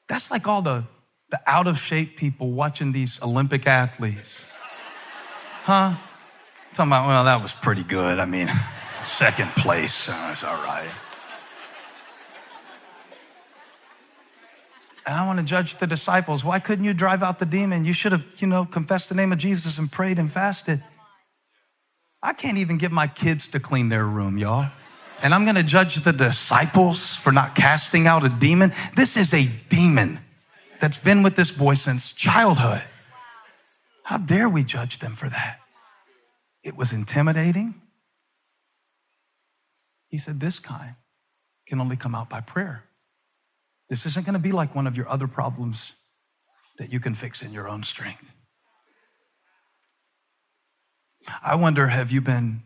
That's 0.09 0.31
like 0.31 0.47
all 0.47 0.63
the 0.63 0.85
the 1.31 1.41
out 1.47 1.67
of 1.67 1.79
shape 1.79 2.17
people 2.17 2.53
watching 2.53 2.93
these 2.93 3.21
Olympic 3.23 3.67
athletes. 3.67 4.47
Huh? 5.65 5.97
Talking 6.73 6.91
about, 6.91 7.09
well, 7.09 7.25
that 7.25 7.43
was 7.43 7.53
pretty 7.53 7.83
good. 7.83 8.19
I 8.21 8.27
mean, 8.27 8.49
second 9.05 9.51
place, 9.57 10.09
uh, 10.09 10.29
it's 10.33 10.45
all 10.45 10.63
right. 10.63 10.91
And 15.07 15.15
I 15.15 15.25
want 15.27 15.39
to 15.39 15.45
judge 15.45 15.77
the 15.77 15.87
disciples. 15.87 16.45
Why 16.45 16.59
couldn't 16.59 16.85
you 16.85 16.93
drive 16.93 17.23
out 17.23 17.39
the 17.39 17.47
demon? 17.47 17.85
You 17.85 17.93
should 17.93 18.13
have, 18.13 18.25
you 18.41 18.49
know, 18.49 18.65
confessed 18.65 19.09
the 19.09 19.15
name 19.15 19.33
of 19.33 19.39
Jesus 19.39 19.79
and 19.79 19.91
prayed 19.91 20.19
and 20.19 20.33
fasted. 20.33 20.83
I 22.23 22.33
can't 22.33 22.59
even 22.59 22.77
get 22.77 22.91
my 22.91 23.07
kids 23.07 23.47
to 23.49 23.61
clean 23.61 23.89
their 23.89 24.05
room, 24.05 24.37
y'all. 24.37 24.69
And 25.23 25.33
I'm 25.33 25.45
going 25.45 25.57
to 25.57 25.63
judge 25.63 25.97
the 25.97 26.13
disciples 26.13 27.15
for 27.15 27.31
not 27.31 27.55
casting 27.55 28.07
out 28.07 28.25
a 28.25 28.29
demon. 28.29 28.73
This 28.97 29.17
is 29.17 29.33
a 29.33 29.47
demon 29.69 30.19
that's 30.81 30.99
been 30.99 31.23
with 31.23 31.37
this 31.37 31.51
boy 31.51 31.75
since 31.75 32.13
childhood. 32.13 32.85
How 34.05 34.19
dare 34.19 34.49
we 34.49 34.65
judge 34.65 34.99
them 34.99 35.15
for 35.15 35.29
that? 35.29 35.59
It 36.63 36.77
was 36.77 36.93
intimidating. 36.93 37.75
He 40.09 40.19
said, 40.19 40.41
This 40.41 40.59
kind 40.61 40.95
can 41.67 41.81
only 41.81 41.97
come 41.97 42.15
out 42.15 42.29
by 42.29 42.41
prayer. 42.41 42.85
This 43.89 44.07
isn't 44.07 44.25
going 44.25 44.35
to 44.35 44.41
be 44.41 44.53
like 44.53 44.75
one 44.75 44.87
of 44.87 44.97
your 44.97 45.09
other 45.09 45.27
problems 45.27 45.95
that 46.79 46.93
you 46.93 47.01
can 47.01 47.15
fix 47.15 47.43
in 47.43 47.53
your 47.53 47.69
own 47.69 47.83
strength. 47.83 48.33
I 51.43 51.55
wonder 51.55 51.89
have 51.89 52.13
you 52.13 52.21
been 52.21 52.63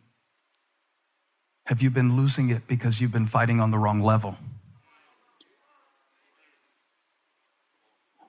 have 1.66 1.82
you 1.82 1.90
been 1.90 2.16
losing 2.16 2.50
it 2.50 2.66
because 2.66 3.00
you've 3.00 3.12
been 3.12 3.26
fighting 3.26 3.60
on 3.60 3.70
the 3.70 3.78
wrong 3.78 4.00
level? 4.00 4.36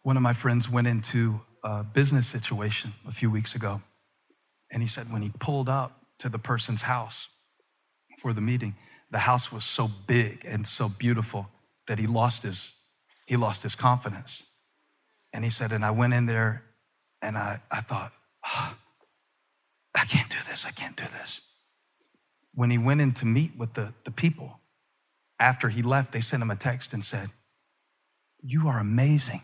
One 0.04 0.18
of 0.18 0.24
my 0.24 0.34
friends 0.34 0.70
went 0.70 0.88
into 0.88 1.42
a 1.64 1.84
business 1.84 2.28
situation 2.28 2.94
a 3.08 3.12
few 3.12 3.30
weeks 3.30 3.56
ago, 3.56 3.82
and 4.72 4.82
he 4.82 4.88
said 4.88 5.12
when 5.12 5.22
he 5.22 5.32
pulled 5.40 5.70
up 5.70 6.02
to 6.20 6.30
the 6.30 6.40
person's 6.40 6.84
house 6.84 7.30
for 8.18 8.34
the 8.34 8.42
meeting, 8.42 8.76
the 9.12 9.20
house 9.20 9.52
was 9.52 9.64
so 9.64 9.90
big 10.08 10.44
and 10.46 10.66
so 10.66 10.90
beautiful 10.90 11.50
that 11.88 12.00
he 12.00 12.08
lost 12.08 12.44
his 12.44 12.74
he 13.26 13.38
lost 13.38 13.64
his 13.64 13.76
confidence. 13.76 14.44
And 15.32 15.46
he 15.46 15.50
said, 15.50 15.72
and 15.72 15.86
I 15.86 15.92
went 15.92 16.14
in 16.14 16.26
there 16.26 16.64
and 17.22 17.38
I, 17.38 17.62
I 17.72 17.80
thought, 17.80 18.12
oh, 18.46 18.76
I 19.96 20.04
can't 20.04 20.30
do 20.30 20.38
this, 20.50 20.66
I 20.66 20.72
can't 20.72 20.98
do 20.98 21.06
this. 21.06 21.40
When 22.54 22.72
he 22.72 22.78
went 22.78 23.00
in 23.00 23.14
to 23.14 23.26
meet 23.26 23.56
with 23.58 23.74
the, 23.74 23.94
the 24.04 24.12
people, 24.12 24.60
after 25.40 25.70
he 25.70 25.82
left, 25.82 26.12
they 26.12 26.20
sent 26.20 26.44
him 26.44 26.52
a 26.52 26.58
text 26.58 26.94
and 26.94 27.06
said, 27.06 27.30
You 28.44 28.68
are 28.68 28.80
amazing 28.80 29.42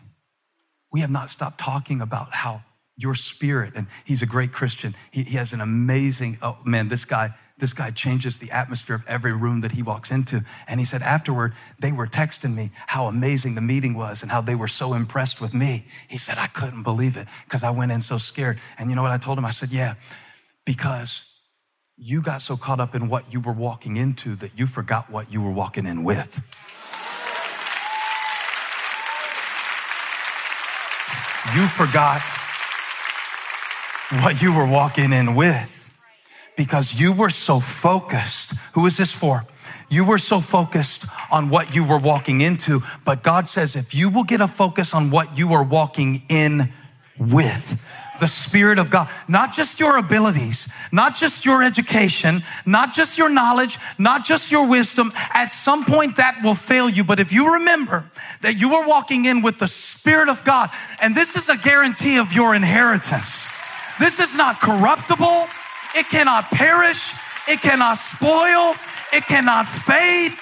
we 0.92 1.00
have 1.00 1.10
not 1.10 1.30
stopped 1.30 1.58
talking 1.58 2.00
about 2.00 2.34
how 2.34 2.62
your 2.98 3.14
spirit, 3.14 3.74
and 3.76 3.86
he's 4.04 4.22
a 4.22 4.26
great 4.26 4.52
Christian. 4.52 4.94
He, 5.10 5.22
he, 5.22 5.36
has 5.36 5.52
an 5.52 5.60
amazing, 5.60 6.38
oh 6.42 6.58
man, 6.64 6.88
this 6.88 7.04
guy, 7.04 7.32
this 7.56 7.72
guy 7.72 7.92
changes 7.92 8.38
the 8.38 8.50
atmosphere 8.50 8.96
of 8.96 9.06
every 9.06 9.32
room 9.32 9.60
that 9.60 9.72
he 9.72 9.82
walks 9.82 10.10
into. 10.10 10.44
And 10.66 10.80
he 10.80 10.86
said 10.86 11.02
afterward, 11.02 11.54
they 11.78 11.92
were 11.92 12.08
texting 12.08 12.54
me 12.54 12.72
how 12.88 13.06
amazing 13.06 13.54
the 13.54 13.60
meeting 13.60 13.94
was 13.94 14.22
and 14.22 14.32
how 14.32 14.40
they 14.40 14.56
were 14.56 14.68
so 14.68 14.94
impressed 14.94 15.40
with 15.40 15.54
me. 15.54 15.86
He 16.08 16.18
said, 16.18 16.38
I 16.38 16.48
couldn't 16.48 16.82
believe 16.82 17.16
it 17.16 17.28
because 17.44 17.62
I 17.62 17.70
went 17.70 17.92
in 17.92 18.00
so 18.00 18.18
scared. 18.18 18.58
And 18.78 18.90
you 18.90 18.96
know 18.96 19.02
what 19.02 19.12
I 19.12 19.18
told 19.18 19.38
him? 19.38 19.44
I 19.44 19.52
said, 19.52 19.70
yeah, 19.70 19.94
because 20.64 21.24
you 21.96 22.20
got 22.20 22.42
so 22.42 22.56
caught 22.56 22.80
up 22.80 22.94
in 22.94 23.08
what 23.08 23.32
you 23.32 23.40
were 23.40 23.52
walking 23.52 23.96
into 23.96 24.34
that 24.36 24.58
you 24.58 24.66
forgot 24.66 25.10
what 25.10 25.32
you 25.32 25.40
were 25.40 25.50
walking 25.50 25.86
in 25.86 26.02
with. 26.04 26.42
You 31.54 31.66
forgot 31.66 32.20
what 34.22 34.40
you 34.42 34.52
were 34.52 34.66
walking 34.66 35.12
in 35.12 35.34
with 35.34 35.90
because 36.56 36.98
you 36.98 37.12
were 37.12 37.30
so 37.30 37.60
focused. 37.60 38.54
Who 38.72 38.86
is 38.86 38.96
this 38.96 39.12
for? 39.12 39.44
You 39.88 40.04
were 40.04 40.18
so 40.18 40.40
focused 40.40 41.06
on 41.30 41.48
what 41.48 41.74
you 41.74 41.84
were 41.84 41.98
walking 41.98 42.40
into, 42.40 42.82
but 43.04 43.22
God 43.22 43.48
says 43.48 43.76
if 43.76 43.94
you 43.94 44.10
will 44.10 44.24
get 44.24 44.40
a 44.40 44.48
focus 44.48 44.92
on 44.92 45.10
what 45.10 45.38
you 45.38 45.52
are 45.54 45.62
walking 45.62 46.22
in 46.28 46.72
with, 47.18 47.78
the 48.20 48.28
Spirit 48.28 48.78
of 48.78 48.90
God, 48.90 49.08
not 49.26 49.52
just 49.52 49.80
your 49.80 49.96
abilities, 49.96 50.68
not 50.92 51.16
just 51.16 51.44
your 51.44 51.62
education, 51.62 52.42
not 52.66 52.92
just 52.92 53.18
your 53.18 53.28
knowledge, 53.28 53.78
not 53.98 54.24
just 54.24 54.50
your 54.50 54.66
wisdom. 54.66 55.12
At 55.32 55.52
some 55.52 55.84
point 55.84 56.16
that 56.16 56.42
will 56.42 56.54
fail 56.54 56.88
you. 56.88 57.04
But 57.04 57.20
if 57.20 57.32
you 57.32 57.54
remember 57.54 58.10
that 58.42 58.58
you 58.58 58.74
are 58.74 58.86
walking 58.86 59.24
in 59.24 59.42
with 59.42 59.58
the 59.58 59.68
Spirit 59.68 60.28
of 60.28 60.44
God, 60.44 60.70
and 61.00 61.14
this 61.14 61.36
is 61.36 61.48
a 61.48 61.56
guarantee 61.56 62.18
of 62.18 62.32
your 62.32 62.54
inheritance. 62.54 63.46
This 63.98 64.20
is 64.20 64.36
not 64.36 64.60
corruptible. 64.60 65.48
It 65.94 66.08
cannot 66.08 66.50
perish. 66.50 67.14
It 67.48 67.60
cannot 67.60 67.98
spoil. 67.98 68.74
It 69.12 69.24
cannot 69.26 69.68
fade. 69.68 70.32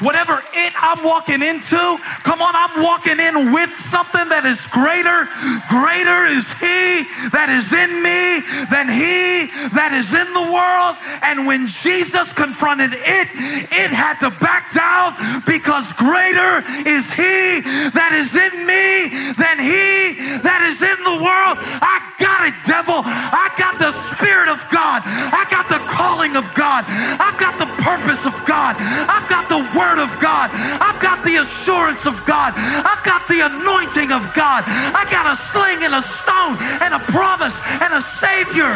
Whatever 0.00 0.42
it 0.54 0.72
I'm 0.78 1.02
walking 1.02 1.42
into, 1.42 1.98
come 2.22 2.40
on, 2.40 2.54
I'm 2.54 2.82
walking 2.82 3.18
in 3.18 3.50
with 3.52 3.74
something 3.74 4.28
that 4.30 4.46
is 4.46 4.62
greater. 4.70 5.26
Greater 5.66 6.30
is 6.30 6.46
He 6.62 7.02
that 7.34 7.50
is 7.50 7.74
in 7.74 7.98
me 7.98 8.46
than 8.70 8.86
He 8.86 9.50
that 9.74 9.90
is 9.90 10.14
in 10.14 10.30
the 10.30 10.46
world. 10.54 10.94
And 11.26 11.50
when 11.50 11.66
Jesus 11.66 12.30
confronted 12.32 12.94
it, 12.94 13.26
it 13.74 13.90
had 13.90 14.22
to 14.22 14.30
back 14.38 14.70
down 14.70 15.18
because 15.42 15.90
greater 15.98 16.62
is 16.86 17.10
He 17.10 17.58
that 17.90 18.14
is 18.14 18.38
in 18.38 18.54
me 18.70 19.34
than 19.34 19.58
He 19.58 20.14
that 20.46 20.62
is 20.62 20.78
in 20.78 20.98
the 21.02 21.18
world. 21.18 21.58
I 21.58 21.98
got 22.22 22.46
it, 22.46 22.54
devil. 22.62 23.02
I 23.02 23.50
got 23.58 23.82
the 23.82 23.90
Spirit 23.90 24.46
of 24.46 24.62
God. 24.70 25.02
I 25.04 25.42
got 25.50 25.66
the 25.66 25.82
calling 25.90 26.38
of 26.38 26.46
God. 26.54 26.86
I've 26.86 27.38
got 27.38 27.58
the 27.58 27.66
purpose 27.82 28.26
of 28.26 28.34
God. 28.46 28.78
I've 28.78 29.26
got 29.26 29.50
the 29.50 29.58
Word 29.74 29.87
Word 29.88 30.00
of 30.00 30.20
God. 30.20 30.50
I've 30.52 31.00
got 31.00 31.24
the 31.24 31.36
assurance 31.36 32.04
of 32.04 32.20
God. 32.26 32.52
I've 32.56 33.02
got 33.04 33.26
the 33.26 33.40
anointing 33.40 34.12
of 34.12 34.20
God. 34.34 34.64
I 34.68 35.08
got 35.10 35.24
a 35.32 35.34
sling 35.34 35.80
and 35.82 35.94
a 35.94 36.02
stone 36.02 36.60
and 36.84 36.92
a 36.92 37.00
promise 37.08 37.58
and 37.64 37.94
a 37.94 38.02
Savior. 38.02 38.68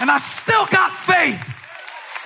And 0.00 0.10
I 0.10 0.18
still 0.18 0.66
got 0.66 0.90
faith 0.92 1.38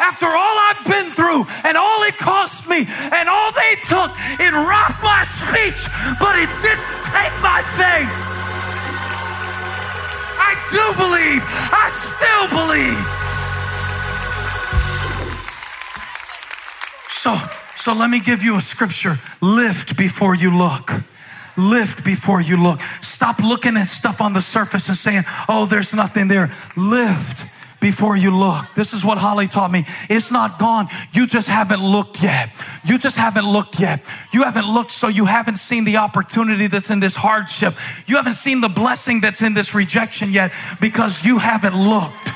after 0.00 0.24
all 0.24 0.56
I've 0.72 0.84
been 0.88 1.12
through 1.12 1.44
and 1.68 1.76
all 1.76 2.02
it 2.04 2.16
cost 2.16 2.66
me 2.66 2.88
and 2.88 3.28
all 3.28 3.52
they 3.52 3.76
took. 3.84 4.16
It 4.40 4.52
robbed 4.56 5.02
my 5.04 5.28
speech, 5.28 5.84
but 6.16 6.40
it 6.40 6.48
didn't 6.64 7.04
take 7.12 7.36
my 7.44 7.60
faith. 7.76 8.29
I 10.50 10.54
do 10.70 10.84
believe. 10.98 11.42
I 11.46 11.86
still 11.90 12.48
believe. 12.58 12.98
So, 17.08 17.38
so 17.76 17.92
let 17.92 18.10
me 18.10 18.18
give 18.18 18.42
you 18.42 18.56
a 18.56 18.62
scripture. 18.62 19.20
Lift 19.40 19.96
before 19.96 20.34
you 20.34 20.50
look. 20.56 20.90
Lift 21.56 22.02
before 22.04 22.40
you 22.40 22.56
look. 22.56 22.80
Stop 23.00 23.38
looking 23.40 23.76
at 23.76 23.86
stuff 23.88 24.20
on 24.20 24.32
the 24.32 24.40
surface 24.40 24.88
and 24.88 24.96
saying, 24.96 25.24
oh, 25.48 25.66
there's 25.66 25.94
nothing 25.94 26.26
there. 26.28 26.52
Lift 26.76 27.46
before 27.80 28.16
you 28.16 28.36
look. 28.36 28.66
This 28.74 28.92
is 28.92 29.04
what 29.04 29.18
Holly 29.18 29.48
taught 29.48 29.70
me. 29.70 29.84
It's 30.08 30.30
not 30.30 30.58
gone. 30.58 30.88
You 31.12 31.26
just 31.26 31.48
haven't 31.48 31.82
looked 31.82 32.22
yet. 32.22 32.50
You 32.84 32.98
just 32.98 33.16
haven't 33.16 33.46
looked 33.46 33.80
yet. 33.80 34.04
You 34.32 34.42
haven't 34.42 34.66
looked, 34.66 34.90
so 34.90 35.08
you 35.08 35.24
haven't 35.24 35.56
seen 35.56 35.84
the 35.84 35.96
opportunity 35.96 36.66
that's 36.66 36.90
in 36.90 37.00
this 37.00 37.16
hardship. 37.16 37.74
You 38.06 38.16
haven't 38.16 38.34
seen 38.34 38.60
the 38.60 38.68
blessing 38.68 39.20
that's 39.20 39.42
in 39.42 39.54
this 39.54 39.74
rejection 39.74 40.32
yet 40.32 40.52
because 40.80 41.24
you 41.24 41.38
haven't 41.38 41.76
looked. 41.76 42.30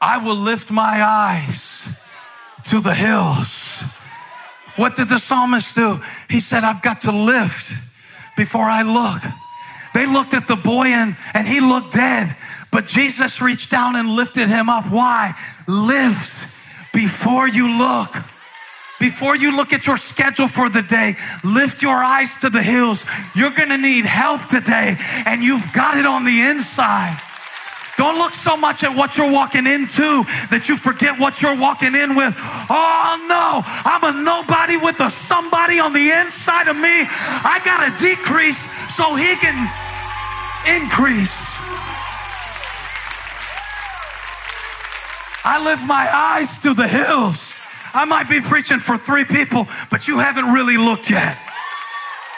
I 0.00 0.18
will 0.18 0.36
lift 0.36 0.72
my 0.72 1.00
eyes 1.00 1.88
to 2.64 2.80
the 2.80 2.92
hills. 2.92 3.84
What 4.74 4.96
did 4.96 5.08
the 5.08 5.18
psalmist 5.18 5.76
do? 5.76 6.00
He 6.28 6.40
said, 6.40 6.64
I've 6.64 6.82
got 6.82 7.02
to 7.02 7.12
lift 7.12 7.74
before 8.36 8.64
I 8.64 8.82
look. 8.82 9.22
They 9.94 10.06
looked 10.06 10.34
at 10.34 10.48
the 10.48 10.56
boy 10.56 10.86
and, 10.86 11.16
and 11.34 11.46
he 11.46 11.60
looked 11.60 11.92
dead, 11.92 12.36
but 12.70 12.86
Jesus 12.86 13.40
reached 13.40 13.70
down 13.70 13.96
and 13.96 14.08
lifted 14.08 14.48
him 14.48 14.68
up. 14.68 14.90
Why? 14.90 15.34
Lift 15.68 16.48
before 16.92 17.48
you 17.48 17.78
look. 17.78 18.14
Before 18.98 19.34
you 19.34 19.56
look 19.56 19.72
at 19.72 19.86
your 19.86 19.96
schedule 19.96 20.46
for 20.46 20.68
the 20.68 20.80
day, 20.80 21.16
lift 21.42 21.82
your 21.82 21.96
eyes 21.96 22.36
to 22.38 22.50
the 22.50 22.62
hills. 22.62 23.04
You're 23.34 23.50
to 23.50 23.76
need 23.76 24.06
help 24.06 24.46
today, 24.46 24.96
and 25.26 25.42
you've 25.42 25.72
got 25.72 25.96
it 25.96 26.06
on 26.06 26.24
the 26.24 26.40
inside. 26.42 27.20
Don't 28.02 28.18
look 28.18 28.34
so 28.34 28.56
much 28.56 28.82
at 28.82 28.96
what 28.96 29.16
you're 29.16 29.30
walking 29.30 29.64
into 29.64 30.24
that 30.50 30.68
you 30.68 30.76
forget 30.76 31.20
what 31.20 31.40
you're 31.40 31.54
walking 31.54 31.94
in 31.94 32.16
with. 32.16 32.34
Oh 32.36 33.14
no, 33.30 33.62
I'm 33.62 34.02
a 34.02 34.20
nobody 34.20 34.76
with 34.76 34.98
a 34.98 35.08
somebody 35.08 35.78
on 35.78 35.92
the 35.92 36.10
inside 36.10 36.66
of 36.66 36.74
me. 36.74 37.06
I 37.06 37.62
got 37.62 37.86
to 37.86 37.90
decrease 38.02 38.66
so 38.90 39.14
he 39.14 39.36
can 39.38 39.54
increase. 40.66 41.54
I 45.46 45.62
lift 45.62 45.86
my 45.86 46.10
eyes 46.12 46.58
to 46.58 46.74
the 46.74 46.88
hills. 46.88 47.54
I 47.94 48.04
might 48.04 48.28
be 48.28 48.40
preaching 48.40 48.80
for 48.80 48.98
three 48.98 49.24
people, 49.24 49.68
but 49.92 50.08
you 50.08 50.18
haven't 50.18 50.46
really 50.46 50.76
looked 50.76 51.08
yet. 51.08 51.38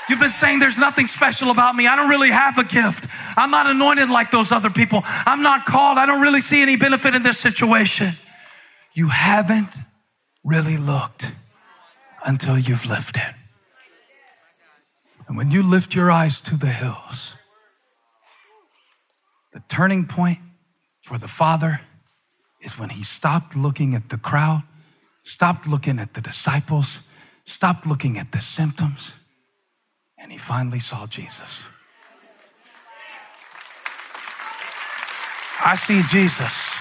You've 0.09 0.21
been 0.21 0.31
saying 0.31 0.59
there's 0.59 0.79
nothing 0.79 1.07
special 1.07 1.51
about 1.51 1.75
me. 1.75 1.87
I 1.87 1.97
don't 1.97 2.11
really 2.11 2.31
have 2.31 2.59
a 2.59 2.65
gift. 2.65 3.07
I'm 3.37 3.51
not 3.51 3.67
anointed 3.67 4.11
like 4.11 4.31
those 4.31 4.53
other 4.53 4.71
people. 4.71 5.03
I'm 5.05 5.43
not 5.43 5.65
called. 5.65 5.97
I 5.97 6.05
don't 6.05 6.21
really 6.21 6.43
see 6.43 6.61
any 6.61 6.77
benefit 6.77 7.15
in 7.15 7.23
this 7.23 7.39
situation. 7.39 8.17
You 8.93 9.09
haven't 9.09 9.71
really 10.45 10.77
looked 10.77 11.33
until 12.25 12.59
you've 12.59 12.87
lifted. 12.87 13.35
And 15.27 15.39
when 15.39 15.51
you 15.51 15.63
lift 15.63 15.95
your 15.95 16.11
eyes 16.11 16.39
to 16.41 16.57
the 16.57 16.67
hills, 16.67 17.35
the 19.53 19.63
turning 19.69 20.05
point 20.07 20.39
for 21.03 21.17
the 21.17 21.29
Father 21.29 21.81
is 22.61 22.79
when 22.79 22.91
he 22.91 23.03
stopped 23.03 23.57
looking 23.57 23.95
at 23.95 24.11
the 24.11 24.19
crowd, 24.19 24.65
stopped 25.23 25.67
looking 25.67 25.99
at 25.99 26.13
the 26.13 26.21
disciples, 26.21 27.01
stopped 27.47 27.87
looking 27.87 28.19
at 28.19 28.33
the 28.33 28.41
symptoms 28.41 29.15
and 30.25 30.33
he 30.33 30.39
finally 30.39 30.79
saw 30.79 31.07
Jesus. 31.07 31.65
I 35.63 35.75
see 35.75 36.03
Jesus 36.09 36.75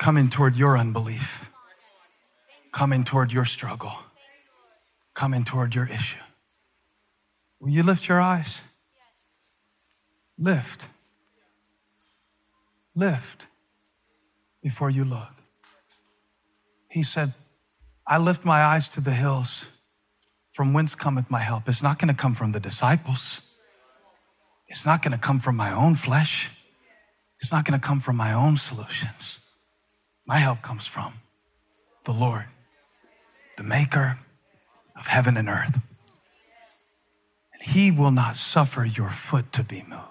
coming 0.00 0.28
toward 0.28 0.56
your 0.56 0.76
unbelief, 0.76 1.52
coming 2.72 3.04
toward 3.04 3.32
your 3.32 3.44
struggle, 3.44 3.92
coming 5.14 5.44
toward 5.44 5.76
your 5.76 5.86
issue. 5.86 6.18
Will 7.60 7.70
you 7.70 7.84
lift 7.84 8.08
your 8.08 8.20
eyes? 8.20 8.62
Lift. 10.36 10.88
Lift 12.96 13.46
before 14.64 14.90
you 14.90 15.04
look. 15.04 15.30
He 16.88 17.04
said, 17.04 17.34
I 18.04 18.18
lift 18.18 18.44
my 18.44 18.64
eyes 18.64 18.88
to 18.88 19.00
the 19.00 19.12
hills 19.12 19.66
from 20.60 20.74
whence 20.74 20.94
cometh 20.94 21.30
my 21.30 21.40
help? 21.40 21.66
It's 21.70 21.82
not 21.82 21.98
going 21.98 22.14
to 22.14 22.14
come 22.14 22.34
from 22.34 22.52
the 22.52 22.60
disciples. 22.60 23.40
It's 24.68 24.84
not 24.84 25.00
going 25.00 25.12
to 25.12 25.18
come 25.18 25.38
from 25.38 25.56
my 25.56 25.72
own 25.72 25.94
flesh. 25.94 26.50
It's 27.40 27.50
not 27.50 27.64
going 27.64 27.80
to 27.80 27.86
come 27.86 27.98
from 27.98 28.16
my 28.16 28.34
own 28.34 28.58
solutions. 28.58 29.38
My 30.26 30.36
help 30.36 30.60
comes 30.60 30.86
from 30.86 31.14
the 32.04 32.12
Lord, 32.12 32.44
the 33.56 33.62
maker 33.62 34.18
of 34.98 35.06
heaven 35.06 35.38
and 35.38 35.48
earth. 35.48 35.80
And 37.54 37.62
he 37.62 37.90
will 37.90 38.10
not 38.10 38.36
suffer 38.36 38.84
your 38.84 39.08
foot 39.08 39.52
to 39.52 39.62
be 39.62 39.82
moved. 39.88 40.02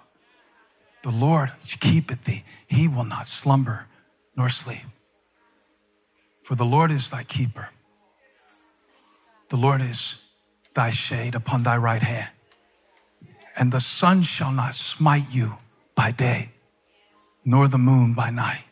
The 1.03 1.11
Lord 1.11 1.51
keepeth 1.79 2.23
thee. 2.23 2.43
He 2.65 2.87
will 2.87 3.05
not 3.05 3.27
slumber 3.27 3.85
nor 4.35 4.49
sleep. 4.49 4.87
For 6.41 6.55
the 6.55 6.65
Lord 6.65 6.91
is 6.91 7.11
thy 7.11 7.21
keeper. 7.21 7.69
The 9.49 9.57
Lord 9.57 9.81
is 9.83 10.17
thy 10.79 10.89
shade 10.89 11.35
upon 11.35 11.63
thy 11.63 11.75
right 11.75 12.01
hand, 12.01 12.29
and 13.57 13.69
the 13.69 13.81
sun 13.81 14.21
shall 14.21 14.53
not 14.53 14.73
smite 14.73 15.29
you 15.29 15.57
by 15.93 16.09
day, 16.09 16.51
nor 17.43 17.67
the 17.67 17.77
moon 17.77 18.13
by 18.13 18.29
night. 18.29 18.63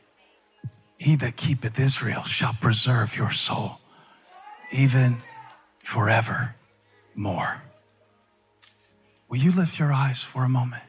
He 0.97 1.17
that 1.17 1.35
keepeth 1.35 1.77
Israel 1.77 2.23
shall 2.23 2.53
preserve 2.61 3.17
your 3.17 3.31
soul, 3.31 3.79
even 4.71 5.17
forever 5.83 6.55
more. 7.13 7.61
Will 9.27 9.39
you 9.39 9.51
lift 9.51 9.77
your 9.77 9.91
eyes 9.91 10.23
for 10.23 10.45
a 10.45 10.49
moment? 10.49 10.87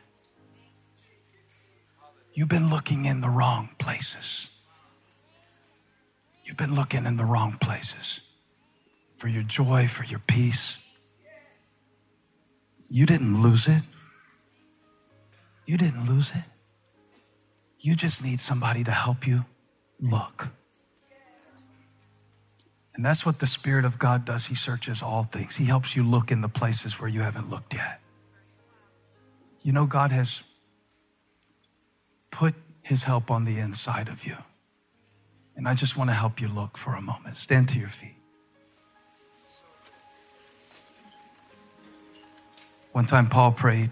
You've 2.32 2.48
been 2.48 2.70
looking 2.70 3.06
in 3.06 3.22
the 3.22 3.28
wrong 3.28 3.70
places. 3.80 4.50
You've 6.44 6.56
been 6.64 6.76
looking 6.76 7.06
in 7.06 7.16
the 7.16 7.24
wrong 7.24 7.56
places 7.60 8.20
for 9.16 9.26
your 9.26 9.42
joy, 9.42 9.88
for 9.88 10.04
your 10.04 10.20
peace 10.20 10.78
You 12.88 13.06
didn't 13.06 13.42
lose 13.42 13.68
it. 13.68 13.82
You 15.66 15.76
didn't 15.76 16.06
lose 16.06 16.32
it. 16.34 16.44
You 17.80 17.94
just 17.94 18.24
need 18.24 18.40
somebody 18.40 18.82
to 18.84 18.90
help 18.90 19.26
you 19.26 19.44
look. 20.00 20.50
And 22.94 23.04
that's 23.04 23.24
what 23.24 23.38
the 23.38 23.46
Spirit 23.46 23.84
of 23.84 23.98
God 23.98 24.24
does. 24.24 24.46
He 24.46 24.56
searches 24.56 25.02
all 25.02 25.24
things, 25.24 25.56
He 25.56 25.66
helps 25.66 25.94
you 25.94 26.02
look 26.02 26.32
in 26.32 26.40
the 26.40 26.48
places 26.48 27.00
where 27.00 27.08
you 27.08 27.20
haven't 27.20 27.48
looked 27.48 27.74
yet. 27.74 28.00
You 29.62 29.72
know, 29.72 29.86
God 29.86 30.10
has 30.10 30.42
put 32.30 32.54
His 32.82 33.04
help 33.04 33.30
on 33.30 33.44
the 33.44 33.58
inside 33.58 34.08
of 34.08 34.26
you. 34.26 34.36
And 35.54 35.68
I 35.68 35.74
just 35.74 35.96
want 35.96 36.10
to 36.10 36.14
help 36.14 36.40
you 36.40 36.48
look 36.48 36.76
for 36.76 36.94
a 36.94 37.02
moment. 37.02 37.36
Stand 37.36 37.68
to 37.70 37.78
your 37.78 37.88
feet. 37.88 38.17
One 42.98 43.06
time, 43.06 43.28
Paul 43.28 43.52
prayed 43.52 43.90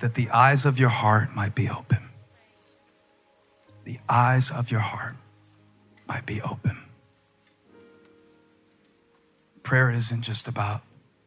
that 0.00 0.14
the 0.14 0.28
eyes 0.30 0.66
of 0.66 0.80
your 0.80 0.88
heart 0.88 1.36
might 1.36 1.54
be 1.54 1.70
open. 1.70 2.08
The 3.84 4.00
eyes 4.08 4.50
of 4.50 4.72
your 4.72 4.80
heart 4.80 5.14
might 6.08 6.26
be 6.26 6.42
open. 6.42 6.82
Prayer 9.62 9.88
isn't 9.92 10.22
just 10.22 10.48
about 10.48 10.80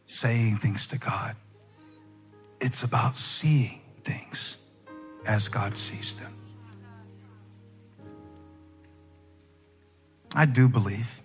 saying 0.05 0.57
things 0.57 0.85
to 0.87 0.97
God, 0.97 1.37
it's 2.59 2.83
about 2.83 3.15
seeing 3.15 3.79
things 4.03 4.57
as 5.25 5.47
God 5.47 5.77
sees 5.77 6.19
them. 6.19 6.35
I 10.35 10.45
do 10.45 10.67
believe. 10.67 11.21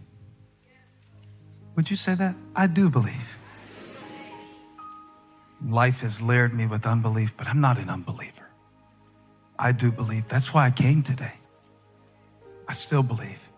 Would 1.74 1.90
you 1.90 1.96
say 1.96 2.14
that? 2.14 2.36
I 2.55 2.68
do 2.68 2.88
believe. 2.88 3.36
Life 5.66 6.00
has 6.00 6.22
layered 6.22 6.54
me 6.54 6.66
with 6.66 6.86
unbelief, 6.86 7.36
but 7.36 7.46
I'm 7.46 7.61
not 7.61 7.78
an 7.78 7.90
unbeliever. 7.90 8.48
I 9.58 9.72
do 9.72 9.92
believe. 9.92 10.26
That's 10.26 10.54
why 10.54 10.66
I 10.66 10.70
came 10.70 11.02
today. 11.02 11.34
I 12.66 12.72
still 12.72 13.02
believe. 13.02 13.50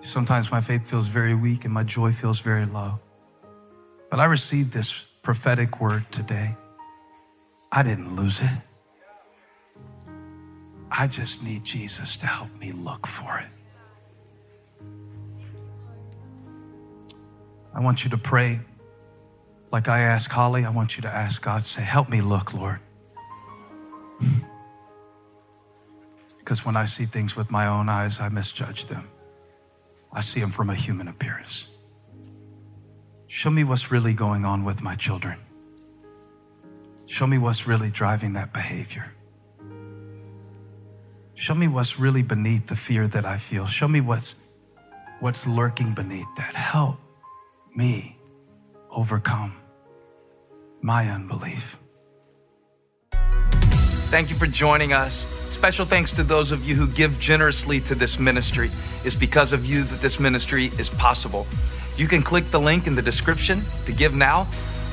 Sometimes 0.00 0.50
my 0.50 0.60
faith 0.60 0.88
feels 0.88 1.08
very 1.08 1.34
weak 1.34 1.64
and 1.64 1.74
my 1.74 1.82
joy 1.82 2.12
feels 2.12 2.40
very 2.40 2.64
low. 2.66 3.00
But 4.10 4.20
I 4.20 4.24
received 4.24 4.72
this 4.72 5.04
prophetic 5.22 5.80
word 5.80 6.10
today. 6.10 6.56
I 7.72 7.82
didn't 7.82 8.16
lose 8.16 8.40
it. 8.40 8.58
I 10.90 11.08
just 11.08 11.42
need 11.42 11.64
Jesus 11.64 12.16
to 12.18 12.26
help 12.26 12.54
me 12.58 12.72
look 12.72 13.06
for 13.06 13.38
it. 13.38 13.48
I 17.74 17.80
want 17.80 18.04
you 18.04 18.10
to 18.10 18.18
pray 18.18 18.60
like 19.74 19.88
I 19.88 20.02
asked 20.02 20.32
Holly. 20.32 20.64
I 20.64 20.70
want 20.70 20.96
you 20.96 21.02
to 21.02 21.08
ask 21.08 21.42
God, 21.42 21.64
say, 21.64 21.82
Help 21.82 22.08
me 22.08 22.20
look, 22.20 22.54
Lord. 22.54 22.80
Because 26.38 26.66
when 26.66 26.76
I 26.76 26.84
see 26.84 27.06
things 27.06 27.36
with 27.36 27.50
my 27.50 27.66
own 27.66 27.88
eyes, 27.88 28.20
I 28.20 28.28
misjudge 28.28 28.84
them. 28.84 29.08
I 30.12 30.20
see 30.20 30.40
them 30.40 30.50
from 30.50 30.68
a 30.68 30.74
human 30.74 31.08
appearance. 31.08 31.68
Show 33.28 33.48
me 33.48 33.64
what's 33.64 33.90
really 33.90 34.12
going 34.12 34.44
on 34.44 34.62
with 34.62 34.82
my 34.82 34.94
children. 34.94 35.38
Show 37.06 37.26
me 37.26 37.38
what's 37.38 37.66
really 37.66 37.90
driving 37.90 38.34
that 38.34 38.52
behavior. 38.52 39.06
Show 41.32 41.54
me 41.54 41.66
what's 41.66 41.98
really 41.98 42.22
beneath 42.22 42.66
the 42.66 42.76
fear 42.76 43.08
that 43.08 43.24
I 43.24 43.38
feel. 43.38 43.64
Show 43.64 43.88
me 43.88 44.02
what's, 44.02 44.34
what's 45.20 45.46
lurking 45.46 45.94
beneath 45.94 46.28
that. 46.36 46.54
Help 46.54 46.98
me 47.74 48.18
overcome 48.90 49.63
my 50.84 51.08
unbelief. 51.08 51.78
Thank 54.10 54.28
you 54.28 54.36
for 54.36 54.46
joining 54.46 54.92
us. 54.92 55.26
Special 55.48 55.86
thanks 55.86 56.10
to 56.12 56.22
those 56.22 56.52
of 56.52 56.68
you 56.68 56.74
who 56.74 56.86
give 56.86 57.18
generously 57.18 57.80
to 57.80 57.94
this 57.94 58.18
ministry. 58.18 58.70
It's 59.02 59.14
because 59.14 59.54
of 59.54 59.64
you 59.64 59.82
that 59.84 60.02
this 60.02 60.20
ministry 60.20 60.66
is 60.78 60.90
possible. 60.90 61.46
You 61.96 62.06
can 62.06 62.22
click 62.22 62.50
the 62.50 62.60
link 62.60 62.86
in 62.86 62.94
the 62.94 63.02
description 63.02 63.62
to 63.86 63.92
give 63.92 64.14
now 64.14 64.46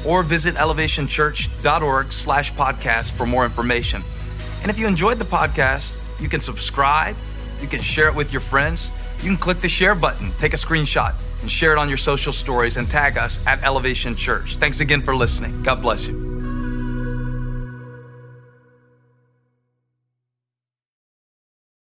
or 0.07 0.23
visit 0.23 0.55
elevationchurch.org 0.55 2.13
slash 2.13 2.53
podcast 2.53 3.11
for 3.11 3.25
more 3.25 3.43
information. 3.43 4.01
And 4.61 4.71
if 4.71 4.79
you 4.79 4.87
enjoyed 4.87 5.19
the 5.19 5.25
podcast, 5.25 5.99
you 6.21 6.29
can 6.29 6.39
subscribe, 6.39 7.17
you 7.61 7.67
can 7.67 7.81
share 7.81 8.07
it 8.07 8.15
with 8.15 8.31
your 8.31 8.41
friends, 8.41 8.91
you 9.17 9.25
can 9.25 9.37
click 9.37 9.59
the 9.59 9.69
share 9.69 9.93
button, 9.93 10.31
take 10.39 10.53
a 10.53 10.57
screenshot, 10.57 11.13
and 11.41 11.51
share 11.51 11.71
it 11.73 11.77
on 11.77 11.89
your 11.89 11.97
social 11.97 12.33
stories 12.33 12.77
and 12.77 12.89
tag 12.89 13.17
us 13.17 13.39
at 13.45 13.63
Elevation 13.63 14.15
Church. 14.15 14.57
Thanks 14.57 14.79
again 14.79 15.01
for 15.01 15.15
listening. 15.15 15.61
God 15.63 15.81
bless 15.81 16.07
you. 16.07 16.30